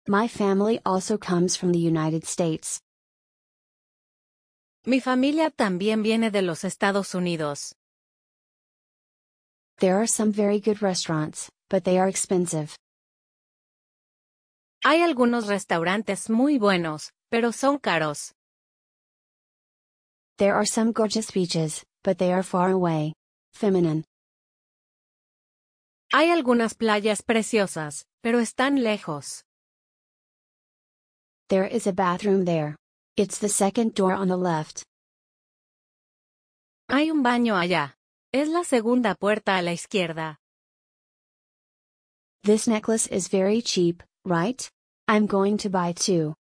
My 0.08 0.28
family 0.28 0.80
also 0.84 1.18
comes 1.18 1.56
from 1.56 1.72
the 1.72 1.78
United 1.78 2.24
States. 2.24 2.80
Mi 4.84 5.00
familia 5.00 5.50
también 5.50 6.02
viene 6.02 6.30
de 6.30 6.42
los 6.42 6.64
Estados 6.64 7.14
Unidos. 7.14 7.74
There 9.78 9.96
are 9.96 10.06
some 10.08 10.32
very 10.32 10.58
good 10.60 10.80
restaurants, 10.82 11.48
but 11.68 11.84
they 11.84 11.98
are 11.98 12.08
expensive. 12.08 12.76
Hay 14.84 15.02
algunos 15.02 15.46
restaurantes 15.46 16.28
muy 16.28 16.58
buenos, 16.58 17.12
pero 17.30 17.52
son 17.52 17.78
caros. 17.78 18.32
There 20.38 20.54
are 20.54 20.66
some 20.66 20.92
gorgeous 20.92 21.30
beaches, 21.30 21.82
but 22.04 22.18
they 22.18 22.30
are 22.32 22.42
far 22.42 22.70
away. 22.70 23.14
Feminine. 23.54 24.04
Hay 26.12 26.30
algunas 26.30 26.74
playas 26.74 27.22
preciosas, 27.22 28.04
pero 28.22 28.38
están 28.40 28.82
lejos. 28.82 29.44
There 31.48 31.64
is 31.64 31.86
a 31.86 31.92
bathroom 31.92 32.44
there. 32.44 32.76
It's 33.16 33.38
the 33.38 33.48
second 33.48 33.94
door 33.94 34.12
on 34.12 34.28
the 34.28 34.36
left. 34.36 34.82
Hay 36.90 37.10
un 37.10 37.22
baño 37.22 37.56
allá. 37.56 37.94
Es 38.32 38.48
la 38.48 38.62
segunda 38.62 39.14
puerta 39.14 39.56
a 39.56 39.62
la 39.62 39.72
izquierda. 39.72 40.36
This 42.42 42.68
necklace 42.68 43.06
is 43.06 43.28
very 43.28 43.62
cheap, 43.62 44.02
right? 44.24 44.68
I'm 45.08 45.26
going 45.26 45.56
to 45.58 45.70
buy 45.70 45.92
two. 45.92 46.34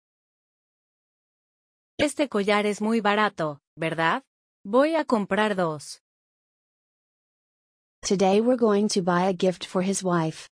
Este 1.98 2.28
collar 2.28 2.66
es 2.66 2.80
muy 2.80 3.00
barato, 3.00 3.60
¿verdad? 3.76 4.22
Voy 4.64 4.94
a 4.94 5.04
comprar 5.04 5.56
dos. 5.56 6.00
Today 8.02 8.40
we're 8.40 8.56
going 8.58 8.88
to 8.88 9.02
buy 9.02 9.24
a 9.28 9.32
gift 9.32 9.66
for 9.66 9.82
his 9.82 10.02
wife. 10.02 10.48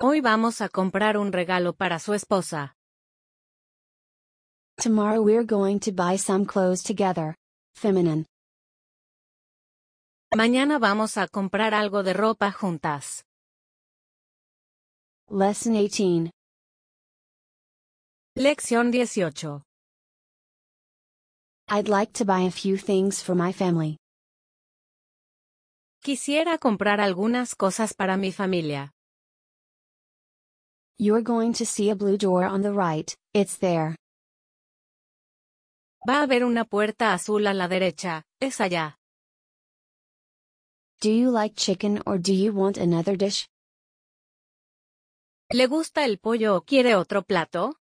Hoy 0.00 0.20
vamos 0.20 0.60
a 0.60 0.68
comprar 0.68 1.16
un 1.16 1.30
regalo 1.32 1.74
para 1.74 1.98
su 1.98 2.14
esposa. 2.14 2.74
Tomorrow 4.78 5.22
we're 5.22 5.44
going 5.44 5.78
to 5.80 5.92
buy 5.92 6.16
some 6.16 6.44
clothes 6.44 6.82
together. 6.82 7.36
Feminine. 7.76 8.26
Mañana 10.34 10.78
vamos 10.78 11.18
a 11.18 11.28
comprar 11.28 11.74
algo 11.74 12.02
de 12.02 12.14
ropa 12.14 12.50
juntas. 12.50 13.22
Lesson 15.28 15.74
18. 15.74 16.30
Lección 18.34 18.90
18. 18.90 19.62
I'd 21.74 21.88
like 21.88 22.12
to 22.18 22.26
buy 22.26 22.40
a 22.40 22.50
few 22.50 22.76
things 22.76 23.22
for 23.22 23.34
my 23.34 23.50
family. 23.50 23.96
Quisiera 26.04 26.58
comprar 26.58 27.00
algunas 27.00 27.54
cosas 27.54 27.94
para 27.94 28.18
mi 28.18 28.30
familia. 28.30 28.90
You're 30.98 31.22
going 31.22 31.54
to 31.54 31.64
see 31.64 31.88
a 31.88 31.94
blue 31.94 32.18
door 32.18 32.44
on 32.44 32.60
the 32.60 32.74
right, 32.74 33.16
it's 33.32 33.56
there. 33.56 33.96
Va 36.06 36.18
a 36.18 36.22
haber 36.24 36.44
una 36.44 36.66
puerta 36.66 37.14
azul 37.14 37.46
a 37.46 37.54
la 37.54 37.68
derecha, 37.68 38.24
es 38.38 38.60
allá. 38.60 38.98
Do 41.00 41.08
you 41.08 41.30
like 41.30 41.54
chicken 41.56 42.02
or 42.04 42.18
do 42.18 42.34
you 42.34 42.52
want 42.52 42.76
another 42.76 43.16
dish? 43.16 43.46
¿Le 45.50 45.66
gusta 45.68 46.04
el 46.04 46.18
pollo 46.18 46.54
o 46.54 46.60
quiere 46.66 46.96
otro 46.96 47.22
plato? 47.22 47.81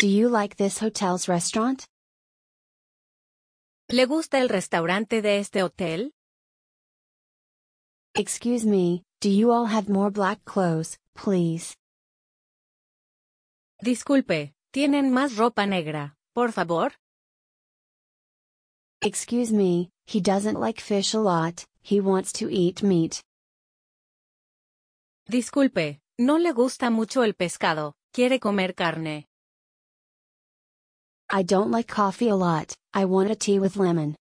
Do 0.00 0.06
you 0.06 0.28
like 0.28 0.54
this 0.56 0.78
hotel's 0.78 1.26
restaurant? 1.26 1.84
¿Le 3.90 4.06
gusta 4.06 4.38
el 4.38 4.48
restaurante 4.48 5.20
de 5.22 5.38
este 5.38 5.60
hotel? 5.64 6.12
Excuse 8.14 8.64
me, 8.64 9.02
do 9.20 9.28
you 9.28 9.50
all 9.50 9.66
have 9.66 9.88
more 9.88 10.10
black 10.10 10.44
clothes, 10.44 10.98
please? 11.16 11.74
Disculpe, 13.82 14.54
¿tienen 14.72 15.10
más 15.10 15.36
ropa 15.36 15.66
negra, 15.66 16.14
por 16.32 16.52
favor? 16.52 16.92
Excuse 19.02 19.52
me, 19.52 19.90
he 20.06 20.20
doesn't 20.20 20.60
like 20.60 20.80
fish 20.80 21.12
a 21.12 21.18
lot, 21.18 21.64
he 21.82 22.00
wants 22.00 22.32
to 22.34 22.48
eat 22.48 22.84
meat. 22.84 23.20
Disculpe, 25.28 25.98
no 26.20 26.38
le 26.38 26.52
gusta 26.52 26.88
mucho 26.88 27.24
el 27.24 27.34
pescado, 27.34 27.94
quiere 28.12 28.38
comer 28.38 28.76
carne. 28.76 29.26
I 31.30 31.42
don't 31.42 31.70
like 31.70 31.86
coffee 31.86 32.30
a 32.30 32.34
lot, 32.34 32.74
I 32.94 33.04
want 33.04 33.30
a 33.30 33.34
tea 33.34 33.58
with 33.58 33.76
lemon. 33.76 34.16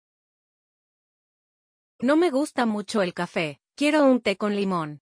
No 2.01 2.18
me 2.18 2.30
gusta 2.30 2.66
mucho 2.66 3.01
el 3.01 3.14
café, 3.14 3.60
quiero 3.78 4.03
un 4.03 4.20
té 4.20 4.36
con 4.36 4.53
limón. 4.53 4.99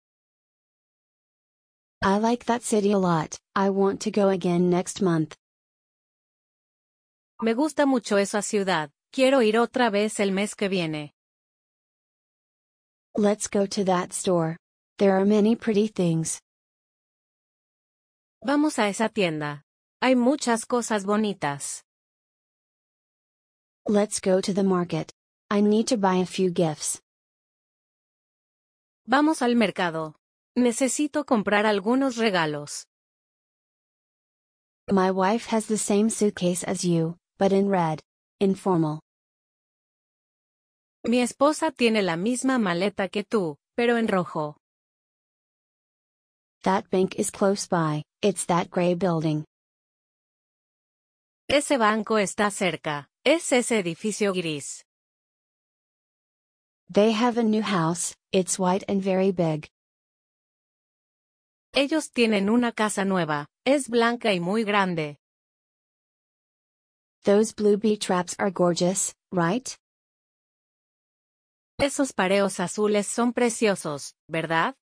I 2.03 2.20
like 2.20 2.45
that 2.45 2.62
city 2.62 2.91
a 2.91 2.99
lot, 2.99 3.39
I 3.56 3.72
want 3.72 4.01
to 4.01 4.12
go 4.12 4.30
again 4.30 4.70
next 4.70 5.01
month. 5.01 5.36
Me 7.41 7.56
gusta 7.56 7.88
mucho 7.88 8.18
esa 8.18 8.43
ciudad, 8.43 8.91
quiero 9.12 9.41
ir 9.41 9.58
otra 9.58 9.89
vez 9.89 10.20
el 10.20 10.32
mes 10.32 10.53
que 10.53 10.70
viene. 10.70 11.12
Let's 13.18 13.47
go 13.47 13.66
to 13.66 13.84
that 13.86 14.14
store. 14.14 14.58
There 14.99 15.14
are 15.14 15.26
many 15.26 15.56
pretty 15.56 15.88
things. 15.88 16.39
Vamos 18.43 18.78
a 18.78 18.89
esa 18.89 19.10
tienda. 19.10 19.64
Hay 20.01 20.16
muchas 20.16 20.66
cosas 20.66 21.06
bonitas. 21.06 21.84
Let's 23.88 24.19
go 24.19 24.41
to 24.41 24.51
the 24.51 24.63
market. 24.63 25.13
I 25.51 25.61
need 25.61 25.89
to 25.89 25.97
buy 25.97 26.15
a 26.15 26.25
few 26.25 26.49
gifts. 26.49 27.01
Vamos 29.05 29.43
al 29.43 29.53
mercado. 29.53 30.15
Necesito 30.57 31.23
comprar 31.23 31.67
algunos 31.67 32.17
regalos. 32.17 32.88
My 34.89 35.11
wife 35.11 35.45
has 35.51 35.67
the 35.67 35.77
same 35.77 36.09
suitcase 36.09 36.63
as 36.63 36.83
you, 36.83 37.17
but 37.38 37.51
in 37.51 37.69
red. 37.69 38.01
Informal. 38.39 39.01
Mi 41.03 41.19
esposa 41.21 41.71
tiene 41.71 42.01
la 42.01 42.15
misma 42.15 42.57
maleta 42.57 43.07
que 43.07 43.23
tú, 43.23 43.57
pero 43.75 43.97
en 43.97 44.07
rojo. 44.07 44.57
That 46.63 46.89
bank 46.89 47.19
is 47.19 47.29
close 47.29 47.67
by, 47.67 48.01
it's 48.23 48.45
that 48.47 48.71
gray 48.71 48.95
building. 48.95 49.45
Ese 51.48 51.78
banco 51.78 52.18
está 52.18 52.50
cerca, 52.50 53.08
es 53.24 53.52
ese 53.52 53.78
edificio 53.78 54.34
gris. 54.34 54.84
They 56.91 57.12
have 57.14 57.38
a 57.38 57.43
new 57.43 57.62
house, 57.62 58.16
it's 58.32 58.58
white 58.58 58.84
and 58.88 59.00
very 59.00 59.32
big. 59.32 59.70
Ellos 61.76 62.12
tienen 62.12 62.50
una 62.50 62.72
casa 62.72 63.06
nueva, 63.06 63.46
es 63.64 63.89
blanca 63.89 64.34
y 64.34 64.39
muy 64.39 64.64
grande. 64.64 65.18
Those 67.26 67.54
blue 67.54 67.78
beach 67.78 68.10
wraps 68.10 68.36
are 68.39 68.50
gorgeous, 68.50 69.14
right? 69.32 69.78
Esos 71.80 72.12
pareos 72.12 72.60
azules 72.60 73.06
son 73.06 73.34
preciosos, 73.34 74.14
¿verdad? 74.28 74.74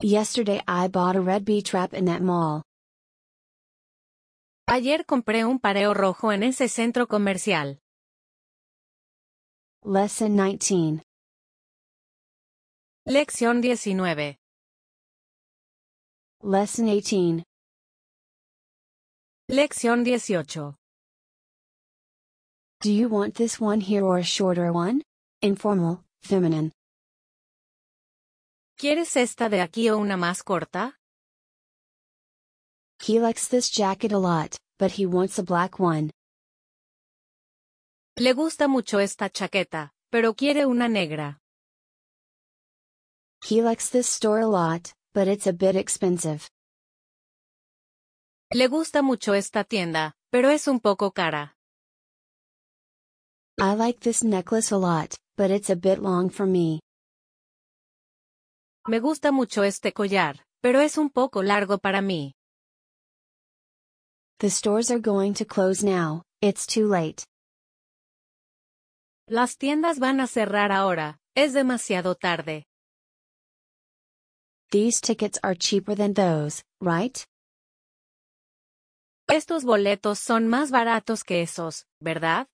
Yesterday 0.00 0.62
I 0.68 0.86
bought 0.86 1.16
a 1.16 1.20
red 1.20 1.44
beach 1.44 1.72
wrap 1.72 1.94
in 1.94 2.04
that 2.04 2.22
mall. 2.22 2.62
Ayer 4.74 5.04
compré 5.04 5.44
un 5.44 5.58
pareo 5.58 5.92
rojo 5.92 6.32
en 6.32 6.42
ese 6.42 6.66
centro 6.66 7.06
comercial. 7.06 7.78
Lesson 9.84 10.34
19. 10.34 11.02
Lección 13.04 13.60
19. 13.60 14.38
Lesson 16.40 16.86
18. 16.86 17.44
Lección 19.50 20.04
18. 20.04 20.74
Do 22.80 22.90
you 22.90 23.10
want 23.10 23.34
this 23.34 23.60
one 23.60 23.82
here 23.82 24.02
or 24.02 24.16
a 24.16 24.22
shorter 24.22 24.70
one? 24.72 25.02
Informal, 25.42 26.02
feminine. 26.22 26.72
¿Quieres 28.78 29.16
esta 29.18 29.50
de 29.50 29.60
aquí 29.60 29.90
o 29.90 29.98
una 29.98 30.16
más 30.16 30.42
corta? 30.42 31.01
He 33.04 33.18
likes 33.18 33.48
this 33.48 33.68
jacket 33.68 34.12
a 34.12 34.18
lot, 34.18 34.56
but 34.78 34.92
he 34.92 35.06
wants 35.06 35.36
a 35.36 35.42
black 35.42 35.80
one. 35.80 36.10
Le 38.16 38.32
gusta 38.32 38.68
mucho 38.68 39.00
esta 39.00 39.28
chaqueta, 39.28 39.90
pero 40.08 40.34
quiere 40.34 40.66
una 40.66 40.88
negra. 40.88 41.40
He 43.44 43.60
likes 43.60 43.90
this 43.90 44.08
store 44.08 44.38
a 44.38 44.46
lot, 44.46 44.92
but 45.14 45.26
it's 45.26 45.48
a 45.48 45.52
bit 45.52 45.74
expensive. 45.74 46.48
Le 48.54 48.68
gusta 48.68 49.02
mucho 49.02 49.34
esta 49.34 49.64
tienda, 49.64 50.12
pero 50.30 50.50
es 50.50 50.68
un 50.68 50.78
poco 50.78 51.10
cara. 51.10 51.56
I 53.58 53.74
like 53.74 53.98
this 53.98 54.22
necklace 54.22 54.70
a 54.70 54.78
lot, 54.78 55.16
but 55.36 55.50
it's 55.50 55.70
a 55.70 55.76
bit 55.76 55.98
long 55.98 56.30
for 56.30 56.46
me. 56.46 56.78
Me 58.86 59.00
gusta 59.00 59.32
mucho 59.32 59.64
este 59.64 59.92
collar, 59.92 60.44
pero 60.60 60.80
es 60.80 60.98
un 60.98 61.10
poco 61.10 61.42
largo 61.42 61.78
para 61.78 62.00
mí. 62.00 62.34
The 64.42 64.50
stores 64.50 64.90
are 64.90 64.98
going 64.98 65.34
to 65.34 65.44
close 65.44 65.84
now, 65.84 66.24
it's 66.40 66.66
too 66.66 66.88
late. 66.88 67.24
Las 69.30 69.56
tiendas 69.56 70.00
van 70.00 70.18
a 70.18 70.26
cerrar 70.26 70.72
ahora, 70.72 71.16
es 71.36 71.52
demasiado 71.52 72.16
tarde. 72.16 72.64
These 74.72 75.00
tickets 75.00 75.38
are 75.44 75.54
cheaper 75.54 75.94
than 75.94 76.14
those, 76.14 76.64
right? 76.80 77.24
Estos 79.30 79.62
boletos 79.62 80.18
son 80.18 80.48
más 80.48 80.72
baratos 80.72 81.22
que 81.22 81.42
esos, 81.42 81.84
¿verdad? 82.00 82.48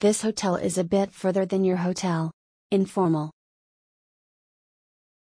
This 0.00 0.24
hotel 0.24 0.56
is 0.56 0.78
a 0.78 0.82
bit 0.82 1.12
further 1.12 1.46
than 1.46 1.62
your 1.62 1.78
hotel. 1.78 2.32
Informal. 2.72 3.30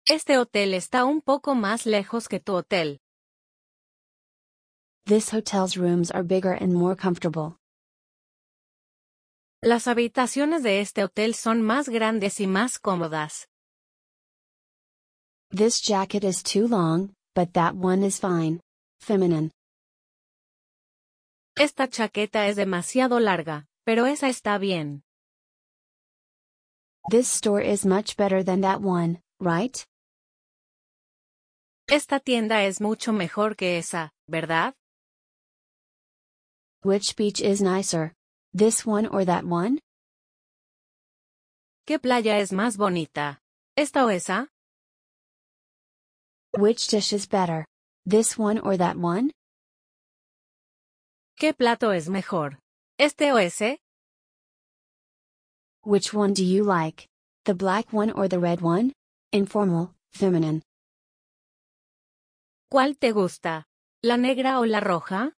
Este 0.09 0.39
hotel 0.39 0.73
está 0.73 1.05
un 1.05 1.21
poco 1.21 1.53
más 1.53 1.85
lejos 1.85 2.27
que 2.27 2.39
tu 2.39 2.55
hotel. 2.55 2.97
This 5.07 5.29
hotel's 5.29 5.77
rooms 5.77 6.11
are 6.11 6.21
bigger 6.21 6.51
and 6.51 6.73
more 6.73 6.93
comfortable. 6.93 7.55
Las 9.63 9.87
habitaciones 9.87 10.63
de 10.63 10.81
este 10.81 11.01
hotel 11.01 11.33
son 11.33 11.61
más 11.61 11.87
grandes 11.87 12.41
y 12.41 12.45
más 12.45 12.77
cómodas. 12.77 13.47
This 15.49 15.79
jacket 15.79 16.25
is 16.25 16.43
too 16.43 16.67
long, 16.67 17.13
but 17.33 17.53
that 17.53 17.73
one 17.73 18.03
is 18.03 18.19
fine. 18.19 18.59
Feminine. 18.99 19.49
Esta 21.55 21.87
chaqueta 21.87 22.49
es 22.49 22.57
demasiado 22.57 23.21
larga, 23.21 23.65
pero 23.85 24.07
esa 24.07 24.27
está 24.27 24.57
bien. 24.59 25.03
This 27.09 27.33
store 27.33 27.61
is 27.61 27.85
much 27.85 28.17
better 28.17 28.43
than 28.43 28.59
that 28.59 28.81
one, 28.81 29.21
right? 29.39 29.85
Esta 31.89 32.19
tienda 32.19 32.65
es 32.65 32.81
mucho 32.81 33.13
mejor 33.13 33.55
que 33.55 33.77
esa, 33.77 34.11
¿verdad? 34.27 34.73
Which 36.83 37.15
beach 37.15 37.41
is 37.41 37.61
nicer? 37.61 38.13
This 38.53 38.85
one 38.85 39.07
or 39.07 39.25
that 39.25 39.45
one? 39.45 39.79
¿Qué 41.87 41.99
playa 41.99 42.37
es 42.39 42.51
más 42.51 42.77
bonita? 42.77 43.39
¿Esta 43.75 44.05
o 44.05 44.09
esa? 44.09 44.47
Which 46.57 46.87
dish 46.87 47.13
is 47.13 47.25
better? 47.27 47.65
This 48.05 48.37
one 48.37 48.59
or 48.59 48.77
that 48.77 48.97
one? 48.97 49.31
¿Qué 51.39 51.53
plato 51.53 51.91
es 51.91 52.09
mejor? 52.09 52.59
¿Este 52.99 53.31
o 53.31 53.37
ese? 53.37 53.79
Which 55.83 56.13
one 56.13 56.33
do 56.33 56.43
you 56.43 56.63
like? 56.63 57.07
The 57.45 57.53
black 57.55 57.93
one 57.93 58.11
or 58.11 58.27
the 58.27 58.39
red 58.39 58.61
one? 58.61 58.93
Informal, 59.31 59.93
feminine. 60.11 60.61
¿Cuál 62.71 62.97
te 62.99 63.11
gusta? 63.13 63.65
¿La 64.03 64.17
negra 64.17 64.59
o 64.59 64.65
la 64.65 64.79
roja? 64.79 65.36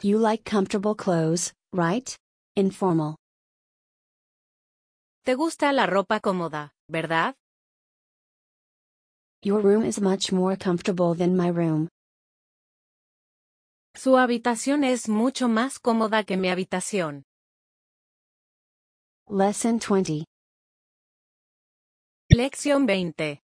You 0.00 0.18
like 0.18 0.44
comfortable 0.44 0.94
clothes, 0.94 1.52
right? 1.72 2.16
Informal. 2.56 3.16
¿Te 5.24 5.34
gusta 5.34 5.72
la 5.72 5.86
ropa 5.86 6.20
cómoda, 6.20 6.70
verdad? 6.88 7.34
Your 9.42 9.60
room 9.60 9.82
is 9.84 10.00
much 10.00 10.30
more 10.30 10.56
comfortable 10.56 11.14
than 11.14 11.36
my 11.36 11.48
room. 11.48 11.88
Su 13.96 14.16
habitación 14.16 14.84
es 14.84 15.08
mucho 15.08 15.48
más 15.48 15.80
cómoda 15.80 16.24
que 16.24 16.36
mi 16.36 16.48
habitación. 16.48 17.24
Lesson 19.28 19.80
20. 19.80 20.24
Lección 22.32 22.86
20. 22.86 23.40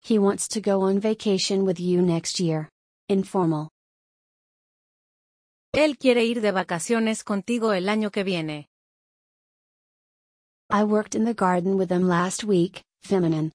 He 0.00 0.18
wants 0.18 0.48
to 0.48 0.62
go 0.62 0.80
on 0.80 0.98
vacation 0.98 1.66
with 1.66 1.78
you 1.78 2.00
next 2.00 2.40
year. 2.40 2.70
Informal. 3.10 3.68
Él 5.76 5.98
quiere 5.98 6.24
ir 6.24 6.40
de 6.40 6.52
vacaciones 6.52 7.22
contigo 7.22 7.74
el 7.74 7.90
año 7.90 8.10
que 8.10 8.24
viene. 8.24 8.70
I 10.70 10.84
worked 10.84 11.14
in 11.14 11.26
the 11.26 11.34
garden 11.34 11.76
with 11.76 11.88
them 11.88 12.08
last 12.08 12.44
week, 12.44 12.82
feminine. 13.02 13.52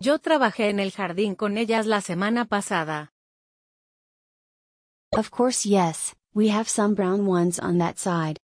Yo 0.00 0.18
trabajé 0.18 0.70
en 0.70 0.80
el 0.80 0.90
jardín 0.90 1.36
con 1.36 1.56
ellas 1.56 1.86
la 1.86 2.00
semana 2.00 2.46
pasada. 2.46 3.12
Of 5.16 5.30
course, 5.30 5.64
yes, 5.64 6.16
we 6.34 6.48
have 6.48 6.68
some 6.68 6.96
brown 6.96 7.24
ones 7.24 7.60
on 7.60 7.78
that 7.78 7.98
side. 7.98 8.38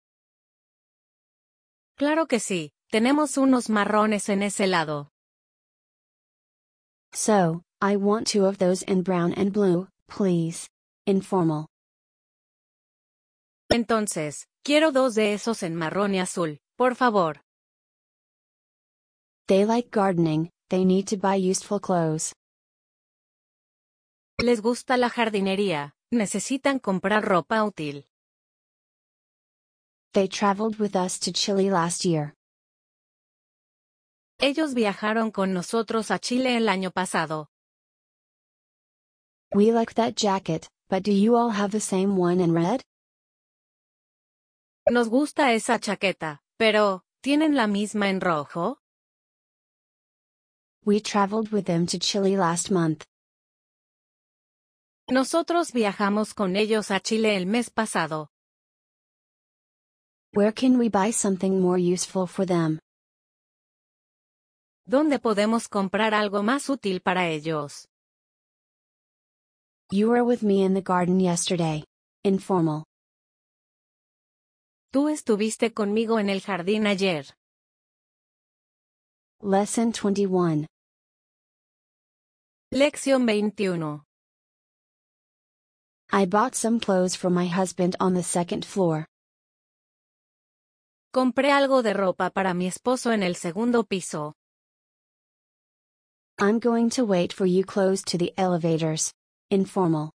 Claro 1.96 2.26
que 2.26 2.40
sí, 2.40 2.72
tenemos 2.90 3.38
unos 3.38 3.70
marrones 3.70 4.28
en 4.28 4.42
ese 4.42 4.66
lado. 4.66 5.12
So, 7.12 7.62
I 7.80 7.94
want 7.94 8.26
two 8.26 8.44
of 8.44 8.58
those 8.58 8.82
in 8.82 9.02
brown 9.04 9.32
and 9.34 9.52
blue, 9.52 9.86
please. 10.08 10.68
Informal. 11.06 11.66
Entonces, 13.70 14.46
quiero 14.62 14.92
dos 14.92 15.14
de 15.14 15.32
esos 15.32 15.62
en 15.62 15.74
marrón 15.74 16.14
y 16.14 16.20
azul, 16.20 16.58
por 16.76 16.94
favor. 16.96 17.40
They 19.46 19.64
like 19.64 19.90
gardening, 19.90 20.50
they 20.68 20.84
need 20.84 21.06
to 21.08 21.16
buy 21.16 21.36
useful 21.36 21.80
clothes. 21.80 22.34
Les 24.38 24.60
gusta 24.60 24.96
la 24.96 25.10
jardinería, 25.10 25.94
necesitan 26.12 26.78
comprar 26.78 27.24
ropa 27.24 27.62
útil. 27.64 28.06
They 30.12 30.28
traveled 30.28 30.78
with 30.80 30.96
us 30.96 31.20
to 31.20 31.32
Chile 31.32 31.70
last 31.70 32.04
year. 32.04 32.34
Ellos 34.38 34.74
viajaron 34.74 35.30
con 35.30 35.52
nosotros 35.52 36.10
a 36.10 36.18
Chile 36.18 36.56
el 36.56 36.68
año 36.68 36.90
pasado. 36.90 37.48
We 39.52 39.72
like 39.72 39.94
that 39.94 40.14
jacket, 40.14 40.68
but 40.90 41.04
do 41.04 41.12
you 41.12 41.36
all 41.36 41.50
have 41.50 41.70
the 41.70 41.80
same 41.80 42.16
one 42.16 42.40
in 42.40 42.52
red? 42.52 42.82
Nos 44.90 45.08
gusta 45.08 45.52
esa 45.52 45.78
chaqueta, 45.78 46.40
pero, 46.58 47.04
¿tienen 47.22 47.54
la 47.54 47.68
misma 47.68 48.08
en 48.08 48.20
rojo? 48.20 48.78
We 50.84 51.00
traveled 51.00 51.52
with 51.52 51.66
them 51.66 51.86
to 51.86 51.98
Chile 51.98 52.36
last 52.36 52.70
month. 52.72 53.04
Nosotros 55.08 55.72
viajamos 55.72 56.34
con 56.34 56.56
ellos 56.56 56.90
a 56.90 56.98
Chile 57.00 57.36
el 57.36 57.46
mes 57.46 57.70
pasado. 57.70 58.28
Where 60.32 60.52
can 60.52 60.78
we 60.78 60.88
buy 60.88 61.12
something 61.12 61.60
more 61.60 61.78
useful 61.78 62.26
for 62.26 62.46
them? 62.46 62.80
¿Dónde 64.86 65.20
podemos 65.20 65.68
comprar 65.68 66.14
algo 66.14 66.42
más 66.42 66.68
útil 66.68 67.00
para 67.00 67.28
ellos? 67.28 67.89
You 69.92 70.10
were 70.10 70.22
with 70.22 70.44
me 70.44 70.62
in 70.62 70.74
the 70.74 70.80
garden 70.80 71.18
yesterday. 71.18 71.82
Informal. 72.22 72.84
Tú 74.92 75.08
estuviste 75.08 75.74
conmigo 75.74 76.20
en 76.20 76.30
el 76.30 76.40
jardín 76.40 76.86
ayer. 76.86 77.26
Lesson 79.42 79.90
21. 79.90 80.68
Lección 82.72 83.26
21. 83.26 84.04
I 86.12 86.24
bought 86.24 86.54
some 86.54 86.78
clothes 86.78 87.16
for 87.16 87.28
my 87.28 87.46
husband 87.46 87.96
on 87.98 88.14
the 88.14 88.22
second 88.22 88.64
floor. 88.64 89.06
Compré 91.12 91.50
algo 91.50 91.82
de 91.82 91.94
ropa 91.94 92.30
para 92.30 92.54
mi 92.54 92.68
esposo 92.68 93.10
en 93.10 93.24
el 93.24 93.34
segundo 93.34 93.82
piso. 93.82 94.34
I'm 96.38 96.60
going 96.60 96.90
to 96.90 97.04
wait 97.04 97.32
for 97.32 97.44
you 97.44 97.64
close 97.64 98.04
to 98.04 98.16
the 98.16 98.32
elevators. 98.38 99.12
Informal. 99.52 100.10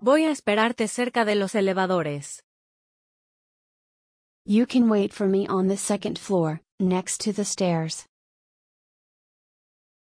Voy 0.00 0.22
a 0.24 0.30
esperarte 0.30 0.86
cerca 0.86 1.24
de 1.24 1.34
los 1.34 1.56
elevadores. 1.56 2.44
You 4.46 4.66
can 4.68 4.88
wait 4.88 5.12
for 5.12 5.26
me 5.26 5.48
on 5.48 5.66
the 5.66 5.76
second 5.76 6.16
floor, 6.16 6.60
next 6.78 7.24
to 7.24 7.32
the 7.32 7.44
stairs. 7.44 8.06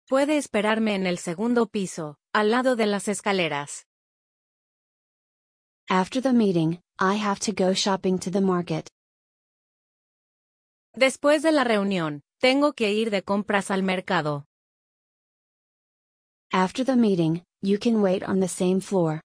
Puede 0.09 0.37
esperarme 0.37 0.93
en 0.93 1.07
el 1.07 1.19
segundo 1.19 1.67
piso, 1.67 2.17
al 2.33 2.51
lado 2.51 2.75
de 2.75 2.85
las 2.85 3.07
escaleras. 3.07 3.85
After 5.87 6.21
the 6.21 6.33
meeting, 6.33 6.81
I 6.99 7.15
have 7.15 7.39
to 7.45 7.53
go 7.53 7.73
shopping 7.73 8.19
to 8.19 8.29
the 8.29 8.41
market. 8.41 8.89
Después 10.93 11.43
de 11.43 11.53
la 11.53 11.63
reunión, 11.63 12.23
tengo 12.41 12.73
que 12.73 12.91
ir 12.91 13.09
de 13.09 13.23
compras 13.23 13.71
al 13.71 13.83
mercado. 13.83 14.47
After 16.53 16.83
the 16.83 16.97
meeting, 16.97 17.43
you 17.61 17.77
can 17.79 18.01
wait 18.01 18.23
on 18.23 18.41
the 18.41 18.47
same 18.49 18.81
floor. 18.81 19.21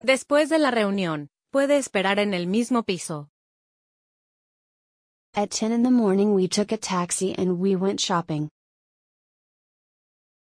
Después 0.00 0.48
de 0.48 0.58
la 0.60 0.70
reunión, 0.70 1.30
puede 1.50 1.78
esperar 1.78 2.20
en 2.20 2.32
el 2.32 2.46
mismo 2.46 2.84
piso. 2.84 3.28
At 5.34 5.50
10 5.50 5.72
in 5.72 5.82
the 5.82 5.90
morning, 5.90 6.32
we 6.32 6.46
took 6.46 6.70
a 6.70 6.76
taxi 6.76 7.34
and 7.36 7.58
we 7.58 7.74
went 7.74 7.98
shopping. 7.98 8.48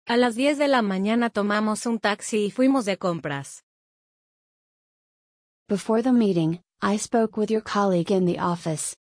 A 0.07 0.15
las 0.15 0.35
10 0.35 0.57
de 0.57 0.69
la 0.69 0.81
mañana 0.81 1.29
tomamos 1.29 1.85
un 1.85 1.99
taxi 1.99 2.45
y 2.45 2.49
fuimos 2.49 2.85
de 2.85 2.97
compras. 2.97 3.63
Before 5.67 6.01
the 6.01 6.13
meeting, 6.13 6.61
I 6.81 6.97
spoke 6.97 7.37
with 7.37 7.51
your 7.51 7.61
colleague 7.61 8.11
in 8.11 8.25
the 8.25 8.39
office. 8.39 8.95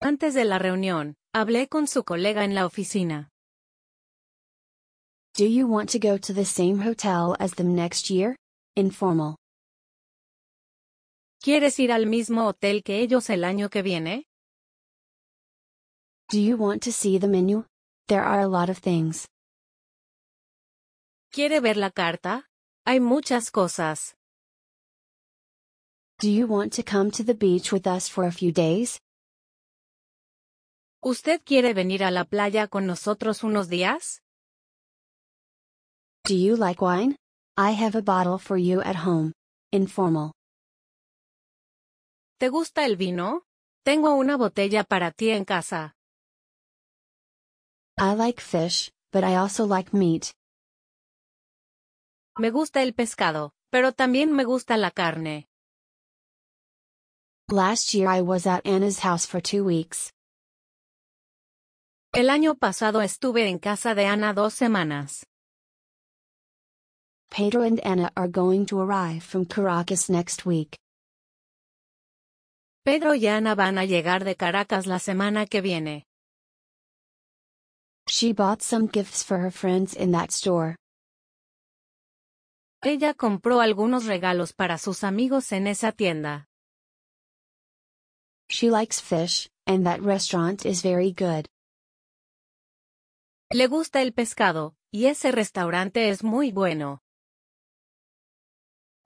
Antes 0.00 0.34
de 0.34 0.44
la 0.44 0.60
reunión, 0.60 1.16
hablé 1.34 1.68
con 1.68 1.88
su 1.88 2.04
colega 2.04 2.44
en 2.44 2.54
la 2.54 2.64
oficina. 2.64 3.31
Do 5.34 5.46
you 5.46 5.66
want 5.66 5.88
to 5.90 5.98
go 5.98 6.18
to 6.18 6.34
the 6.34 6.44
same 6.44 6.80
hotel 6.80 7.34
as 7.40 7.54
them 7.54 7.74
next 7.74 8.10
year? 8.10 8.36
Informal. 8.76 9.36
¿Quieres 11.42 11.78
ir 11.78 11.90
al 11.90 12.04
mismo 12.04 12.46
hotel 12.46 12.82
que 12.84 13.00
ellos 13.00 13.30
el 13.30 13.42
año 13.44 13.70
que 13.70 13.80
viene? 13.82 14.26
Do 16.30 16.38
you 16.38 16.58
want 16.58 16.82
to 16.82 16.92
see 16.92 17.18
the 17.18 17.28
menu? 17.28 17.64
There 18.08 18.22
are 18.22 18.40
a 18.40 18.46
lot 18.46 18.68
of 18.68 18.78
things. 18.78 19.26
¿Quiere 21.32 21.60
ver 21.60 21.78
la 21.78 21.90
carta? 21.90 22.44
Hay 22.84 23.00
muchas 23.00 23.50
cosas. 23.50 24.14
Do 26.20 26.28
you 26.28 26.46
want 26.46 26.74
to 26.74 26.82
come 26.82 27.10
to 27.10 27.24
the 27.24 27.34
beach 27.34 27.72
with 27.72 27.86
us 27.86 28.06
for 28.06 28.24
a 28.24 28.32
few 28.32 28.52
days? 28.52 29.00
¿Usted 31.02 31.40
quiere 31.46 31.72
venir 31.72 32.04
a 32.04 32.10
la 32.10 32.24
playa 32.24 32.68
con 32.68 32.86
nosotros 32.86 33.42
unos 33.42 33.70
días? 33.70 34.20
Do 36.24 36.36
you 36.36 36.54
like 36.54 36.80
wine? 36.80 37.16
I 37.56 37.72
have 37.72 37.96
a 37.96 38.02
bottle 38.02 38.38
for 38.38 38.56
you 38.56 38.80
at 38.80 38.94
home. 38.94 39.32
Informal. 39.72 40.30
¿Te 42.38 42.48
gusta 42.48 42.84
el 42.84 42.96
vino? 42.96 43.42
Tengo 43.84 44.14
una 44.14 44.36
botella 44.36 44.84
para 44.84 45.10
ti 45.10 45.30
en 45.30 45.44
casa. 45.44 45.94
I 47.98 48.14
like 48.14 48.40
fish, 48.40 48.92
but 49.12 49.24
I 49.24 49.34
also 49.34 49.66
like 49.66 49.92
meat. 49.92 50.32
Me 52.38 52.50
gusta 52.50 52.82
el 52.82 52.94
pescado, 52.94 53.50
pero 53.72 53.90
también 53.92 54.30
me 54.32 54.44
gusta 54.44 54.76
la 54.76 54.92
carne. 54.92 55.48
Last 57.50 57.94
year 57.94 58.06
I 58.06 58.22
was 58.22 58.46
at 58.46 58.64
Anna's 58.64 59.00
house 59.00 59.26
for 59.26 59.40
two 59.42 59.64
weeks. 59.64 60.12
El 62.14 62.30
año 62.30 62.54
pasado 62.54 63.02
estuve 63.02 63.48
en 63.48 63.58
casa 63.58 63.96
de 63.96 64.06
Ana 64.06 64.32
dos 64.34 64.54
semanas. 64.54 65.26
Pedro 67.32 67.62
and 67.62 67.80
Anna 67.80 68.10
are 68.14 68.28
going 68.28 68.66
to 68.66 68.78
arrive 68.78 69.22
from 69.22 69.46
Caracas 69.46 70.10
next 70.10 70.44
week. 70.44 70.76
Pedro 72.84 73.14
y 73.14 73.26
Ana 73.26 73.54
van 73.54 73.78
a 73.78 73.86
llegar 73.86 74.22
de 74.22 74.34
Caracas 74.34 74.86
la 74.86 74.98
semana 74.98 75.46
que 75.48 75.62
viene. 75.62 76.04
She 78.06 78.34
bought 78.34 78.60
some 78.60 78.86
gifts 78.86 79.22
for 79.22 79.38
her 79.38 79.50
friends 79.50 79.94
in 79.94 80.12
that 80.12 80.30
store. 80.30 80.76
Ella 82.84 83.14
compró 83.14 83.62
algunos 83.62 84.04
regalos 84.04 84.52
para 84.52 84.76
sus 84.76 85.02
amigos 85.02 85.52
en 85.52 85.68
esa 85.68 85.90
tienda. 85.90 86.44
She 88.50 88.68
likes 88.70 89.00
fish, 89.00 89.48
and 89.66 89.86
that 89.86 90.02
restaurant 90.02 90.66
is 90.66 90.82
very 90.82 91.12
good. 91.12 91.48
Le 93.54 93.68
gusta 93.68 94.02
el 94.02 94.12
pescado, 94.12 94.74
y 94.92 95.06
ese 95.06 95.32
restaurante 95.32 96.10
es 96.10 96.22
muy 96.22 96.52
bueno. 96.52 97.01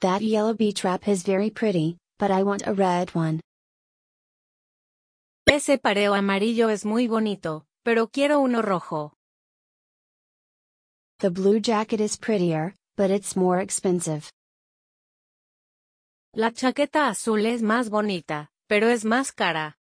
That 0.01 0.21
yellow 0.21 0.53
beach 0.53 0.85
wrap 0.85 1.09
is 1.09 1.23
very 1.23 1.49
pretty, 1.51 1.97
but 2.19 2.31
I 2.31 2.43
want 2.43 2.67
a 2.67 2.75
red 2.75 3.15
one. 3.15 3.41
Ese 5.49 5.79
pareo 5.79 6.15
amarillo 6.15 6.69
es 6.69 6.85
muy 6.85 7.07
bonito, 7.07 7.65
pero 7.83 8.09
quiero 8.09 8.41
uno 8.41 8.61
rojo. 8.61 9.15
The 11.21 11.31
blue 11.31 11.61
jacket 11.61 12.01
is 12.01 12.19
prettier, 12.19 12.75
but 12.97 13.11
it's 13.11 13.37
more 13.37 13.59
expensive. 13.61 14.31
La 16.35 16.51
chaqueta 16.51 17.09
azul 17.09 17.47
es 17.47 17.63
más 17.63 17.89
bonita, 17.89 18.51
pero 18.69 18.89
es 18.89 19.05
más 19.05 19.33
cara. 19.35 19.77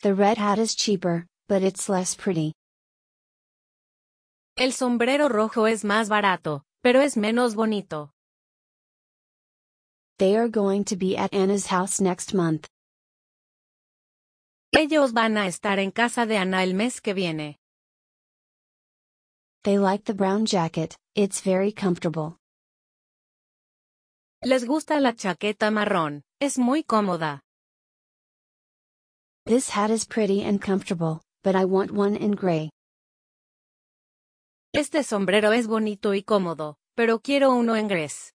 The 0.00 0.14
red 0.14 0.38
hat 0.38 0.58
is 0.58 0.74
cheaper, 0.74 1.26
but 1.48 1.62
it's 1.62 1.90
less 1.90 2.14
pretty. 2.14 2.54
El 4.56 4.72
sombrero 4.72 5.28
rojo 5.28 5.66
es 5.66 5.84
más 5.84 6.08
barato, 6.08 6.62
pero 6.86 7.00
es 7.00 7.16
menos 7.16 7.56
bonito. 7.56 8.12
They 10.18 10.36
are 10.36 10.48
going 10.48 10.84
to 10.84 10.94
be 10.94 11.16
at 11.16 11.34
Anna's 11.34 11.66
house 11.66 12.00
next 12.00 12.32
month. 12.32 12.68
Ellos 14.70 15.12
van 15.12 15.36
a 15.36 15.48
estar 15.48 15.80
en 15.80 15.90
casa 15.90 16.26
de 16.26 16.36
Ana 16.36 16.62
el 16.62 16.74
mes 16.74 17.00
que 17.00 17.12
viene. 17.12 17.56
They 19.64 19.78
like 19.78 20.04
the 20.04 20.14
brown 20.14 20.46
jacket, 20.46 20.96
it's 21.16 21.40
very 21.40 21.72
comfortable. 21.72 22.36
Les 24.44 24.64
gusta 24.64 25.00
la 25.00 25.10
chaqueta 25.10 25.72
marrón, 25.72 26.22
es 26.40 26.56
muy 26.56 26.84
cómoda. 26.84 27.40
This 29.44 29.70
hat 29.70 29.90
is 29.90 30.04
pretty 30.04 30.44
and 30.44 30.62
comfortable, 30.62 31.20
but 31.42 31.56
I 31.56 31.64
want 31.64 31.90
one 31.90 32.14
in 32.14 32.36
gray. 32.36 32.70
Este 34.76 35.02
sombrero 35.04 35.54
es 35.54 35.68
bonito 35.68 36.12
y 36.12 36.22
cómodo, 36.22 36.76
pero 36.94 37.20
quiero 37.20 37.50
uno 37.54 37.76
en 37.76 37.88
gres. 37.88 38.34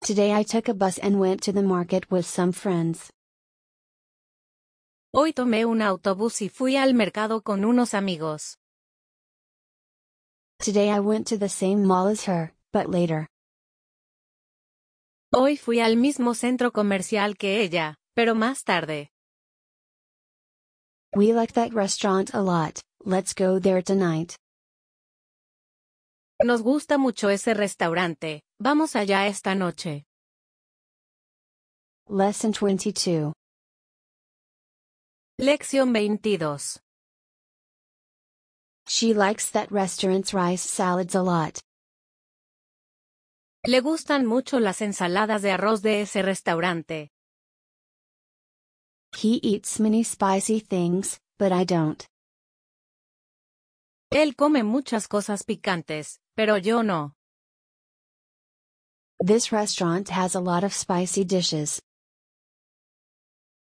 Today 0.00 0.32
I 0.32 0.44
took 0.44 0.68
a 0.68 0.74
bus 0.74 0.98
and 0.98 1.20
went 1.20 1.44
to 1.44 1.52
the 1.52 1.62
market 1.62 2.10
with 2.10 2.24
some 2.24 2.52
friends. 2.52 3.12
Hoy 5.14 5.32
tomé 5.32 5.64
un 5.64 5.80
autobús 5.80 6.42
y 6.42 6.48
fui 6.48 6.76
al 6.76 6.92
mercado 6.92 7.42
con 7.42 7.64
unos 7.64 7.94
amigos. 7.94 8.58
Today 10.58 10.90
I 10.90 10.98
went 10.98 11.28
to 11.28 11.38
the 11.38 11.48
same 11.48 11.86
mall 11.86 12.08
as 12.08 12.26
her, 12.26 12.52
but 12.72 12.88
later. 12.88 13.28
Hoy 15.32 15.56
fui 15.56 15.78
al 15.78 15.96
mismo 15.96 16.34
centro 16.34 16.72
comercial 16.72 17.36
que 17.36 17.60
ella, 17.60 17.94
pero 18.16 18.34
más 18.34 18.64
tarde. 18.64 19.12
We 21.14 21.32
like 21.32 21.52
that 21.52 21.72
restaurant 21.72 22.34
a 22.34 22.42
lot, 22.42 22.80
let's 23.04 23.34
go 23.34 23.58
there 23.58 23.82
tonight. 23.82 24.36
Nos 26.44 26.62
gusta 26.62 26.98
mucho 26.98 27.28
ese 27.28 27.54
restaurante, 27.54 28.42
vamos 28.60 28.96
allá 28.96 29.26
esta 29.26 29.54
noche. 29.54 30.04
Lesson 32.08 32.52
22. 32.52 33.32
Lección 35.40 35.92
22. 35.92 36.80
She 38.86 39.14
likes 39.14 39.50
that 39.50 39.70
restaurant's 39.70 40.34
rice 40.34 40.62
salads 40.62 41.14
a 41.14 41.22
lot. 41.22 41.60
Le 43.66 43.80
gustan 43.80 44.26
mucho 44.26 44.58
las 44.58 44.80
ensaladas 44.80 45.42
de 45.42 45.52
arroz 45.52 45.82
de 45.82 46.02
ese 46.02 46.22
restaurante. 46.22 47.10
He 49.16 49.38
eats 49.42 49.78
many 49.78 50.02
spicy 50.02 50.58
things, 50.58 51.20
but 51.38 51.52
I 51.52 51.64
don't. 51.64 52.04
Él 54.14 54.36
come 54.36 54.62
muchas 54.62 55.08
cosas 55.08 55.42
picantes, 55.42 56.20
pero 56.34 56.58
yo 56.58 56.82
no. 56.82 57.14
This 59.18 59.50
restaurant 59.50 60.10
has 60.10 60.34
a 60.34 60.40
lot 60.40 60.64
of 60.64 60.74
spicy 60.74 61.24
dishes. 61.24 61.80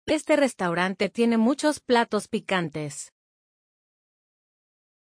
Este 0.07 0.37
restaurante 0.37 1.09
tiene 1.09 1.39
muchos 1.39 1.81
platos 1.81 2.29
picantes. 2.29 3.13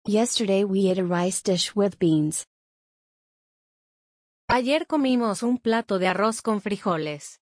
Yesterday 0.06 0.64
we 0.64 0.90
ate 0.90 1.00
a 1.00 1.04
rice 1.04 1.42
dish 1.44 1.76
with 1.76 2.00
beans. 2.00 2.46
Ayer 4.48 4.88
comimos 4.88 5.44
un 5.44 5.58
plato 5.58 6.00
de 6.00 6.08
arroz 6.08 6.42
con 6.42 6.62
frijoles. 6.62 7.42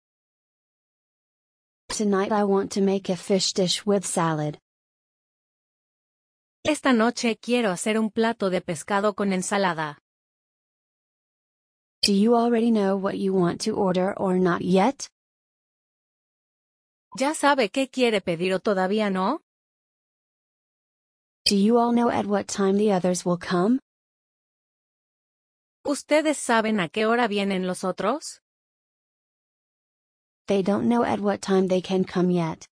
Tonight 1.89 2.33
I 2.33 2.45
want 2.45 2.73
to 2.73 2.81
make 2.81 3.11
a 3.11 3.17
fish 3.17 3.53
dish 3.53 3.85
with 3.85 4.07
salad. 4.07 4.59
Esta 6.69 6.93
noche 6.93 7.37
quiero 7.37 7.71
hacer 7.71 7.97
un 7.97 8.11
plato 8.11 8.51
de 8.51 8.61
pescado 8.61 9.15
con 9.15 9.33
ensalada. 9.33 10.01
Do 12.05 12.13
you 12.13 12.35
already 12.35 12.73
know 12.73 12.97
what 12.97 13.15
you 13.15 13.33
want 13.33 13.63
to 13.67 13.77
order 13.77 14.13
or 14.17 14.41
not 14.41 14.63
yet? 14.63 15.07
¿Ya 17.17 17.35
sabe 17.35 17.71
qué 17.71 17.89
quiere 17.89 18.21
pedir 18.21 18.53
o 18.53 18.59
todavía 18.59 19.11
no? 19.11 19.43
Do 21.49 21.55
you 21.55 21.79
all 21.79 21.93
know 21.93 22.11
at 22.11 22.27
what 22.27 22.49
time 22.49 22.77
the 22.77 22.93
others 22.93 23.25
will 23.25 23.39
come? 23.39 23.79
¿Ustedes 25.85 26.37
saben 26.37 26.81
a 26.81 26.89
qué 26.89 27.07
hora 27.07 27.29
vienen 27.29 27.69
los 27.69 27.85
otros? 27.85 28.41
They 30.49 30.65
don't 30.65 30.89
know 30.89 31.05
at 31.05 31.21
what 31.21 31.41
time 31.41 31.69
they 31.69 31.81
can 31.81 32.03
come 32.03 32.33
yet. 32.33 32.67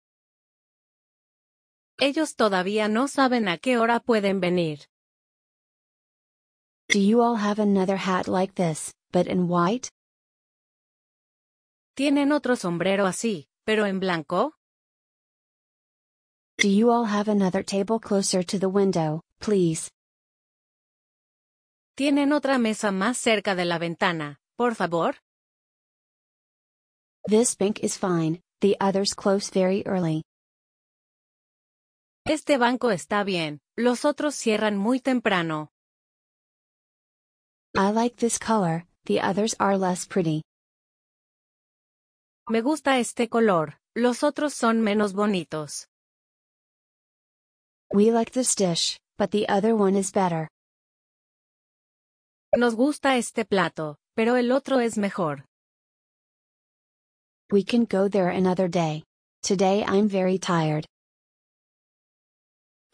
Ellos 1.99 2.34
todavía 2.34 2.88
no 2.88 3.07
saben 3.07 3.49
a 3.49 3.59
qué 3.59 3.78
hora 3.78 4.01
pueden 4.01 4.40
venir. 4.40 4.80
Do 6.88 6.99
you 6.99 7.22
all 7.22 7.36
have 7.36 7.61
another 7.61 7.97
hat 7.97 8.28
like 8.28 8.55
this, 8.55 8.92
but 9.12 9.26
in 9.26 9.49
white? 9.49 9.88
¿Tienen 11.97 12.32
otro 12.32 12.57
sombrero 12.57 13.07
así, 13.07 13.47
pero 13.64 13.86
en 13.86 14.01
blanco? 14.01 14.55
Do 16.59 16.68
you 16.68 16.90
all 16.90 17.05
have 17.05 17.28
another 17.28 17.62
table 17.62 18.01
closer 18.01 18.42
to 18.45 18.59
the 18.59 18.68
window, 18.68 19.20
please? 19.40 19.88
¿Tienen 21.97 22.32
otra 22.32 22.59
mesa 22.59 22.90
más 22.90 23.18
cerca 23.18 23.55
de 23.55 23.64
la 23.64 23.78
ventana, 23.78 24.38
por 24.57 24.74
favor? 24.74 25.16
This 27.28 27.55
bank 27.57 27.80
is 27.82 27.97
fine, 27.97 28.40
the 28.61 28.76
others 28.80 29.14
close 29.14 29.49
very 29.49 29.86
early. 29.86 30.22
Este 32.27 32.57
banco 32.57 32.91
está 32.91 33.22
bien, 33.22 33.61
los 33.77 34.07
otros 34.07 34.35
cierran 34.35 34.79
muy 34.79 34.99
temprano. 34.99 35.68
I 37.75 37.93
like 37.93 38.16
this 38.16 38.39
color, 38.39 38.87
the 39.05 39.20
others 39.20 39.55
are 39.59 39.77
less 39.77 40.07
pretty. 40.07 40.41
Me 42.49 42.62
gusta 42.62 42.99
este 42.99 43.29
color, 43.29 43.77
los 43.95 44.22
otros 44.22 44.55
son 44.55 44.81
menos 44.81 45.12
bonitos. 45.12 45.87
We 47.93 48.11
like 48.11 48.33
this 48.33 48.55
dish, 48.55 48.99
but 49.18 49.31
the 49.31 49.47
other 49.47 49.75
one 49.75 49.95
is 49.95 50.11
better. 50.11 50.49
Nos 52.57 52.75
gusta 52.75 53.18
este 53.18 53.45
plato, 53.45 53.99
pero 54.16 54.37
el 54.37 54.51
otro 54.51 54.81
es 54.81 54.97
mejor. 54.97 55.45
We 57.53 57.64
can 57.64 57.85
go 57.85 58.09
there 58.09 58.31
another 58.31 58.70
day. 58.70 59.05
Today 59.43 59.85
I'm 59.85 60.09
very 60.09 60.39
tired. 60.39 60.87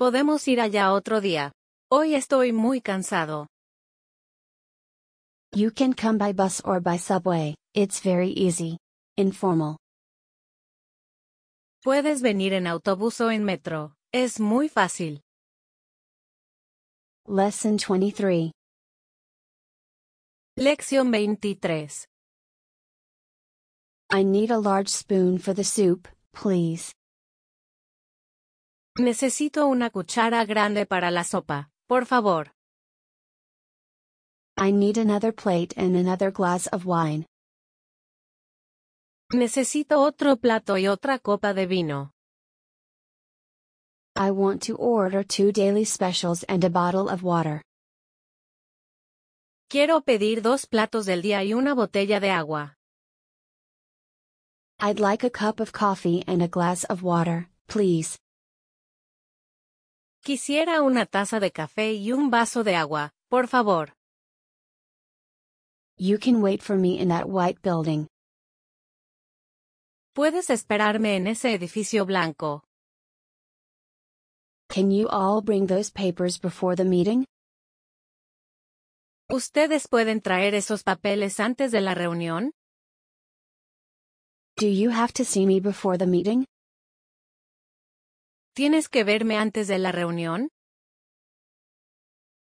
Podemos 0.01 0.49
ir 0.49 0.63
allá 0.63 0.95
otro 0.95 1.21
día. 1.21 1.53
Hoy 1.93 2.15
estoy 2.15 2.55
muy 2.55 2.81
cansado. 2.81 3.49
You 5.55 5.71
can 5.71 5.93
come 5.93 6.17
by 6.17 6.33
bus 6.33 6.63
or 6.65 6.81
by 6.81 6.97
subway, 6.97 7.55
it's 7.75 8.01
very 8.03 8.33
easy. 8.35 8.79
Informal. 9.19 9.77
Puedes 11.85 12.23
venir 12.23 12.55
en 12.55 12.67
autobús 12.67 13.21
o 13.21 13.31
en 13.31 13.45
metro. 13.45 13.93
Es 14.11 14.41
muy 14.41 14.71
fácil. 14.71 15.21
Lesson 17.29 17.77
23. 17.77 18.53
Lección 20.57 21.11
23. 21.11 22.07
I 24.11 24.25
need 24.25 24.51
a 24.51 24.59
large 24.59 24.89
spoon 24.89 25.37
for 25.37 25.53
the 25.53 25.63
soup, 25.63 26.09
please. 26.33 26.95
Necesito 29.01 29.67
una 29.67 29.89
cuchara 29.89 30.45
grande 30.45 30.85
para 30.85 31.11
la 31.11 31.25
sopa, 31.25 31.71
por 31.89 32.05
favor. 32.05 32.53
I 34.59 34.73
need 34.73 34.99
another 34.99 35.33
plate 35.33 35.73
and 35.79 35.97
another 35.97 36.31
glass 36.31 36.67
of 36.67 36.85
wine. 36.85 37.25
Necesito 39.33 40.01
otro 40.01 40.37
plato 40.37 40.77
y 40.77 40.87
otra 40.87 41.19
copa 41.19 41.55
de 41.55 41.65
vino. 41.65 42.11
I 44.17 44.33
want 44.33 44.63
to 44.65 44.77
order 44.77 45.25
two 45.25 45.51
daily 45.51 45.87
specials 45.87 46.45
and 46.45 46.63
a 46.63 46.69
bottle 46.69 47.09
of 47.09 47.23
water. 47.23 47.63
Quiero 49.71 50.03
pedir 50.03 50.43
dos 50.43 50.67
platos 50.67 51.07
del 51.07 51.23
día 51.23 51.43
y 51.43 51.55
una 51.55 51.75
botella 51.75 52.21
de 52.21 52.29
agua. 52.29 52.77
I'd 54.79 55.01
like 55.01 55.25
a 55.25 55.31
cup 55.31 55.59
of 55.59 55.73
coffee 55.73 56.23
and 56.27 56.43
a 56.43 56.49
glass 56.49 56.85
of 56.85 57.03
water, 57.03 57.49
please. 57.67 58.19
Quisiera 60.23 60.83
una 60.83 61.07
taza 61.07 61.41
de 61.41 61.51
café 61.51 61.95
y 61.95 62.13
un 62.13 62.31
vaso 62.31 62.63
de 62.63 62.77
agua, 62.77 63.11
por 63.31 63.49
favor. 63.49 63.95
You 65.97 66.19
can 66.19 66.43
wait 66.43 66.63
for 66.63 66.77
me 66.77 67.01
in 67.01 67.09
that 67.09 67.27
white 67.27 67.61
building. 67.63 68.07
Puedes 70.15 70.51
esperarme 70.51 71.17
en 71.17 71.27
ese 71.27 71.55
edificio 71.55 72.05
blanco. 72.05 72.63
Can 74.69 74.91
you 74.91 75.09
all 75.09 75.41
bring 75.41 75.67
those 75.67 75.91
papers 75.91 76.39
before 76.39 76.77
the 76.77 76.85
meeting? 76.85 77.25
¿Ustedes 79.31 79.89
pueden 79.89 80.21
traer 80.21 80.55
esos 80.55 80.83
papeles 80.83 81.41
antes 81.41 81.73
de 81.73 81.81
la 81.81 81.95
reunión? 81.95 82.51
Do 84.57 84.67
you 84.67 84.91
have 84.91 85.13
to 85.15 85.25
see 85.25 85.47
me 85.47 85.61
before 85.61 85.97
the 85.97 86.07
meeting? 86.07 86.45
¿Tienes 88.55 88.89
que 88.89 89.05
verme 89.05 89.37
antes 89.37 89.69
de 89.69 89.79
la 89.79 89.93
reunión? 89.93 90.49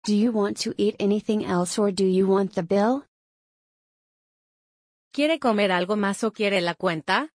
Do 0.07 0.15
you 0.15 0.33
want 0.33 0.57
to 0.65 0.73
eat 0.79 0.97
anything 0.99 1.45
else 1.45 1.79
or 1.79 1.93
do 1.93 2.05
you 2.05 2.27
want 2.27 2.55
the 2.55 2.63
bill? 2.63 3.05
¿Quiere 5.13 5.39
comer 5.39 5.73
algo 5.73 5.97
más 5.97 6.25
o 6.25 6.33
quiere 6.33 6.63
la 6.63 6.75
cuenta? 6.75 7.29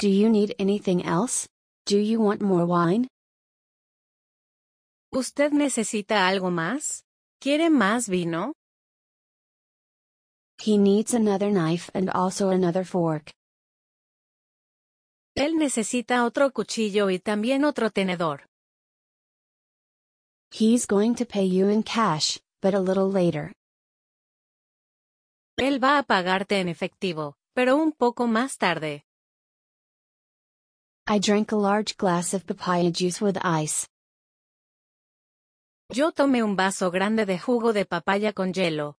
Do 0.00 0.08
you 0.08 0.30
need 0.30 0.54
anything 0.58 1.02
else? 1.04 1.48
Do 1.86 1.98
you 1.98 2.18
want 2.20 2.40
more 2.40 2.64
wine? 2.64 3.08
¿Usted 5.12 5.52
necesita 5.52 6.26
algo 6.26 6.50
más? 6.50 7.04
¿Quiere 7.40 7.68
más 7.68 8.08
vino? 8.08 8.54
He 10.58 10.78
needs 10.78 11.12
another 11.12 11.50
knife 11.50 11.90
and 11.94 12.08
also 12.08 12.48
another 12.48 12.84
fork. 12.84 13.30
Él 15.36 15.56
necesita 15.56 16.24
otro 16.24 16.52
cuchillo 16.52 17.10
y 17.10 17.18
también 17.18 17.64
otro 17.64 17.90
tenedor. 17.90 18.46
He's 20.52 20.86
going 20.86 21.16
to 21.16 21.26
pay 21.26 21.48
you 21.48 21.68
in 21.68 21.82
cash, 21.82 22.38
but 22.62 22.74
a 22.74 22.80
little 22.80 23.10
later. 23.10 23.52
Él 25.58 25.82
va 25.82 25.98
a 25.98 26.04
pagarte 26.04 26.60
en 26.60 26.68
efectivo, 26.68 27.36
pero 27.52 27.76
un 27.76 27.90
poco 27.90 28.28
más 28.28 28.58
tarde. 28.58 29.02
I 31.08 31.18
drank 31.18 31.52
a 31.52 31.56
large 31.56 31.96
glass 31.96 32.32
of 32.32 32.46
papaya 32.46 32.90
juice 32.92 33.20
with 33.20 33.36
ice. 33.44 33.88
Yo 35.92 36.12
tomé 36.12 36.42
un 36.44 36.54
vaso 36.54 36.90
grande 36.92 37.26
de 37.26 37.38
jugo 37.38 37.72
de 37.72 37.84
papaya 37.84 38.32
con 38.32 38.52
hielo. 38.52 38.96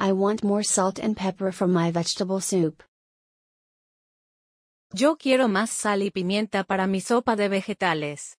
I 0.00 0.12
want 0.12 0.42
more 0.42 0.64
salt 0.64 0.98
and 0.98 1.14
pepper 1.14 1.52
from 1.52 1.72
my 1.72 1.90
vegetable 1.90 2.40
soup. 2.40 2.82
Yo 4.94 5.16
quiero 5.16 5.48
más 5.48 5.70
sal 5.70 6.02
y 6.02 6.10
pimienta 6.10 6.64
para 6.64 6.86
mi 6.86 7.00
sopa 7.00 7.34
de 7.34 7.48
vegetales. 7.48 8.36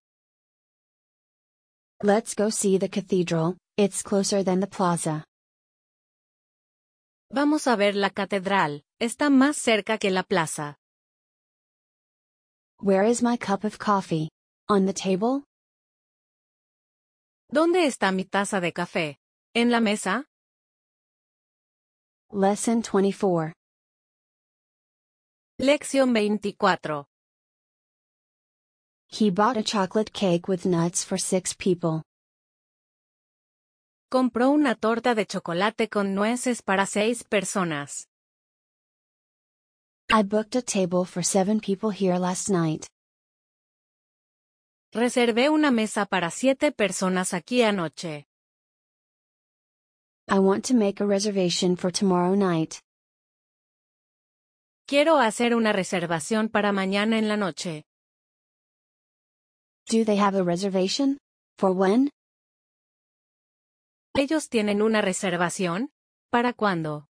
Let's 2.03 2.35
go 2.35 2.51
see 2.51 2.77
the 2.77 2.89
cathedral, 2.89 3.57
it's 3.75 4.03
closer 4.03 4.43
than 4.43 4.59
the 4.59 4.67
plaza. 4.67 5.25
Vamos 7.31 7.65
a 7.65 7.75
ver 7.75 7.95
la 7.95 8.11
catedral, 8.11 8.83
está 8.99 9.31
más 9.31 9.57
cerca 9.57 9.97
que 9.97 10.11
la 10.11 10.21
plaza. 10.21 10.77
Where 12.79 13.09
is 13.09 13.23
my 13.23 13.35
cup 13.37 13.63
of 13.65 13.79
coffee? 13.79 14.29
On 14.69 14.85
the 14.85 14.93
table? 14.93 15.45
¿Dónde 17.49 17.87
está 17.87 18.11
mi 18.11 18.25
taza 18.25 18.59
de 18.61 18.73
café? 18.73 19.17
¿En 19.55 19.71
la 19.71 19.79
mesa? 19.79 20.25
Lesson 22.31 22.83
24. 22.83 23.53
Lección 25.61 26.13
24. 26.13 27.05
He 29.07 29.29
bought 29.29 29.55
a 29.55 29.61
chocolate 29.61 30.11
cake 30.11 30.47
with 30.47 30.65
nuts 30.65 31.03
for 31.03 31.19
six 31.19 31.53
people. 31.53 32.01
Compró 34.11 34.49
una 34.49 34.73
torta 34.73 35.13
de 35.13 35.27
chocolate 35.27 35.89
con 35.89 36.15
nueces 36.15 36.63
para 36.63 36.87
seis 36.87 37.23
personas. 37.23 38.07
I 40.11 40.23
booked 40.23 40.55
a 40.55 40.63
table 40.63 41.05
for 41.05 41.21
seven 41.21 41.59
people 41.59 41.91
here 41.91 42.17
last 42.17 42.49
night. 42.49 42.87
Reservé 44.91 45.51
una 45.51 45.69
mesa 45.69 46.07
para 46.07 46.31
siete 46.31 46.71
personas 46.71 47.31
aquí 47.35 47.61
anoche. 47.61 48.25
I 50.27 50.39
want 50.39 50.65
to 50.65 50.73
make 50.73 50.99
a 50.99 51.05
reservation 51.05 51.75
for 51.75 51.91
tomorrow 51.91 52.33
night. 52.33 52.81
Quiero 54.85 55.17
hacer 55.17 55.55
una 55.55 55.71
reservación 55.71 56.49
para 56.49 56.73
mañana 56.73 57.17
en 57.17 57.27
la 57.29 57.37
noche. 57.37 57.85
Do 59.89 60.03
they 60.03 60.17
have 60.17 60.35
a 60.35 60.43
reservation? 60.43 61.17
For 61.57 61.71
when? 61.71 62.09
¿Ellos 64.15 64.49
tienen 64.49 64.81
una 64.81 65.01
reservación? 65.01 65.89
¿Para 66.29 66.53
cuándo? 66.53 67.07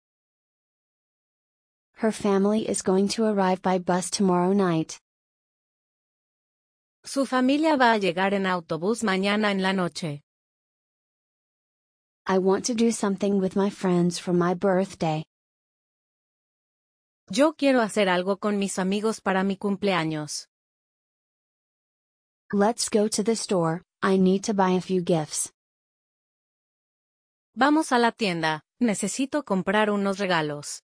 Her 1.96 2.12
family 2.12 2.68
is 2.68 2.82
going 2.82 3.08
to 3.08 3.24
arrive 3.24 3.60
by 3.62 3.78
bus 3.78 4.10
tomorrow 4.10 4.54
night. 4.54 4.98
Su 7.04 7.26
familia 7.26 7.76
va 7.76 7.92
a 7.92 7.98
llegar 7.98 8.32
en 8.34 8.46
autobús 8.46 9.02
mañana 9.02 9.50
en 9.50 9.62
la 9.62 9.72
noche. 9.72 10.22
I 12.26 12.38
want 12.38 12.64
to 12.66 12.74
do 12.74 12.92
something 12.92 13.40
with 13.40 13.56
my 13.56 13.70
friends 13.70 14.18
for 14.18 14.32
my 14.32 14.54
birthday. 14.54 15.24
Yo 17.28 17.54
quiero 17.54 17.80
hacer 17.80 18.08
algo 18.08 18.38
con 18.38 18.56
mis 18.56 18.78
amigos 18.78 19.20
para 19.20 19.42
mi 19.42 19.56
cumpleaños. 19.56 20.48
Let's 22.52 22.88
go 22.88 23.08
to 23.08 23.24
the 23.24 23.32
store, 23.32 23.82
I 24.00 24.16
need 24.16 24.44
to 24.44 24.54
buy 24.54 24.76
a 24.76 24.80
few 24.80 25.02
gifts. 25.02 25.50
Vamos 27.56 27.90
a 27.90 27.98
la 27.98 28.12
tienda, 28.12 28.62
necesito 28.80 29.44
comprar 29.44 29.90
unos 29.90 30.18
regalos. 30.18 30.82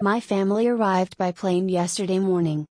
My 0.00 0.22
family 0.22 0.66
arrived 0.68 1.18
by 1.18 1.32
plane 1.32 1.68
yesterday 1.68 2.18
morning. 2.18 2.64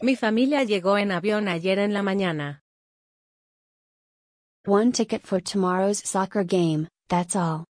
Mi 0.00 0.16
familia 0.16 0.64
llegó 0.64 0.96
en 0.96 1.12
avión 1.12 1.46
ayer 1.46 1.78
en 1.78 1.92
la 1.92 2.00
mañana. 2.00 2.62
One 4.64 4.92
ticket 4.92 5.26
for 5.26 5.42
tomorrow's 5.42 5.98
soccer 6.08 6.44
game, 6.44 6.88
that's 7.10 7.36
all. 7.36 7.67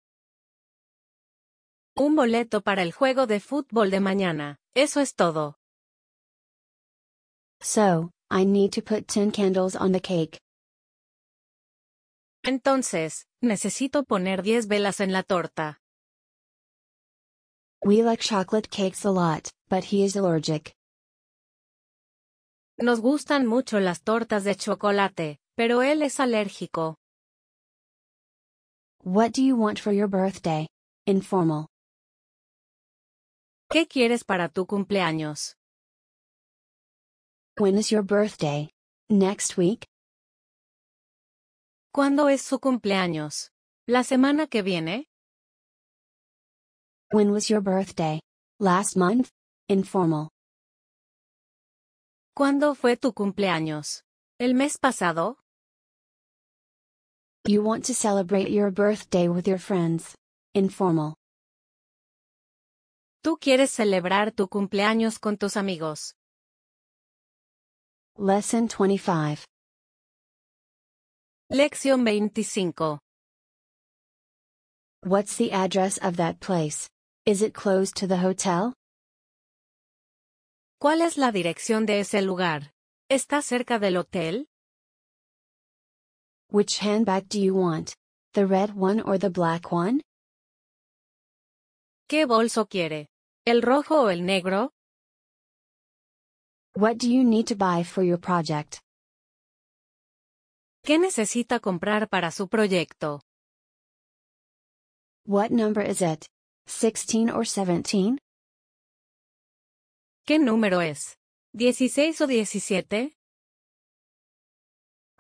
Un 1.98 2.14
boleto 2.14 2.60
para 2.60 2.82
el 2.82 2.92
juego 2.92 3.26
de 3.26 3.40
fútbol 3.40 3.90
de 3.90 4.00
mañana, 4.00 4.58
eso 4.74 5.00
es 5.00 5.14
todo. 5.14 5.56
So, 7.60 8.10
I 8.30 8.44
need 8.44 8.72
to 8.72 8.82
put 8.82 9.06
10 9.06 9.32
candles 9.32 9.74
on 9.74 9.92
the 9.92 10.00
cake. 10.00 10.38
Entonces, 12.44 13.26
necesito 13.42 14.04
poner 14.04 14.42
10 14.42 14.68
velas 14.68 15.00
en 15.00 15.12
la 15.12 15.22
torta. 15.22 15.80
We 17.82 18.02
like 18.02 18.22
chocolate 18.22 18.68
cakes 18.68 19.04
a 19.04 19.10
lot, 19.10 19.50
but 19.68 19.84
he 19.84 20.04
is 20.04 20.16
allergic. 20.16 20.74
Nos 22.78 23.00
gustan 23.00 23.46
mucho 23.46 23.80
las 23.80 24.02
tortas 24.02 24.44
de 24.44 24.54
chocolate, 24.54 25.38
Pero 25.56 25.80
él 25.80 26.02
es 26.02 26.20
alérgico. 26.20 26.96
What 29.02 29.32
do 29.32 29.42
you 29.42 29.56
want 29.56 29.78
for 29.78 29.92
your 29.92 30.08
birthday? 30.08 30.66
Informal. 31.06 31.66
¿Qué 33.68 33.88
quieres 33.88 34.22
para 34.22 34.48
tu 34.48 34.64
cumpleaños? 34.64 35.56
When 37.58 37.76
is 37.78 37.90
your 37.90 38.02
birthday? 38.04 38.70
Next 39.10 39.56
week? 39.58 39.84
¿Cuándo 41.92 42.28
es 42.28 42.42
su 42.42 42.60
cumpleaños? 42.60 43.50
¿La 43.88 44.04
semana 44.04 44.46
que 44.46 44.62
viene? 44.62 45.06
When 47.12 47.32
was 47.32 47.48
your 47.48 47.60
birthday? 47.60 48.20
Last 48.60 48.96
month? 48.96 49.30
Informal. 49.68 50.28
¿Cuándo 52.36 52.76
fue 52.76 52.96
tu 52.96 53.12
cumpleaños? 53.12 54.04
¿El 54.38 54.54
mes 54.54 54.78
pasado? 54.78 55.38
You 57.48 57.62
want 57.62 57.84
to 57.86 57.94
celebrate 57.94 58.50
your 58.50 58.70
birthday 58.70 59.28
with 59.28 59.48
your 59.48 59.58
friends. 59.58 60.14
Informal. 60.54 61.16
Tú 63.26 63.38
quieres 63.38 63.72
celebrar 63.72 64.30
tu 64.30 64.46
cumpleaños 64.46 65.18
con 65.18 65.36
tus 65.36 65.56
amigos. 65.56 66.14
Lesson 68.16 68.68
25. 68.68 69.42
Lección 71.50 72.04
25. 72.04 73.00
What's 75.02 75.36
the 75.38 75.50
address 75.50 75.98
of 75.98 76.16
that 76.18 76.38
place? 76.38 76.88
Is 77.24 77.42
it 77.42 77.52
close 77.52 77.90
to 77.94 78.06
the 78.06 78.18
hotel? 78.18 78.74
¿Cuál 80.80 81.02
es 81.02 81.18
la 81.18 81.32
dirección 81.32 81.84
de 81.84 81.98
ese 81.98 82.22
lugar? 82.22 82.70
¿Está 83.10 83.42
cerca 83.42 83.80
del 83.80 83.96
hotel? 83.96 84.46
Which 86.52 86.78
handbag 86.78 87.28
do 87.28 87.40
you 87.40 87.56
want? 87.56 87.96
The 88.34 88.46
red 88.46 88.76
one 88.76 89.00
or 89.00 89.18
the 89.18 89.30
black 89.30 89.72
one? 89.72 90.00
¿Qué 92.08 92.24
bolso 92.24 92.68
quiere? 92.68 93.08
¿El 93.46 93.62
rojo 93.62 94.02
o 94.02 94.10
el 94.10 94.26
negro? 94.26 94.72
What 96.74 96.96
do 96.98 97.06
you 97.06 97.22
need 97.22 97.46
to 97.46 97.54
buy 97.54 97.84
for 97.84 98.02
your 98.02 98.18
project? 98.18 98.80
¿Qué 100.84 100.98
necesita 100.98 101.60
comprar 101.60 102.08
para 102.08 102.32
su 102.32 102.48
proyecto? 102.48 103.20
What 105.28 105.52
number 105.52 105.80
is 105.80 106.02
it? 106.02 106.26
16 106.66 107.30
or 107.30 107.46
17? 107.46 108.18
¿Qué 110.26 110.40
número 110.40 110.80
es? 110.80 111.16
¿16 111.56 112.20
o 112.22 112.26
17? 112.26 113.12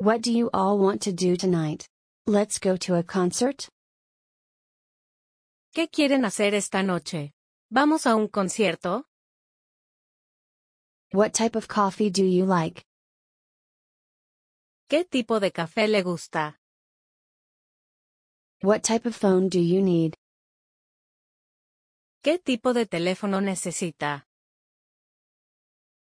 What 0.00 0.22
do 0.22 0.32
you 0.32 0.50
all 0.52 0.80
want 0.80 1.00
to 1.02 1.12
do 1.12 1.36
tonight? 1.36 1.86
Let's 2.26 2.58
go 2.58 2.76
to 2.76 2.96
a 2.96 3.04
concert? 3.04 3.68
¿Qué 5.72 5.86
quieren 5.88 6.24
hacer 6.24 6.54
esta 6.54 6.82
noche? 6.82 7.35
¿Vamos 7.70 8.06
a 8.06 8.14
un 8.14 8.28
concierto? 8.28 9.06
What 11.12 11.32
type 11.32 11.56
of 11.56 11.66
coffee 11.66 12.10
do 12.10 12.22
you 12.22 12.46
like? 12.46 12.84
¿Qué 14.88 15.04
tipo 15.04 15.40
de 15.40 15.50
café 15.50 15.88
le 15.88 16.02
gusta? 16.04 16.60
What 18.62 18.82
type 18.84 19.04
of 19.04 19.16
phone 19.16 19.48
do 19.48 19.58
you 19.58 19.82
need? 19.82 20.14
¿Qué 22.22 22.38
tipo 22.38 22.72
de 22.72 22.86
teléfono 22.86 23.40
necesita? 23.40 24.26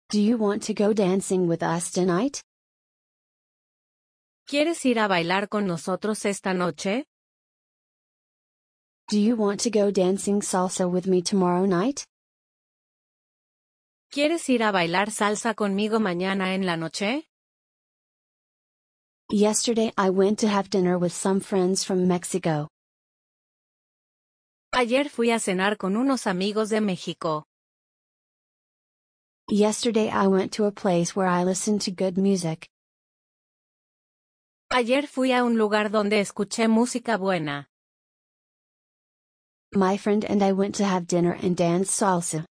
Do 0.09 0.19
you 0.19 0.37
want 0.37 0.63
to 0.63 0.73
go 0.73 0.93
dancing 0.93 1.47
with 1.47 1.63
us 1.63 1.91
tonight? 1.91 2.41
¿Quieres 4.45 4.85
ir 4.85 4.99
a 4.99 5.07
bailar 5.07 5.47
con 5.47 5.65
nosotros 5.65 6.25
esta 6.25 6.53
noche? 6.53 7.05
Do 9.09 9.17
you 9.17 9.37
want 9.37 9.61
to 9.61 9.69
go 9.69 9.89
dancing 9.89 10.41
salsa 10.41 10.85
with 10.91 11.07
me 11.07 11.21
tomorrow 11.21 11.65
night? 11.65 12.03
¿Quieres 14.11 14.49
ir 14.49 14.63
a 14.63 14.71
bailar 14.73 15.11
salsa 15.11 15.55
conmigo 15.55 16.01
mañana 16.01 16.53
en 16.53 16.65
la 16.65 16.75
noche? 16.75 17.23
Yesterday 19.31 19.93
I 19.97 20.09
went 20.09 20.39
to 20.39 20.49
have 20.49 20.69
dinner 20.69 20.97
with 20.97 21.13
some 21.13 21.39
friends 21.39 21.85
from 21.85 22.05
Mexico. 22.05 22.67
Ayer 24.73 25.07
fui 25.07 25.31
a 25.31 25.39
cenar 25.39 25.77
con 25.77 25.95
unos 25.95 26.27
amigos 26.27 26.67
de 26.69 26.81
México. 26.81 27.45
Yesterday 29.49 30.09
I 30.09 30.27
went 30.27 30.51
to 30.57 30.65
a 30.65 30.71
place 30.73 31.15
where 31.15 31.27
I 31.29 31.45
listened 31.45 31.79
to 31.83 31.91
good 31.91 32.17
music. 32.17 32.67
Ayer 34.69 35.07
fui 35.07 35.31
a 35.31 35.45
un 35.45 35.57
lugar 35.57 35.91
donde 35.91 36.19
escuché 36.19 36.67
música 36.67 37.15
buena. 37.17 37.69
My 39.73 39.97
friend 39.97 40.23
and 40.23 40.41
I 40.41 40.53
went 40.53 40.75
to 40.75 40.85
have 40.85 41.07
dinner 41.07 41.37
and 41.41 41.55
dance 41.55 41.91
salsa. 41.91 42.45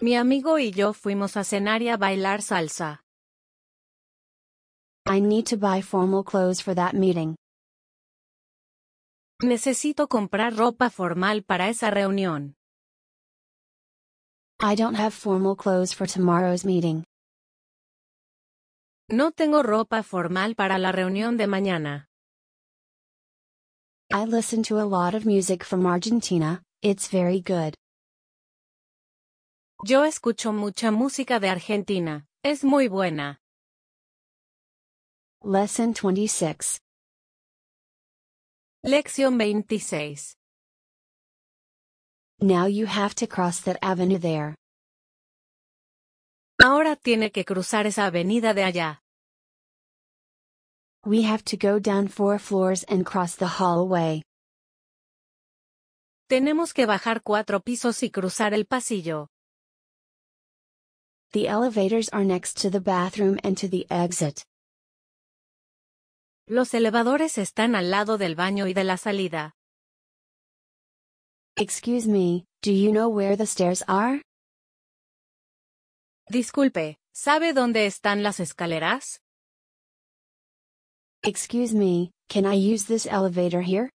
Mi 0.00 0.14
amigo 0.14 0.58
y 0.58 0.70
yo 0.70 0.92
fuimos 0.92 1.36
a 1.38 1.44
cenar 1.44 1.80
y 1.82 1.88
a 1.88 1.96
bailar 1.96 2.42
salsa. 2.42 3.00
I 5.06 5.20
need 5.20 5.46
to 5.46 5.56
buy 5.56 5.80
formal 5.80 6.22
clothes 6.22 6.60
for 6.60 6.74
that 6.74 6.94
meeting. 6.94 7.36
Necesito 9.42 10.08
comprar 10.08 10.54
ropa 10.54 10.90
formal 10.90 11.42
para 11.44 11.68
esa 11.68 11.90
reunión. 11.90 12.54
I 14.60 14.74
don't 14.74 14.96
have 14.96 15.14
formal 15.14 15.56
clothes 15.56 15.94
for 15.94 16.06
tomorrow's 16.06 16.64
meeting. 16.64 17.04
No 19.08 19.30
tengo 19.30 19.62
ropa 19.62 20.02
formal 20.02 20.54
para 20.56 20.78
la 20.78 20.92
reunión 20.92 21.36
de 21.36 21.46
mañana. 21.46 22.05
I 24.12 24.24
listen 24.24 24.62
to 24.64 24.78
a 24.80 24.86
lot 24.86 25.14
of 25.14 25.26
music 25.26 25.64
from 25.64 25.84
Argentina, 25.86 26.62
it's 26.80 27.08
very 27.08 27.40
good. 27.40 27.74
Yo 29.84 30.04
escucho 30.04 30.52
mucha 30.52 30.90
música 30.90 31.40
de 31.40 31.48
Argentina, 31.48 32.24
es 32.44 32.62
muy 32.64 32.88
buena. 32.88 33.38
Lesson 35.42 35.92
26. 35.92 36.78
Lección 38.84 39.36
26. 39.38 40.36
Now 42.40 42.66
you 42.66 42.86
have 42.86 43.14
to 43.16 43.26
cross 43.26 43.60
that 43.62 43.78
avenue 43.82 44.18
there. 44.18 44.54
Ahora 46.62 46.96
tiene 46.96 47.30
que 47.32 47.44
cruzar 47.44 47.86
esa 47.86 48.06
avenida 48.06 48.54
de 48.54 48.62
allá. 48.64 49.00
We 51.06 51.22
have 51.22 51.44
to 51.44 51.56
go 51.56 51.78
down 51.78 52.08
four 52.08 52.36
floors 52.40 52.82
and 52.88 53.06
cross 53.06 53.36
the 53.36 53.46
hallway. 53.46 54.22
Tenemos 56.28 56.74
que 56.74 56.84
bajar 56.84 57.22
cuatro 57.22 57.60
pisos 57.60 58.02
y 58.02 58.10
cruzar 58.10 58.52
el 58.54 58.64
pasillo. 58.64 59.28
The 61.30 61.46
elevators 61.46 62.08
are 62.08 62.24
next 62.24 62.60
to 62.62 62.70
the 62.70 62.80
bathroom 62.80 63.38
and 63.44 63.56
to 63.58 63.68
the 63.68 63.86
exit. 63.88 64.42
Los 66.48 66.74
elevadores 66.74 67.38
están 67.38 67.76
al 67.76 67.88
lado 67.88 68.18
del 68.18 68.34
baño 68.34 68.66
y 68.66 68.72
de 68.72 68.82
la 68.82 68.96
salida. 68.96 69.52
Excuse 71.56 72.08
me, 72.08 72.46
do 72.62 72.72
you 72.72 72.90
know 72.90 73.08
where 73.08 73.36
the 73.36 73.46
stairs 73.46 73.84
are? 73.86 74.22
Disculpe, 76.28 76.96
¿sabe 77.14 77.52
dónde 77.52 77.86
están 77.86 78.24
las 78.24 78.40
escaleras? 78.40 79.20
Excuse 81.26 81.74
me, 81.74 82.12
can 82.28 82.46
I 82.46 82.54
use 82.54 82.84
this 82.84 83.04
elevator 83.04 83.60
here? 83.60 83.90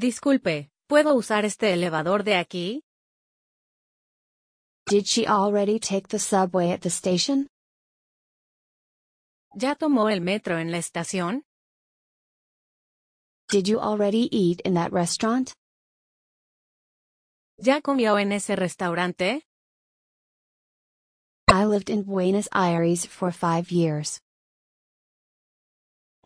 Disculpe, 0.00 0.70
¿puedo 0.88 1.14
usar 1.14 1.44
este 1.44 1.74
elevador 1.74 2.24
de 2.24 2.34
aquí? 2.34 2.80
Did 4.86 5.04
she 5.06 5.26
already 5.26 5.78
take 5.78 6.08
the 6.08 6.18
subway 6.18 6.70
at 6.70 6.80
the 6.80 6.88
station? 6.88 7.46
¿Ya 9.54 9.74
tomó 9.74 10.10
el 10.10 10.22
metro 10.22 10.56
en 10.56 10.70
la 10.70 10.78
estación? 10.78 11.42
Did 13.50 13.68
you 13.68 13.80
already 13.80 14.30
eat 14.32 14.62
in 14.64 14.72
that 14.74 14.92
restaurant? 14.92 15.52
¿Ya 17.58 17.82
comió 17.82 18.18
en 18.18 18.32
ese 18.32 18.56
restaurante? 18.56 19.42
I 21.50 21.66
lived 21.66 21.90
in 21.90 22.04
Buenos 22.04 22.48
Aires 22.50 23.04
for 23.04 23.30
five 23.30 23.70
years. 23.70 24.20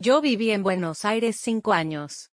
Yo 0.04 0.20
viví 0.20 0.50
en 0.50 0.64
Buenos 0.64 1.04
Aires 1.04 1.36
cinco 1.36 1.72
años. 1.72 2.28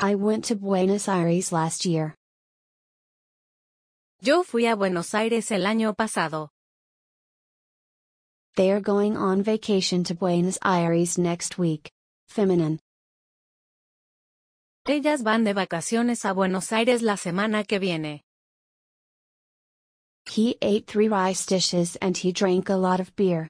I 0.00 0.16
went 0.16 0.46
to 0.46 0.56
Buenos 0.56 1.08
Aires 1.08 1.52
last 1.52 1.84
year. 1.86 2.16
Yo 4.20 4.42
fui 4.42 4.66
a 4.66 4.74
Buenos 4.74 5.14
Aires 5.14 5.52
el 5.52 5.66
año 5.66 5.94
pasado. 5.94 6.48
They 8.56 8.72
are 8.72 8.80
going 8.80 9.16
on 9.16 9.44
vacation 9.44 10.02
to 10.04 10.14
Buenos 10.14 10.58
Aires 10.60 11.16
next 11.16 11.56
week. 11.56 11.92
Feminine. 12.26 12.80
Ellas 14.88 15.22
van 15.22 15.44
de 15.44 15.54
vacaciones 15.54 16.24
a 16.24 16.34
Buenos 16.34 16.72
Aires 16.72 17.00
la 17.00 17.16
semana 17.16 17.64
que 17.64 17.78
viene. 17.78 18.22
He 20.26 20.56
ate 20.60 20.88
three 20.88 21.06
rice 21.06 21.46
dishes 21.46 21.94
and 22.02 22.16
he 22.16 22.32
drank 22.32 22.68
a 22.70 22.76
lot 22.76 22.98
of 22.98 23.14
beer. 23.14 23.46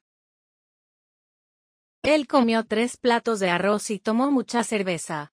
Él 2.02 2.26
comió 2.26 2.64
tres 2.64 2.96
platos 2.96 3.40
de 3.40 3.50
arroz 3.50 3.90
y 3.90 3.98
tomó 3.98 4.30
mucha 4.30 4.64
cerveza. 4.64 5.30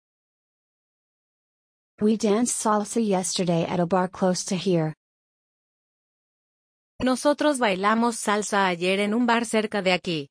We 2.00 2.16
danced 2.16 2.56
salsa 2.56 3.00
yesterday 3.00 3.64
at 3.64 3.80
a 3.80 3.86
bar 3.86 4.10
close 4.10 4.44
to 4.46 4.56
here. 4.56 4.94
Nosotros 7.02 7.58
bailamos 7.58 8.16
salsa 8.16 8.66
ayer 8.66 9.00
en 9.00 9.12
un 9.12 9.26
bar 9.26 9.44
cerca 9.44 9.82
de 9.82 9.92
aquí. 9.92 10.28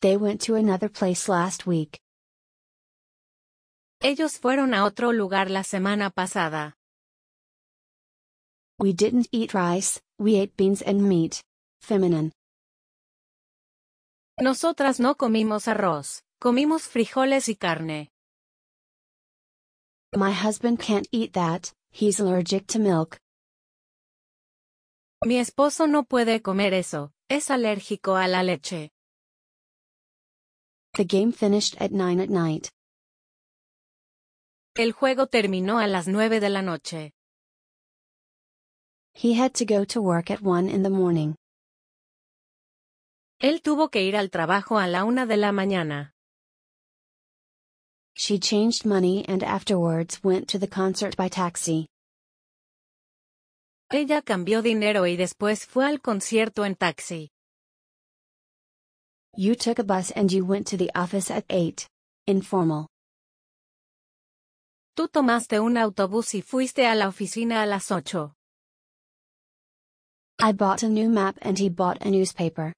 They 0.00 0.16
went 0.16 0.40
to 0.46 0.54
another 0.54 0.88
place 0.88 1.28
last 1.28 1.66
week. 1.66 1.98
Ellos 4.00 4.38
fueron 4.38 4.74
a 4.74 4.84
otro 4.84 5.12
lugar 5.12 5.50
la 5.50 5.64
semana 5.64 6.10
pasada. 6.10 6.74
We 8.78 8.92
didn't 8.92 9.26
eat 9.32 9.52
rice, 9.52 10.00
we 10.18 10.40
ate 10.40 10.56
beans 10.56 10.82
and 10.82 11.02
meat. 11.02 11.42
Feminine. 11.82 12.32
Nosotras 14.40 15.00
no 15.00 15.16
comimos 15.16 15.68
arroz, 15.68 16.22
comimos 16.40 16.84
frijoles 16.84 17.50
y 17.50 17.56
carne. 17.56 18.08
My 20.16 20.32
husband 20.32 20.78
can't 20.80 21.06
eat 21.12 21.34
that, 21.34 21.74
he's 21.92 22.20
allergic 22.20 22.66
to 22.68 22.78
milk. 22.78 23.18
Mi 25.26 25.36
esposo 25.36 25.86
no 25.86 26.04
puede 26.04 26.40
comer 26.40 26.72
eso, 26.72 27.12
es 27.28 27.50
alérgico 27.50 28.16
a 28.16 28.26
la 28.28 28.42
leche. 28.42 28.90
The 30.94 31.04
game 31.04 31.32
finished 31.32 31.76
at 31.78 31.92
9 31.92 32.20
at 32.20 32.30
night. 32.30 32.70
El 34.74 34.92
juego 34.92 35.26
terminó 35.26 35.78
a 35.78 35.86
las 35.86 36.08
nueve 36.08 36.40
de 36.40 36.48
la 36.48 36.62
noche. 36.62 37.12
He 39.12 39.34
had 39.34 39.52
to 39.56 39.66
go 39.66 39.84
to 39.84 40.00
work 40.00 40.30
at 40.30 40.40
1 40.40 40.70
in 40.70 40.82
the 40.82 40.88
morning. 40.88 41.36
Él 43.40 43.62
tuvo 43.62 43.88
que 43.88 44.02
ir 44.02 44.16
al 44.16 44.28
trabajo 44.28 44.78
a 44.78 44.86
la 44.86 45.04
una 45.04 45.24
de 45.24 45.38
la 45.38 45.50
mañana. 45.50 46.12
She 48.14 48.38
changed 48.38 48.84
money 48.84 49.24
and 49.26 49.42
afterwards 49.42 50.22
went 50.22 50.46
to 50.50 50.58
the 50.58 50.68
concert 50.68 51.16
by 51.16 51.30
taxi. 51.30 51.86
Ella 53.90 54.20
cambió 54.20 54.60
dinero 54.60 55.06
y 55.06 55.16
después 55.16 55.64
fue 55.66 55.86
al 55.86 56.02
concierto 56.02 56.66
en 56.66 56.74
taxi. 56.74 57.30
You 59.36 59.54
took 59.54 59.78
a 59.78 59.84
bus 59.84 60.10
and 60.10 60.30
you 60.30 60.44
went 60.44 60.66
to 60.68 60.76
the 60.76 60.90
office 60.94 61.30
at 61.30 61.46
8. 61.48 61.88
Informal. 62.26 62.88
Tú 64.94 65.08
tomaste 65.08 65.60
un 65.60 65.78
autobús 65.78 66.34
y 66.34 66.42
fuiste 66.42 66.86
a 66.86 66.94
la 66.94 67.08
oficina 67.08 67.62
a 67.62 67.66
las 67.66 67.90
ocho. 67.90 68.34
I 70.38 70.52
bought 70.52 70.82
a 70.82 70.88
new 70.90 71.08
map 71.08 71.38
and 71.40 71.58
he 71.58 71.70
bought 71.70 72.04
a 72.04 72.10
newspaper. 72.10 72.74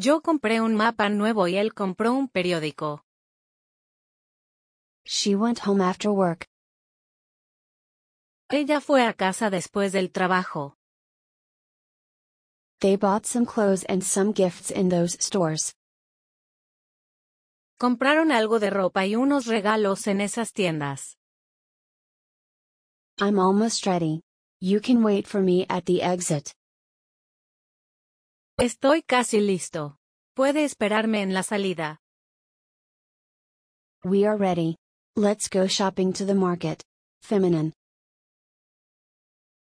Yo 0.00 0.20
compré 0.22 0.60
un 0.60 0.76
mapa 0.76 1.08
nuevo 1.08 1.48
y 1.48 1.56
él 1.56 1.74
compró 1.74 2.12
un 2.12 2.28
periódico. 2.28 3.04
She 5.04 5.34
went 5.34 5.66
home 5.66 5.82
after 5.82 6.10
work. 6.12 6.46
Ella 8.48 8.80
fue 8.80 9.04
a 9.04 9.12
casa 9.12 9.50
después 9.50 9.90
del 9.92 10.12
trabajo. 10.12 10.76
They 12.78 12.96
bought 12.96 13.26
some 13.26 13.44
clothes 13.44 13.84
and 13.88 14.04
some 14.04 14.32
gifts 14.32 14.70
in 14.70 14.88
those 14.88 15.16
stores. 15.20 15.74
Compraron 17.76 18.30
algo 18.30 18.60
de 18.60 18.70
ropa 18.70 19.04
y 19.04 19.16
unos 19.16 19.46
regalos 19.46 20.06
en 20.06 20.20
esas 20.20 20.52
tiendas. 20.52 21.16
I'm 23.20 23.40
almost 23.40 23.84
ready. 23.84 24.22
You 24.60 24.80
can 24.80 25.02
wait 25.02 25.26
for 25.26 25.42
me 25.42 25.66
at 25.68 25.86
the 25.86 26.02
exit. 26.02 26.54
Estoy 28.60 29.02
casi 29.04 29.40
listo. 29.40 29.98
Puede 30.34 30.64
esperarme 30.64 31.22
en 31.22 31.32
la 31.32 31.44
salida. 31.44 32.00
We 34.02 34.26
are 34.26 34.36
ready. 34.36 34.74
Let's 35.14 35.48
go 35.48 35.68
shopping 35.68 36.12
to 36.14 36.26
the 36.26 36.34
market. 36.34 36.82
Feminine. 37.22 37.72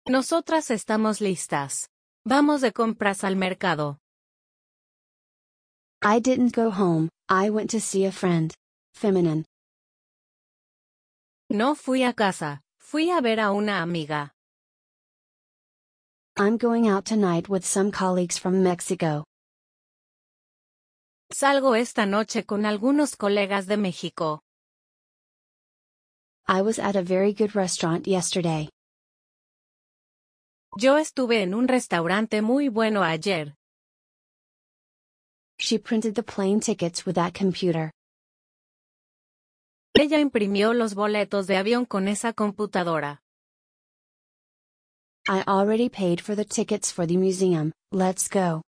Nosotras 0.07 0.69
estamos 0.69 1.19
listas. 1.19 1.89
Vamos 2.27 2.61
de 2.61 2.73
compras 2.73 3.23
al 3.23 3.35
mercado. 3.35 3.97
I 6.03 6.19
didn't 6.19 6.55
go 6.55 6.69
home, 6.69 7.09
I 7.27 7.49
went 7.49 7.71
to 7.71 7.79
see 7.79 8.05
a 8.05 8.11
friend. 8.11 8.53
Feminine. 8.93 9.45
No 11.49 11.73
fui 11.73 12.03
a 12.03 12.13
casa, 12.13 12.61
fui 12.79 13.09
a 13.09 13.19
ver 13.19 13.39
a 13.39 13.51
una 13.51 13.81
amiga. 13.81 14.34
I'm 16.37 16.57
going 16.57 16.85
out 16.89 17.05
tonight 17.05 17.47
with 17.47 17.65
some 17.65 17.91
colleagues 17.91 18.37
from 18.37 18.61
Mexico. 18.61 19.23
Salgo 21.31 21.79
esta 21.79 22.05
noche 22.05 22.45
con 22.45 22.65
algunos 22.65 23.15
colegas 23.15 23.67
de 23.67 23.77
México. 23.77 24.41
I 26.45 26.61
was 26.61 26.77
at 26.77 26.97
a 26.97 27.01
very 27.01 27.31
good 27.31 27.55
restaurant 27.55 28.05
yesterday. 28.05 28.67
Yo 30.77 30.97
estuve 30.97 31.41
en 31.41 31.53
un 31.53 31.69
restaurante 31.69 32.41
muy 32.41 32.67
bueno 32.67 33.01
ayer. 33.01 33.53
She 35.57 35.77
printed 35.77 36.15
the 36.15 36.23
plane 36.23 36.59
tickets 36.59 37.05
with 37.05 37.15
that 37.15 37.33
computer. 37.33 37.91
Ella 39.97 40.19
imprimió 40.19 40.73
los 40.73 40.95
boletos 40.95 41.47
de 41.47 41.55
avión 41.55 41.85
con 41.85 42.09
esa 42.09 42.33
computadora. 42.33 43.21
I 45.27 45.43
already 45.47 45.89
paid 45.89 46.21
for 46.21 46.35
the 46.35 46.45
tickets 46.45 46.91
for 46.91 47.07
the 47.07 47.17
museum, 47.17 47.71
let's 47.91 48.27
go. 48.27 48.61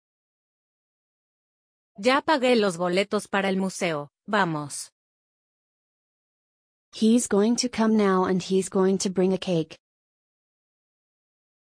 Ya 1.97 2.21
pagué 2.21 2.55
los 2.55 2.77
boletos 2.77 3.27
para 3.29 3.49
el 3.49 3.57
museo, 3.57 4.09
vamos. 4.27 4.89
He's 6.93 7.27
going 7.27 7.57
to 7.57 7.67
come 7.67 7.97
now 7.97 8.23
and 8.23 8.41
he's 8.41 8.69
going 8.69 8.97
to 8.99 9.09
bring 9.09 9.33
a 9.33 9.37
cake. 9.37 9.77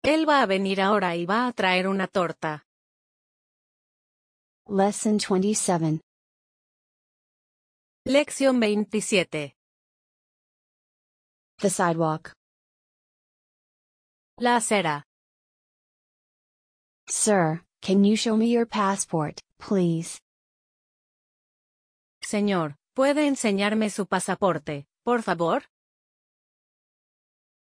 Él 0.05 0.27
va 0.29 0.43
a 0.43 0.47
venir 0.47 0.81
ahora 0.81 1.17
y 1.17 1.27
va 1.27 1.49
a 1.49 1.53
traer 1.53 1.89
una 1.89 2.07
torta. 2.07 2.63
Lesson 4.69 5.19
27. 5.19 6.01
Lección 8.07 8.61
27. 8.61 9.55
The 11.59 11.71
sidewalk. 11.71 12.38
La 14.41 14.55
acera. 14.55 15.03
Sir, 17.09 17.61
can 17.83 18.05
you 18.05 18.15
show 18.17 18.37
me 18.37 18.47
your 18.47 18.67
passport, 18.67 19.41
please? 19.59 20.21
Señor, 22.23 22.77
¿puede 22.95 23.27
enseñarme 23.27 23.91
su 23.91 24.07
pasaporte, 24.07 24.87
por 25.05 25.23
favor? 25.23 25.65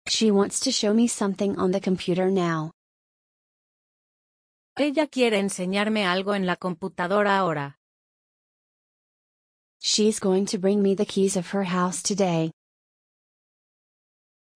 She 0.09 0.33
wants 0.33 0.59
to 0.61 0.73
show 0.73 0.93
me 0.93 1.07
something 1.07 1.57
on 1.59 1.71
the 1.71 1.81
computer 1.81 2.29
now. 2.29 2.73
Ella 4.77 5.07
quiere 5.07 5.39
enseñarme 5.39 6.05
algo 6.05 6.35
en 6.35 6.45
la 6.45 6.57
computadora 6.57 7.39
ahora. 7.39 7.79
She's 9.81 10.19
going 10.19 10.47
to 10.47 10.59
bring 10.59 10.83
me 10.83 10.97
the 10.97 11.07
keys 11.07 11.37
of 11.37 11.53
her 11.53 11.63
house 11.63 12.03
today. 12.03 12.51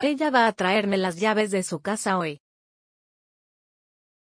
Ella 0.00 0.30
va 0.30 0.46
a 0.46 0.52
traerme 0.52 0.96
las 0.96 1.16
llaves 1.16 1.50
de 1.50 1.64
su 1.64 1.80
casa 1.80 2.18
hoy. 2.18 2.38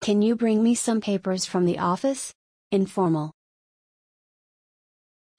Can 0.01 0.23
you 0.23 0.37
bring 0.37 0.63
me 0.63 0.77
some 0.77 1.01
papers 1.01 1.47
from 1.47 1.67
the 1.67 1.81
office? 1.81 2.33
Informal. 2.71 3.33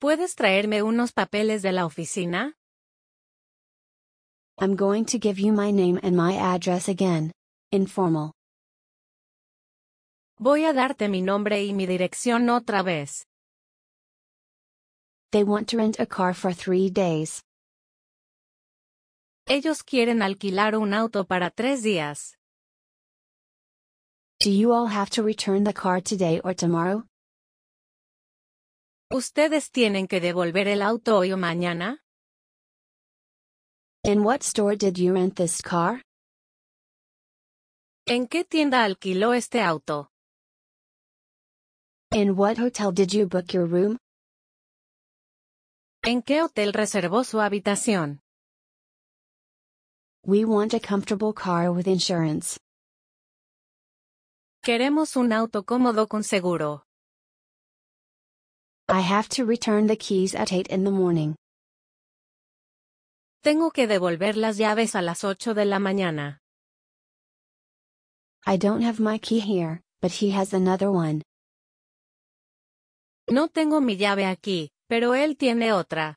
¿Puedes 0.01 0.35
traerme 0.35 0.83
unos 0.83 1.13
papeles 1.13 1.61
de 1.61 1.71
la 1.71 1.85
oficina? 1.85 2.53
I'm 4.59 4.75
going 4.75 5.05
to 5.05 5.17
give 5.19 5.39
you 5.39 5.53
my 5.53 5.71
name 5.71 5.97
and 6.03 6.17
my 6.17 6.35
address 6.35 6.89
again. 6.89 7.31
Informal. 7.71 8.33
Voy 10.37 10.65
a 10.65 10.73
darte 10.73 11.07
mi 11.09 11.21
nombre 11.21 11.63
y 11.63 11.71
mi 11.71 11.85
dirección 11.85 12.49
otra 12.49 12.83
vez. 12.83 13.23
They 15.31 15.45
want 15.45 15.69
to 15.69 15.77
rent 15.77 15.97
a 15.97 16.05
car 16.05 16.33
for 16.33 16.51
three 16.51 16.89
days. 16.89 17.41
Ellos 19.51 19.81
quieren 19.81 20.21
alquilar 20.21 20.75
un 20.75 20.93
auto 20.93 21.25
para 21.25 21.49
tres 21.49 21.81
días. 21.81 22.37
Do 24.39 24.51
you 24.51 24.71
all 24.71 24.87
have 24.87 25.09
to 25.15 25.23
return 25.23 25.63
the 25.63 25.73
car 25.73 26.03
today 26.03 26.39
or 26.43 26.53
tomorrow? 26.53 27.07
¿Ustedes 29.11 29.71
tienen 29.71 30.07
que 30.07 30.21
devolver 30.21 30.67
el 30.67 30.83
auto 30.83 31.17
hoy 31.17 31.31
o 31.31 31.37
mañana? 31.37 31.97
In 34.03 34.23
what 34.23 34.43
store 34.43 34.77
did 34.77 34.99
you 34.99 35.13
rent 35.13 35.35
this 35.35 35.63
car? 35.63 36.03
¿En 38.05 38.27
qué 38.27 38.43
tienda 38.45 38.83
alquiló 38.83 39.33
este 39.33 39.61
auto? 39.61 40.11
In 42.13 42.37
what 42.37 42.59
hotel 42.59 42.91
did 42.93 43.09
you 43.11 43.27
book 43.27 43.47
your 43.51 43.67
room? 43.67 43.97
¿En 46.03 46.21
qué 46.21 46.43
hotel 46.43 46.71
reservó 46.71 47.23
su 47.23 47.41
habitación? 47.41 48.21
We 50.25 50.43
want 50.45 50.73
a 50.73 50.79
comfortable 50.79 51.33
car 51.33 51.71
with 51.71 51.87
insurance. 51.87 52.59
Queremos 54.63 55.15
un 55.15 55.31
auto 55.31 55.63
cómodo 55.63 56.07
con 56.09 56.23
seguro. 56.23 56.83
I 58.89 58.99
have 58.99 59.29
to 59.29 59.45
return 59.45 59.87
the 59.87 59.95
keys 59.95 60.35
at 60.35 60.51
8 60.51 60.67
in 60.67 60.83
the 60.83 60.91
morning. 60.91 61.35
Tengo 63.43 63.71
que 63.71 63.87
devolver 63.87 64.35
las 64.35 64.57
llaves 64.57 64.95
a 64.95 65.01
las 65.01 65.23
8 65.23 65.53
de 65.53 65.63
la 65.63 65.79
mañana. 65.79 66.39
I 68.45 68.57
don't 68.57 68.81
have 68.81 68.99
my 68.99 69.17
key 69.19 69.39
here, 69.39 69.81
but 70.01 70.11
he 70.11 70.31
has 70.31 70.53
another 70.53 70.91
one. 70.91 71.21
No 73.29 73.47
tengo 73.47 73.79
mi 73.79 73.95
llave 73.95 74.25
aquí, 74.25 74.69
pero 74.89 75.13
él 75.13 75.37
tiene 75.37 75.71
otra. 75.71 76.15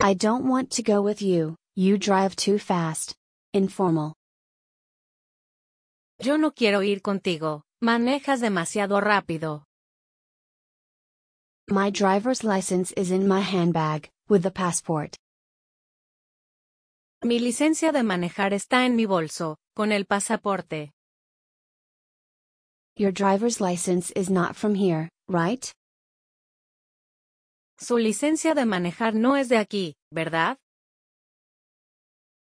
I 0.00 0.14
don't 0.14 0.46
want 0.46 0.70
to 0.76 0.82
go 0.82 1.02
with 1.02 1.20
you, 1.20 1.56
you 1.74 1.98
drive 1.98 2.36
too 2.36 2.58
fast. 2.58 3.14
Informal. 3.52 4.14
Yo 6.20 6.36
no 6.36 6.52
quiero 6.52 6.82
ir 6.82 7.00
contigo, 7.02 7.62
manejas 7.82 8.40
demasiado 8.40 9.00
rápido. 9.00 9.64
My 11.68 11.90
driver's 11.90 12.44
license 12.44 12.92
is 12.92 13.10
in 13.10 13.26
my 13.26 13.40
handbag, 13.40 14.08
with 14.28 14.42
the 14.42 14.50
passport. 14.50 15.16
Mi 17.22 17.38
licencia 17.38 17.92
de 17.92 18.02
manejar 18.02 18.52
está 18.52 18.84
en 18.86 18.96
mi 18.96 19.06
bolso, 19.06 19.56
con 19.74 19.92
el 19.92 20.04
pasaporte. 20.04 20.90
Your 22.96 23.12
driver's 23.12 23.60
license 23.60 24.10
is 24.12 24.28
not 24.28 24.56
from 24.56 24.74
here, 24.74 25.08
right? 25.28 25.70
Su 27.78 27.96
licencia 27.96 28.54
de 28.54 28.64
manejar 28.64 29.14
no 29.14 29.36
es 29.36 29.48
de 29.48 29.56
aquí, 29.56 29.94
¿verdad? 30.12 30.58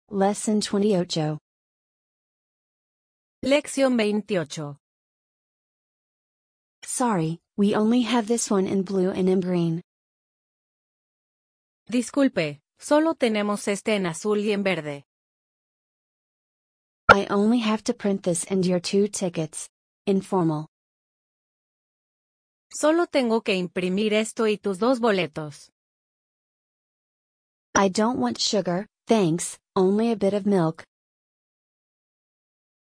Lesson 0.10 0.60
28. 0.60 1.40
Lección 3.44 3.98
28. 3.98 4.78
Sorry, 6.84 7.40
we 7.58 7.74
only 7.74 8.02
have 8.02 8.28
this 8.28 8.52
one 8.52 8.68
in 8.68 8.84
blue 8.84 9.10
and 9.10 9.30
in 9.30 9.40
green. 9.40 9.82
Disculpe, 11.90 12.60
solo 12.80 13.16
tenemos 13.16 13.68
este 13.68 13.96
en 13.96 14.06
azul 14.06 14.40
y 14.40 14.52
en 14.52 14.64
verde. 14.64 15.04
I 17.10 17.26
only 17.30 17.60
have 17.60 17.84
to 17.86 17.94
print 17.94 18.24
this 18.24 18.44
and 18.46 18.66
your 18.66 18.80
two 18.80 19.08
tickets. 19.08 19.70
Informal. 20.06 20.68
Solo 22.72 23.06
tengo 23.06 23.42
que 23.42 23.56
imprimir 23.56 24.14
esto 24.14 24.48
y 24.48 24.58
tus 24.58 24.80
dos 24.80 25.00
boletos. 25.00 25.70
I 27.76 27.90
don't 27.90 28.20
want 28.20 28.40
sugar, 28.40 28.88
thanks, 29.08 29.58
only 29.76 30.12
a 30.12 30.16
bit 30.16 30.34
of 30.34 30.46
milk. 30.46 30.84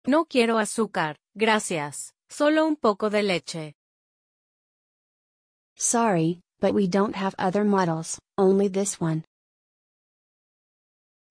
No 0.07 0.25
quiero 0.25 0.59
azúcar, 0.59 1.17
gracias, 1.35 2.13
solo 2.29 2.67
un 2.67 2.77
poco 2.77 3.11
de 3.11 3.23
leche. 3.23 3.75
Sorry, 5.77 6.41
but 6.61 6.73
we 6.75 6.89
don't 6.89 7.15
have 7.15 7.35
other 7.39 7.65
models, 7.65 8.19
only 8.37 8.69
this 8.69 9.01
one. 9.01 9.25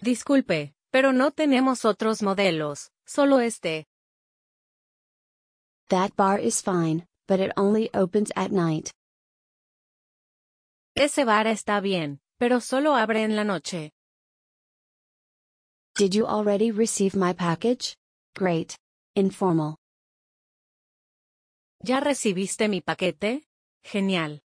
Disculpe, 0.02 0.74
pero 0.92 1.12
no 1.12 1.32
tenemos 1.32 1.86
otros 1.86 2.22
modelos, 2.22 2.92
solo 3.06 3.40
este. 3.40 3.86
That 5.90 6.16
bar 6.16 6.40
is 6.40 6.62
fine, 6.62 7.06
but 7.28 7.40
it 7.40 7.52
only 7.58 7.90
opens 7.94 8.32
at 8.36 8.52
night. 8.52 8.92
Ese 10.96 11.26
bar 11.26 11.48
está 11.48 11.80
bien, 11.82 12.20
pero 12.40 12.60
solo 12.60 12.96
abre 12.96 13.24
en 13.24 13.36
la 13.36 13.44
noche. 13.44 13.92
Did 15.98 16.14
you 16.14 16.28
already 16.28 16.70
receive 16.70 17.16
my 17.16 17.34
package? 17.34 17.98
Great. 18.36 18.78
Informal. 19.16 19.78
¿Ya 21.84 22.00
recibiste 22.00 22.70
mi 22.70 22.82
paquete? 22.82 23.42
Genial. 23.84 24.40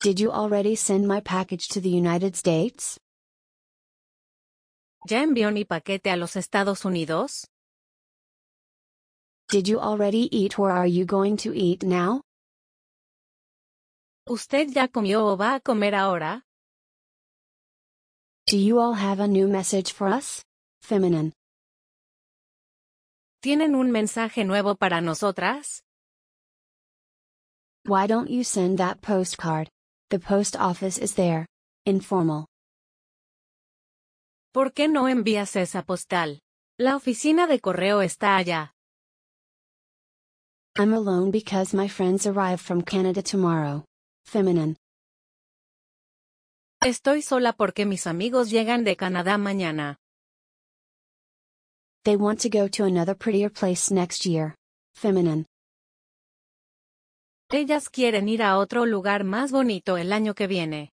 Did 0.00 0.20
you 0.20 0.30
already 0.32 0.74
send 0.74 1.06
my 1.06 1.20
package 1.20 1.68
to 1.68 1.82
the 1.82 1.90
United 1.90 2.34
States? 2.34 2.98
¿Ya 5.06 5.22
envió 5.22 5.52
mi 5.52 5.64
paquete 5.64 6.10
a 6.10 6.16
los 6.16 6.34
Estados 6.36 6.86
Unidos? 6.86 7.46
Did 9.50 9.68
you 9.68 9.78
already 9.80 10.34
eat 10.34 10.58
or 10.58 10.70
are 10.70 10.86
you 10.86 11.04
going 11.04 11.36
to 11.36 11.52
eat 11.54 11.82
now? 11.82 12.22
¿Usted 14.26 14.70
ya 14.72 14.88
comió 14.88 15.26
o 15.26 15.36
va 15.36 15.56
a 15.56 15.60
comer 15.60 15.94
ahora? 15.94 16.42
Do 18.48 18.58
you 18.58 18.80
all 18.80 18.94
have 18.94 19.20
a 19.20 19.28
new 19.28 19.46
message 19.46 19.92
for 19.92 20.08
us? 20.08 20.42
Feminine. 20.82 21.32
¿Tienen 23.40 23.74
un 23.74 23.90
mensaje 23.92 24.44
nuevo 24.44 24.74
para 24.74 25.00
nosotras? 25.00 25.80
Why 27.84 28.06
don't 28.06 28.28
you 28.30 28.42
send 28.42 28.78
that 28.78 29.00
postcard? 29.00 29.68
The 30.10 30.18
post 30.18 30.56
office 30.56 30.98
is 30.98 31.14
there. 31.14 31.46
Informal. 31.86 32.46
¿Por 34.52 34.72
qué 34.72 34.88
no 34.88 35.08
envías 35.08 35.56
esa 35.56 35.82
postal? 35.82 36.40
La 36.78 36.96
oficina 36.96 37.46
de 37.46 37.60
correo 37.60 38.02
está 38.02 38.36
allá. 38.36 38.72
I'm 40.76 40.92
alone 40.92 41.30
because 41.30 41.72
my 41.72 41.86
friends 41.86 42.26
arrive 42.26 42.60
from 42.60 42.82
Canada 42.82 43.22
tomorrow. 43.22 43.84
Feminine. 44.26 44.76
Estoy 46.84 47.22
sola 47.22 47.52
porque 47.52 47.86
mis 47.86 48.08
amigos 48.08 48.50
llegan 48.50 48.82
de 48.82 48.96
Canadá 48.96 49.38
mañana. 49.38 50.00
They 52.02 52.16
want 52.16 52.40
to 52.40 52.48
go 52.48 52.68
to 52.70 52.84
another 52.84 53.14
prettier 53.14 53.50
place 53.52 53.94
next 53.94 54.26
year. 54.26 54.56
Feminine. 54.96 55.46
Ellas 57.52 57.88
quieren 57.88 58.28
ir 58.28 58.42
a 58.42 58.58
otro 58.58 58.84
lugar 58.84 59.22
más 59.22 59.52
bonito 59.52 59.96
el 59.96 60.12
año 60.12 60.34
que 60.34 60.48
viene. 60.48 60.90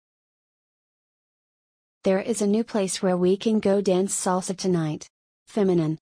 There 2.03 2.21
is 2.21 2.43
a 2.43 2.47
new 2.47 2.63
place 2.63 3.01
where 3.01 3.17
we 3.17 3.35
can 3.35 3.59
go 3.59 3.81
dance 3.81 4.13
salsa 4.13 4.55
tonight. 4.55 5.07
Feminine. 5.47 5.97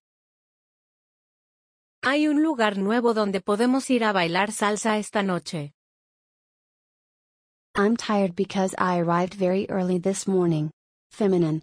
Hay 2.02 2.28
un 2.28 2.42
lugar 2.42 2.76
nuevo 2.76 3.14
donde 3.14 3.40
podemos 3.40 3.88
ir 3.88 4.04
a 4.04 4.12
bailar 4.12 4.52
salsa 4.52 4.98
esta 4.98 5.22
noche. 5.22 5.72
I'm 7.78 7.96
tired 7.96 8.34
because 8.34 8.74
I 8.76 8.98
arrived 8.98 9.34
very 9.34 9.70
early 9.70 9.98
this 9.98 10.26
morning. 10.26 10.72
Feminine. 11.12 11.62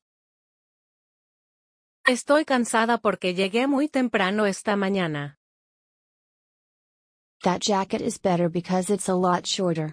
Estoy 2.07 2.45
cansada 2.45 2.99
porque 2.99 3.33
llegué 3.33 3.67
muy 3.67 3.89
temprano 3.89 4.45
esta 4.45 4.77
mañana. 4.77 5.35
That 7.43 7.59
jacket 7.59 7.99
is 7.99 8.17
better 8.17 8.47
because 8.47 8.89
it's 8.89 9.09
a 9.09 9.13
lot 9.13 9.45
shorter. 9.45 9.91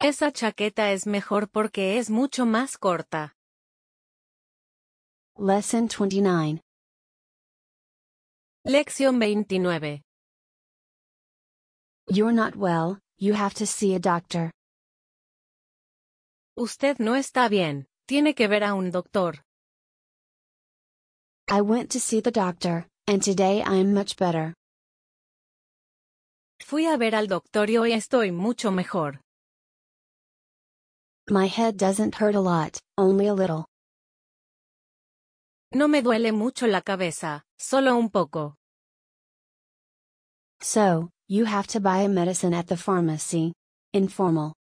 Esa 0.00 0.32
chaqueta 0.32 0.90
es 0.90 1.06
mejor 1.06 1.46
porque 1.46 1.98
es 1.98 2.10
mucho 2.10 2.44
más 2.44 2.76
corta. 2.76 3.34
Lesson 5.36 5.86
29. 5.86 6.60
Lección 8.66 9.20
29. 9.20 10.02
You're 12.08 12.32
not 12.32 12.56
well, 12.56 12.98
you 13.18 13.34
have 13.34 13.54
to 13.54 13.66
see 13.66 13.94
a 13.94 13.98
doctor. 13.98 14.50
Usted 16.56 16.98
no 16.98 17.14
está 17.14 17.48
bien, 17.48 17.86
tiene 18.06 18.34
que 18.34 18.48
ver 18.48 18.62
a 18.64 18.74
un 18.74 18.90
doctor. 18.90 19.42
I 21.48 21.60
went 21.62 21.90
to 21.92 22.00
see 22.00 22.20
the 22.20 22.30
doctor, 22.30 22.86
and 23.06 23.22
today 23.22 23.62
I'm 23.62 23.92
much 23.94 24.16
better. 24.16 24.54
Fui 26.60 26.86
a 26.86 26.96
ver 26.96 27.14
al 27.14 27.26
doctor 27.26 27.70
y 27.70 27.76
hoy 27.76 27.92
estoy 27.92 28.32
mucho 28.32 28.70
mejor. 28.70 29.20
My 31.30 31.46
head 31.46 31.76
doesn't 31.76 32.16
hurt 32.16 32.34
a 32.34 32.40
lot, 32.40 32.78
only 32.96 33.26
a 33.26 33.34
little. 33.34 33.66
No 35.72 35.88
me 35.88 36.02
duele 36.02 36.32
mucho 36.32 36.66
la 36.66 36.80
cabeza, 36.82 37.42
solo 37.58 37.96
un 37.96 38.10
poco. 38.10 38.54
So, 40.60 41.10
you 41.28 41.44
have 41.44 41.66
to 41.68 41.80
buy 41.80 41.98
a 41.98 42.08
medicine 42.08 42.54
at 42.54 42.66
the 42.66 42.76
pharmacy. 42.76 43.52
Informal. 43.92 44.54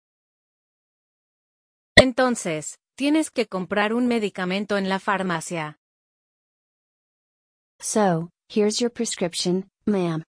Entonces, 1.98 2.78
tienes 2.96 3.30
que 3.32 3.48
comprar 3.48 3.94
un 3.94 4.08
medicamento 4.08 4.78
en 4.78 4.88
la 4.88 5.00
farmacia. 5.00 5.78
So, 7.80 8.30
here's 8.50 8.80
your 8.80 8.90
prescription, 8.92 9.70
ma'am. 9.86 10.24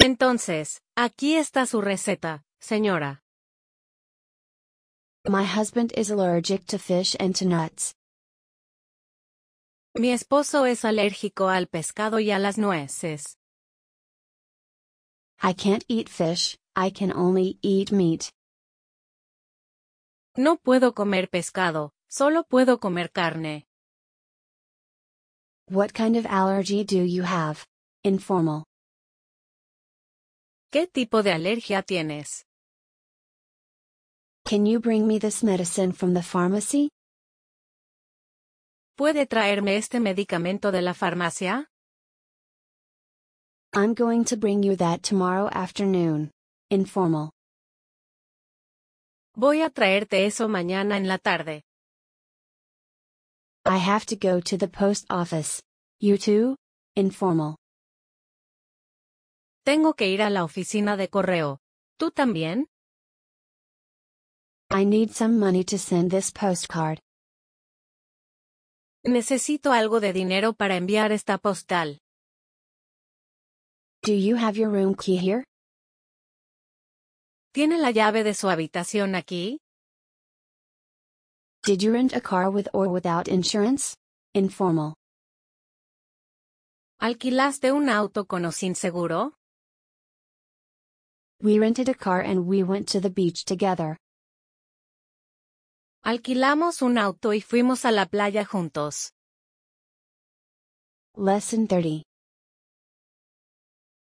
Entonces, 0.00 0.80
aquí 0.96 1.36
está 1.36 1.66
su 1.66 1.80
receta, 1.80 2.42
señora. 2.60 3.20
My 5.26 5.44
husband 5.44 5.92
is 5.96 6.10
allergic 6.10 6.66
to 6.66 6.78
fish 6.78 7.16
and 7.18 7.34
to 7.36 7.44
nuts. 7.44 7.94
Mi 9.94 10.12
esposo 10.12 10.64
es 10.66 10.84
alérgico 10.84 11.48
al 11.48 11.66
pescado 11.66 12.20
y 12.20 12.30
a 12.30 12.38
las 12.38 12.56
nueces. 12.56 13.37
I 15.40 15.52
can't 15.52 15.84
eat 15.88 16.08
fish, 16.08 16.58
I 16.74 16.90
can 16.90 17.12
only 17.12 17.58
eat 17.62 17.92
meat. 17.92 18.32
No 20.36 20.56
puedo 20.56 20.94
comer 20.94 21.28
pescado, 21.28 21.92
solo 22.08 22.42
puedo 22.44 22.80
comer 22.80 23.10
carne. 23.10 23.66
What 25.70 25.92
kind 25.92 26.16
of 26.16 26.26
allergy 26.26 26.82
do 26.84 27.02
you 27.02 27.22
have? 27.22 27.66
Informal. 28.02 28.64
¿Qué 30.72 30.86
tipo 30.86 31.22
de 31.22 31.32
alergia 31.32 31.82
tienes? 31.82 32.44
Can 34.44 34.66
you 34.66 34.80
bring 34.80 35.06
me 35.06 35.18
this 35.18 35.44
medicine 35.44 35.92
from 35.92 36.14
the 36.14 36.22
pharmacy? 36.22 36.90
¿Puede 38.96 39.26
traerme 39.26 39.76
este 39.76 40.00
medicamento 40.00 40.72
de 40.72 40.82
la 40.82 40.94
farmacia? 40.94 41.68
I'm 43.74 43.92
going 43.92 44.24
to 44.26 44.36
bring 44.36 44.62
you 44.62 44.76
that 44.76 45.02
tomorrow 45.02 45.48
afternoon. 45.52 46.30
Informal. 46.70 47.30
Voy 49.36 49.60
a 49.62 49.68
traerte 49.68 50.24
eso 50.24 50.48
mañana 50.48 50.96
en 50.96 51.06
la 51.06 51.18
tarde. 51.18 51.62
I 53.66 53.76
have 53.76 54.06
to 54.06 54.16
go 54.16 54.40
to 54.40 54.56
the 54.56 54.68
post 54.68 55.04
office. 55.10 55.62
You 56.00 56.16
too? 56.16 56.56
Informal. 56.96 57.56
Tengo 59.64 59.92
que 59.94 60.08
ir 60.08 60.22
a 60.22 60.30
la 60.30 60.44
oficina 60.44 60.96
de 60.96 61.08
correo. 61.08 61.58
¿Tú 61.98 62.10
también? 62.10 62.66
I 64.70 64.86
need 64.86 65.10
some 65.10 65.38
money 65.38 65.62
to 65.64 65.76
send 65.78 66.10
this 66.10 66.32
postcard. 66.32 66.98
Necesito 69.04 69.72
algo 69.72 70.00
de 70.00 70.14
dinero 70.14 70.54
para 70.54 70.76
enviar 70.76 71.12
esta 71.12 71.36
postal. 71.36 71.98
Do 74.02 74.12
you 74.12 74.36
have 74.36 74.56
your 74.56 74.70
room 74.70 74.94
key 74.94 75.16
here? 75.16 75.44
¿Tiene 77.52 77.78
la 77.78 77.90
llave 77.90 78.22
de 78.22 78.32
su 78.32 78.46
habitación 78.48 79.14
aquí? 79.14 79.58
Did 81.64 81.82
you 81.82 81.92
rent 81.92 82.14
a 82.14 82.20
car 82.20 82.50
with 82.50 82.68
or 82.72 82.88
without 82.88 83.28
insurance? 83.28 83.96
Informal. 84.34 84.94
¿Alquilaste 87.00 87.72
un 87.72 87.88
auto 87.88 88.24
con 88.24 88.44
o 88.44 88.50
sin 88.50 88.74
seguro? 88.74 89.34
We 91.42 91.58
rented 91.58 91.88
a 91.88 91.94
car 91.94 92.20
and 92.20 92.46
we 92.46 92.62
went 92.62 92.88
to 92.88 93.00
the 93.00 93.10
beach 93.10 93.44
together. 93.44 93.96
Alquilamos 96.04 96.82
un 96.82 96.98
auto 96.98 97.32
y 97.32 97.40
fuimos 97.40 97.84
a 97.84 97.92
la 97.92 98.06
playa 98.06 98.44
juntos. 98.44 99.10
Lesson 101.16 101.66
30. 101.66 102.07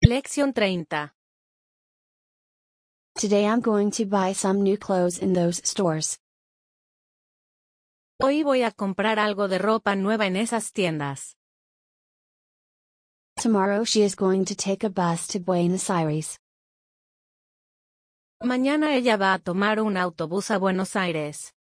Lección 0.06 0.54
30. 0.54 1.14
Today 3.16 3.46
I'm 3.46 3.62
going 3.62 3.90
to 3.92 4.06
buy 4.06 4.34
some 4.34 4.62
new 4.62 4.76
clothes 4.76 5.18
in 5.18 5.32
those 5.32 5.62
stores. 5.64 6.20
Hoy 8.22 8.44
voy 8.44 8.64
a 8.64 8.72
comprar 8.72 9.18
algo 9.18 9.48
de 9.48 9.60
ropa 9.60 9.96
nueva 9.96 10.26
en 10.26 10.36
esas 10.36 10.74
tiendas. 10.74 11.38
Tomorrow 13.38 13.86
she 13.86 14.02
is 14.02 14.16
going 14.16 14.44
to 14.44 14.56
take 14.56 14.84
a 14.84 14.90
bus 14.90 15.26
to 15.28 15.40
Buenos 15.40 15.90
Aires. 15.90 16.38
Mañana 18.44 18.98
ella 18.98 19.16
va 19.16 19.36
a 19.36 19.40
tomar 19.40 19.80
un 19.80 19.96
autobús 19.96 20.52
a 20.52 20.60
Buenos 20.60 20.98
Aires. 20.98 21.54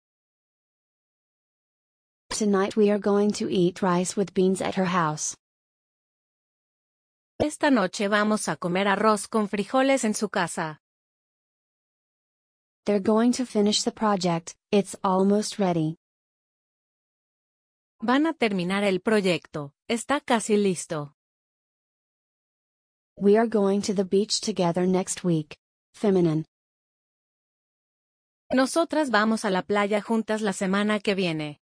Tonight 2.31 2.75
we 2.75 2.89
are 2.89 2.97
going 2.97 3.29
to 3.33 3.47
eat 3.53 3.83
rice 3.83 4.17
with 4.17 4.33
beans 4.33 4.61
at 4.61 4.73
her 4.75 4.85
house. 4.85 5.37
Esta 7.43 7.71
noche 7.71 8.07
vamos 8.07 8.47
a 8.49 8.55
comer 8.55 8.87
arroz 8.87 9.27
con 9.27 9.49
frijoles 9.49 10.03
en 10.03 10.13
su 10.13 10.29
casa. 10.29 10.79
They're 12.85 13.01
going 13.01 13.31
to 13.31 13.47
finish 13.47 13.81
the 13.81 13.91
project, 13.91 14.55
it's 14.71 14.95
almost 15.01 15.57
ready. 15.57 15.97
Van 17.99 18.27
a 18.27 18.33
terminar 18.33 18.83
el 18.83 18.99
proyecto, 18.99 19.73
está 19.89 20.21
casi 20.21 20.55
listo. 20.55 21.15
We 23.17 23.37
are 23.39 23.47
going 23.47 23.81
to 23.87 23.95
the 23.95 24.05
beach 24.05 24.39
together 24.39 24.85
next 24.85 25.23
week. 25.23 25.57
Feminine. 25.95 26.45
Nosotras 28.53 29.09
vamos 29.09 29.45
a 29.45 29.49
la 29.49 29.63
playa 29.63 29.99
juntas 29.99 30.41
la 30.41 30.53
semana 30.53 30.99
que 30.99 31.15
viene. 31.15 31.59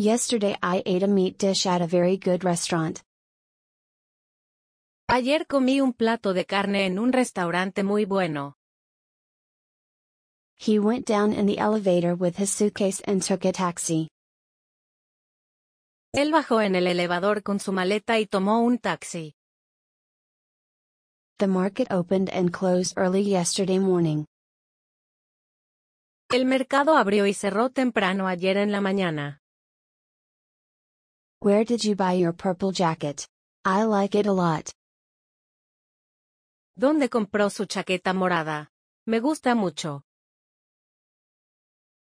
Yesterday 0.00 0.56
I 0.60 0.82
ate 0.84 1.04
a 1.04 1.08
meat 1.08 1.38
dish 1.38 1.64
at 1.64 1.80
a 1.80 1.86
very 1.86 2.16
good 2.16 2.42
restaurant. 2.42 3.04
Ayer 5.10 5.46
comí 5.46 5.80
un 5.80 5.94
plato 5.94 6.34
de 6.34 6.44
carne 6.44 6.84
en 6.84 6.98
un 6.98 7.14
restaurante 7.14 7.82
muy 7.82 8.04
bueno. 8.04 8.56
He 10.58 10.78
went 10.78 11.06
down 11.06 11.32
in 11.32 11.46
the 11.46 11.56
elevator 11.58 12.14
with 12.14 12.36
his 12.36 12.50
suitcase 12.50 13.00
and 13.06 13.22
took 13.22 13.46
a 13.46 13.52
taxi. 13.52 14.08
Él 16.12 16.30
bajó 16.30 16.60
en 16.60 16.74
el 16.74 16.86
elevador 16.86 17.42
con 17.42 17.58
su 17.58 17.72
maleta 17.72 18.18
y 18.18 18.26
tomó 18.26 18.60
un 18.60 18.76
taxi. 18.76 19.32
The 21.38 21.46
market 21.46 21.90
opened 21.90 22.28
and 22.30 22.52
closed 22.52 22.98
early 22.98 23.22
yesterday 23.22 23.78
morning. 23.78 24.26
El 26.30 26.44
mercado 26.44 26.98
abrió 26.98 27.26
y 27.26 27.32
cerró 27.32 27.70
temprano 27.70 28.28
ayer 28.28 28.58
en 28.58 28.72
la 28.72 28.82
mañana. 28.82 29.38
Where 31.40 31.64
did 31.64 31.82
you 31.82 31.94
buy 31.94 32.18
your 32.18 32.34
purple 32.34 32.72
jacket? 32.72 33.26
I 33.64 33.84
like 33.84 34.14
it 34.14 34.26
a 34.26 34.32
lot. 34.32 34.74
¿Dónde 36.78 37.08
compró 37.08 37.50
su 37.50 37.66
chaqueta 37.66 38.14
morada? 38.14 38.70
Me 39.04 39.18
gusta 39.18 39.56
mucho. 39.56 40.04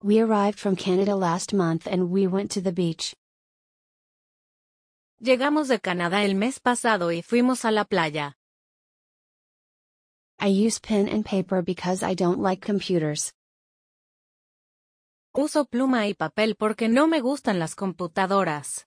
We 0.02 0.18
arrived 0.18 0.58
from 0.58 0.74
Canada 0.74 1.14
last 1.14 1.54
month 1.54 1.86
and 1.86 2.10
we 2.10 2.26
went 2.26 2.50
to 2.54 2.60
the 2.60 2.72
beach. 2.72 3.14
Llegamos 5.20 5.68
de 5.68 5.78
Canadá 5.78 6.24
el 6.24 6.34
mes 6.34 6.58
pasado 6.58 7.12
y 7.12 7.22
fuimos 7.22 7.64
a 7.64 7.70
la 7.70 7.84
playa. 7.84 8.34
I 10.40 10.48
use 10.48 10.80
pen 10.80 11.08
and 11.08 11.24
paper 11.24 11.62
because 11.62 12.02
I 12.02 12.14
don't 12.14 12.40
like 12.40 12.60
computers. 12.60 13.32
Uso 15.36 15.66
pluma 15.66 16.08
y 16.08 16.14
papel 16.14 16.56
porque 16.56 16.88
no 16.88 17.06
me 17.06 17.20
gustan 17.20 17.60
las 17.60 17.76
computadoras. 17.76 18.86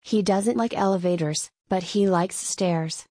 He 0.00 0.22
doesn't 0.22 0.58
like 0.58 0.76
elevators, 0.76 1.50
but 1.70 1.82
he 1.94 2.06
likes 2.06 2.36
stairs. 2.36 3.07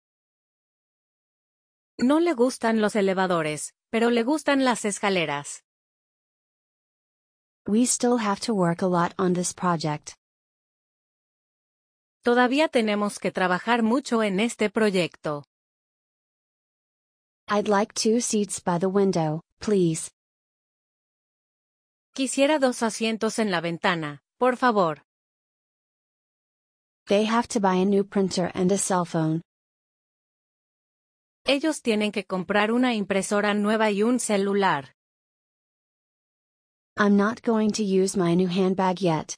No 1.98 2.20
le 2.20 2.34
gustan 2.34 2.82
los 2.82 2.96
elevadores, 2.96 3.74
pero 3.90 4.10
le 4.10 4.24
gustan 4.24 4.66
las 4.66 4.84
escaleras. 4.84 5.64
We 7.68 7.86
still 7.86 8.18
have 8.18 8.42
to 8.42 8.54
work 8.54 8.82
a 8.82 8.88
lot 8.88 9.14
on 9.18 9.34
this 9.34 9.54
project. 9.54 10.14
Todavía 12.22 12.68
tenemos 12.68 13.18
que 13.18 13.32
trabajar 13.32 13.82
mucho 13.82 14.24
en 14.24 14.40
este 14.40 14.70
proyecto. 14.70 15.46
I'd 17.48 17.68
like 17.70 17.94
two 17.94 18.20
seats 18.20 18.60
by 18.60 18.78
the 18.78 18.90
window, 18.90 19.42
please. 19.62 20.12
Quisiera 22.14 22.60
dos 22.60 22.84
asientos 22.84 23.40
en 23.40 23.52
la 23.52 23.62
ventana, 23.62 24.20
por 24.38 24.58
favor. 24.58 25.02
They 27.08 27.26
have 27.26 27.48
to 27.50 27.60
buy 27.60 27.76
a 27.76 27.86
new 27.86 28.04
printer 28.04 28.52
and 28.54 28.72
a 28.72 28.78
cell 28.78 29.06
phone. 29.06 29.45
Ellos 31.48 31.84
tienen 31.84 32.12
que 32.12 32.26
comprar 32.26 32.72
una 32.72 32.96
impresora 32.96 33.54
nueva 33.54 33.92
y 33.92 34.02
un 34.02 34.20
celular. 34.20 34.96
I'm 36.98 37.16
not 37.16 37.44
going 37.44 37.72
to 37.74 37.84
use 37.84 38.18
my 38.18 38.36
new 38.36 38.48
handbag 38.48 39.00
yet. 39.00 39.36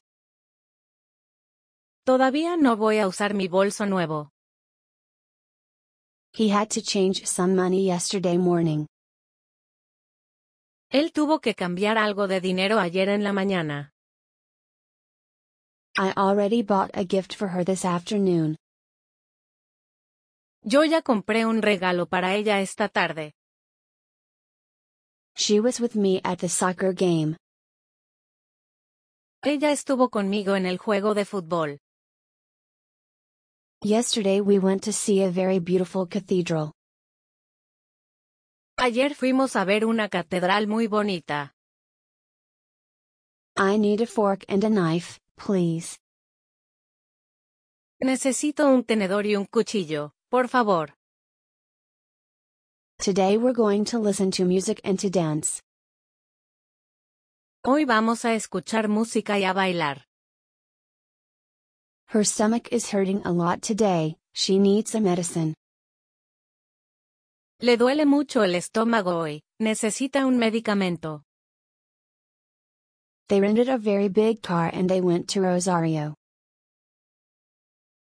Todavía 2.06 2.56
no 2.56 2.78
voy 2.78 3.00
a 3.00 3.08
usar 3.08 3.34
mi 3.34 3.50
bolso 3.50 3.86
nuevo. 3.86 4.32
He 6.34 6.50
had 6.50 6.70
to 6.70 6.82
change 6.82 7.26
some 7.26 7.56
money 7.56 7.84
yesterday 7.84 8.38
morning. 8.38 8.88
Él 10.90 11.12
tuvo 11.12 11.42
que 11.42 11.56
cambiar 11.56 11.98
algo 11.98 12.28
de 12.30 12.40
dinero 12.40 12.80
ayer 12.80 13.10
en 13.10 13.26
la 13.26 13.34
mañana. 13.34 13.92
I 15.98 16.14
already 16.16 16.62
bought 16.62 16.92
a 16.94 17.04
gift 17.04 17.36
for 17.36 17.50
her 17.50 17.66
this 17.66 17.84
afternoon. 17.84 18.56
Yo 20.64 20.84
ya 20.84 21.02
compré 21.02 21.46
un 21.46 21.62
regalo 21.62 22.08
para 22.08 22.36
ella 22.36 22.62
esta 22.62 22.90
tarde. 22.90 23.34
She 25.36 25.60
was 25.60 25.80
with 25.80 25.96
me 25.96 26.20
at 26.24 26.40
the 26.40 26.50
soccer 26.50 26.94
game. 26.94 27.38
Ella 29.44 29.72
estuvo 29.72 30.10
conmigo 30.10 30.56
en 30.56 30.66
el 30.66 30.78
juego 30.78 31.14
de 31.14 31.26
fútbol. 31.26 31.78
Yesterday 33.84 34.42
we 34.42 34.58
went 34.58 34.84
to 34.84 34.92
see 34.92 35.24
a 35.24 35.30
very 35.30 35.60
beautiful 35.60 36.08
cathedral. 36.08 36.74
Ayer 38.78 39.16
fuimos 39.16 39.56
a 39.56 39.64
ver 39.64 39.86
una 39.86 40.10
catedral 40.10 40.68
muy 40.68 40.88
bonita. 40.88 41.54
I 43.56 43.78
need 43.78 44.02
a 44.02 44.08
fork 44.08 44.44
and 44.48 44.64
a 44.64 44.70
knife, 44.70 45.20
please. 45.36 45.98
Necesito 48.02 48.68
un 48.68 48.84
tenedor 48.84 49.26
y 49.26 49.36
un 49.36 49.46
cuchillo, 49.46 50.14
por 50.30 50.48
favor. 50.48 50.90
Today 53.00 53.38
we're 53.38 53.54
going 53.54 53.86
to 53.86 54.00
listen 54.00 54.32
to 54.32 54.46
music 54.46 54.82
and 54.84 55.00
to 55.00 55.10
dance. 55.10 55.62
Hoy 57.64 57.86
vamos 57.86 58.26
a 58.26 58.34
escuchar 58.34 58.88
música 58.90 59.40
y 59.40 59.46
a 59.46 59.54
bailar. 59.54 60.04
Her 62.10 62.24
stomach 62.24 62.70
is 62.72 62.92
hurting 62.92 63.22
a 63.26 63.32
lot 63.32 63.62
today, 63.62 64.18
she 64.34 64.60
needs 64.60 64.96
a 64.96 65.02
medicine. 65.02 65.54
Le 67.62 67.78
duele 67.78 68.06
mucho 68.06 68.44
el 68.44 68.56
estómago 68.56 69.18
hoy, 69.18 69.42
necesita 69.62 70.26
un 70.26 70.38
medicamento. 70.38 71.24
They 73.30 73.42
rented 73.42 73.68
a 73.70 73.78
very 73.78 74.08
big 74.10 74.42
car 74.42 74.70
and 74.74 74.90
they 74.90 75.02
went 75.02 75.28
to 75.30 75.42
Rosario. 75.42 76.16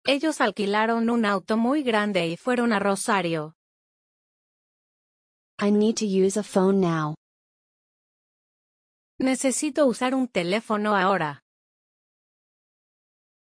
Ellos 0.04 0.40
alquilaron 0.40 1.10
un 1.10 1.24
auto 1.24 1.56
muy 1.56 1.84
grande 1.84 2.26
y 2.26 2.36
fueron 2.36 2.72
a 2.72 2.80
Rosario. 2.80 3.54
I 5.60 5.70
need 5.70 5.94
to 5.98 6.04
use 6.04 6.36
a 6.36 6.42
phone 6.42 6.80
now. 6.80 7.14
Necesito 9.20 9.86
usar 9.86 10.16
un 10.16 10.26
teléfono 10.26 10.96
ahora. 10.96 11.41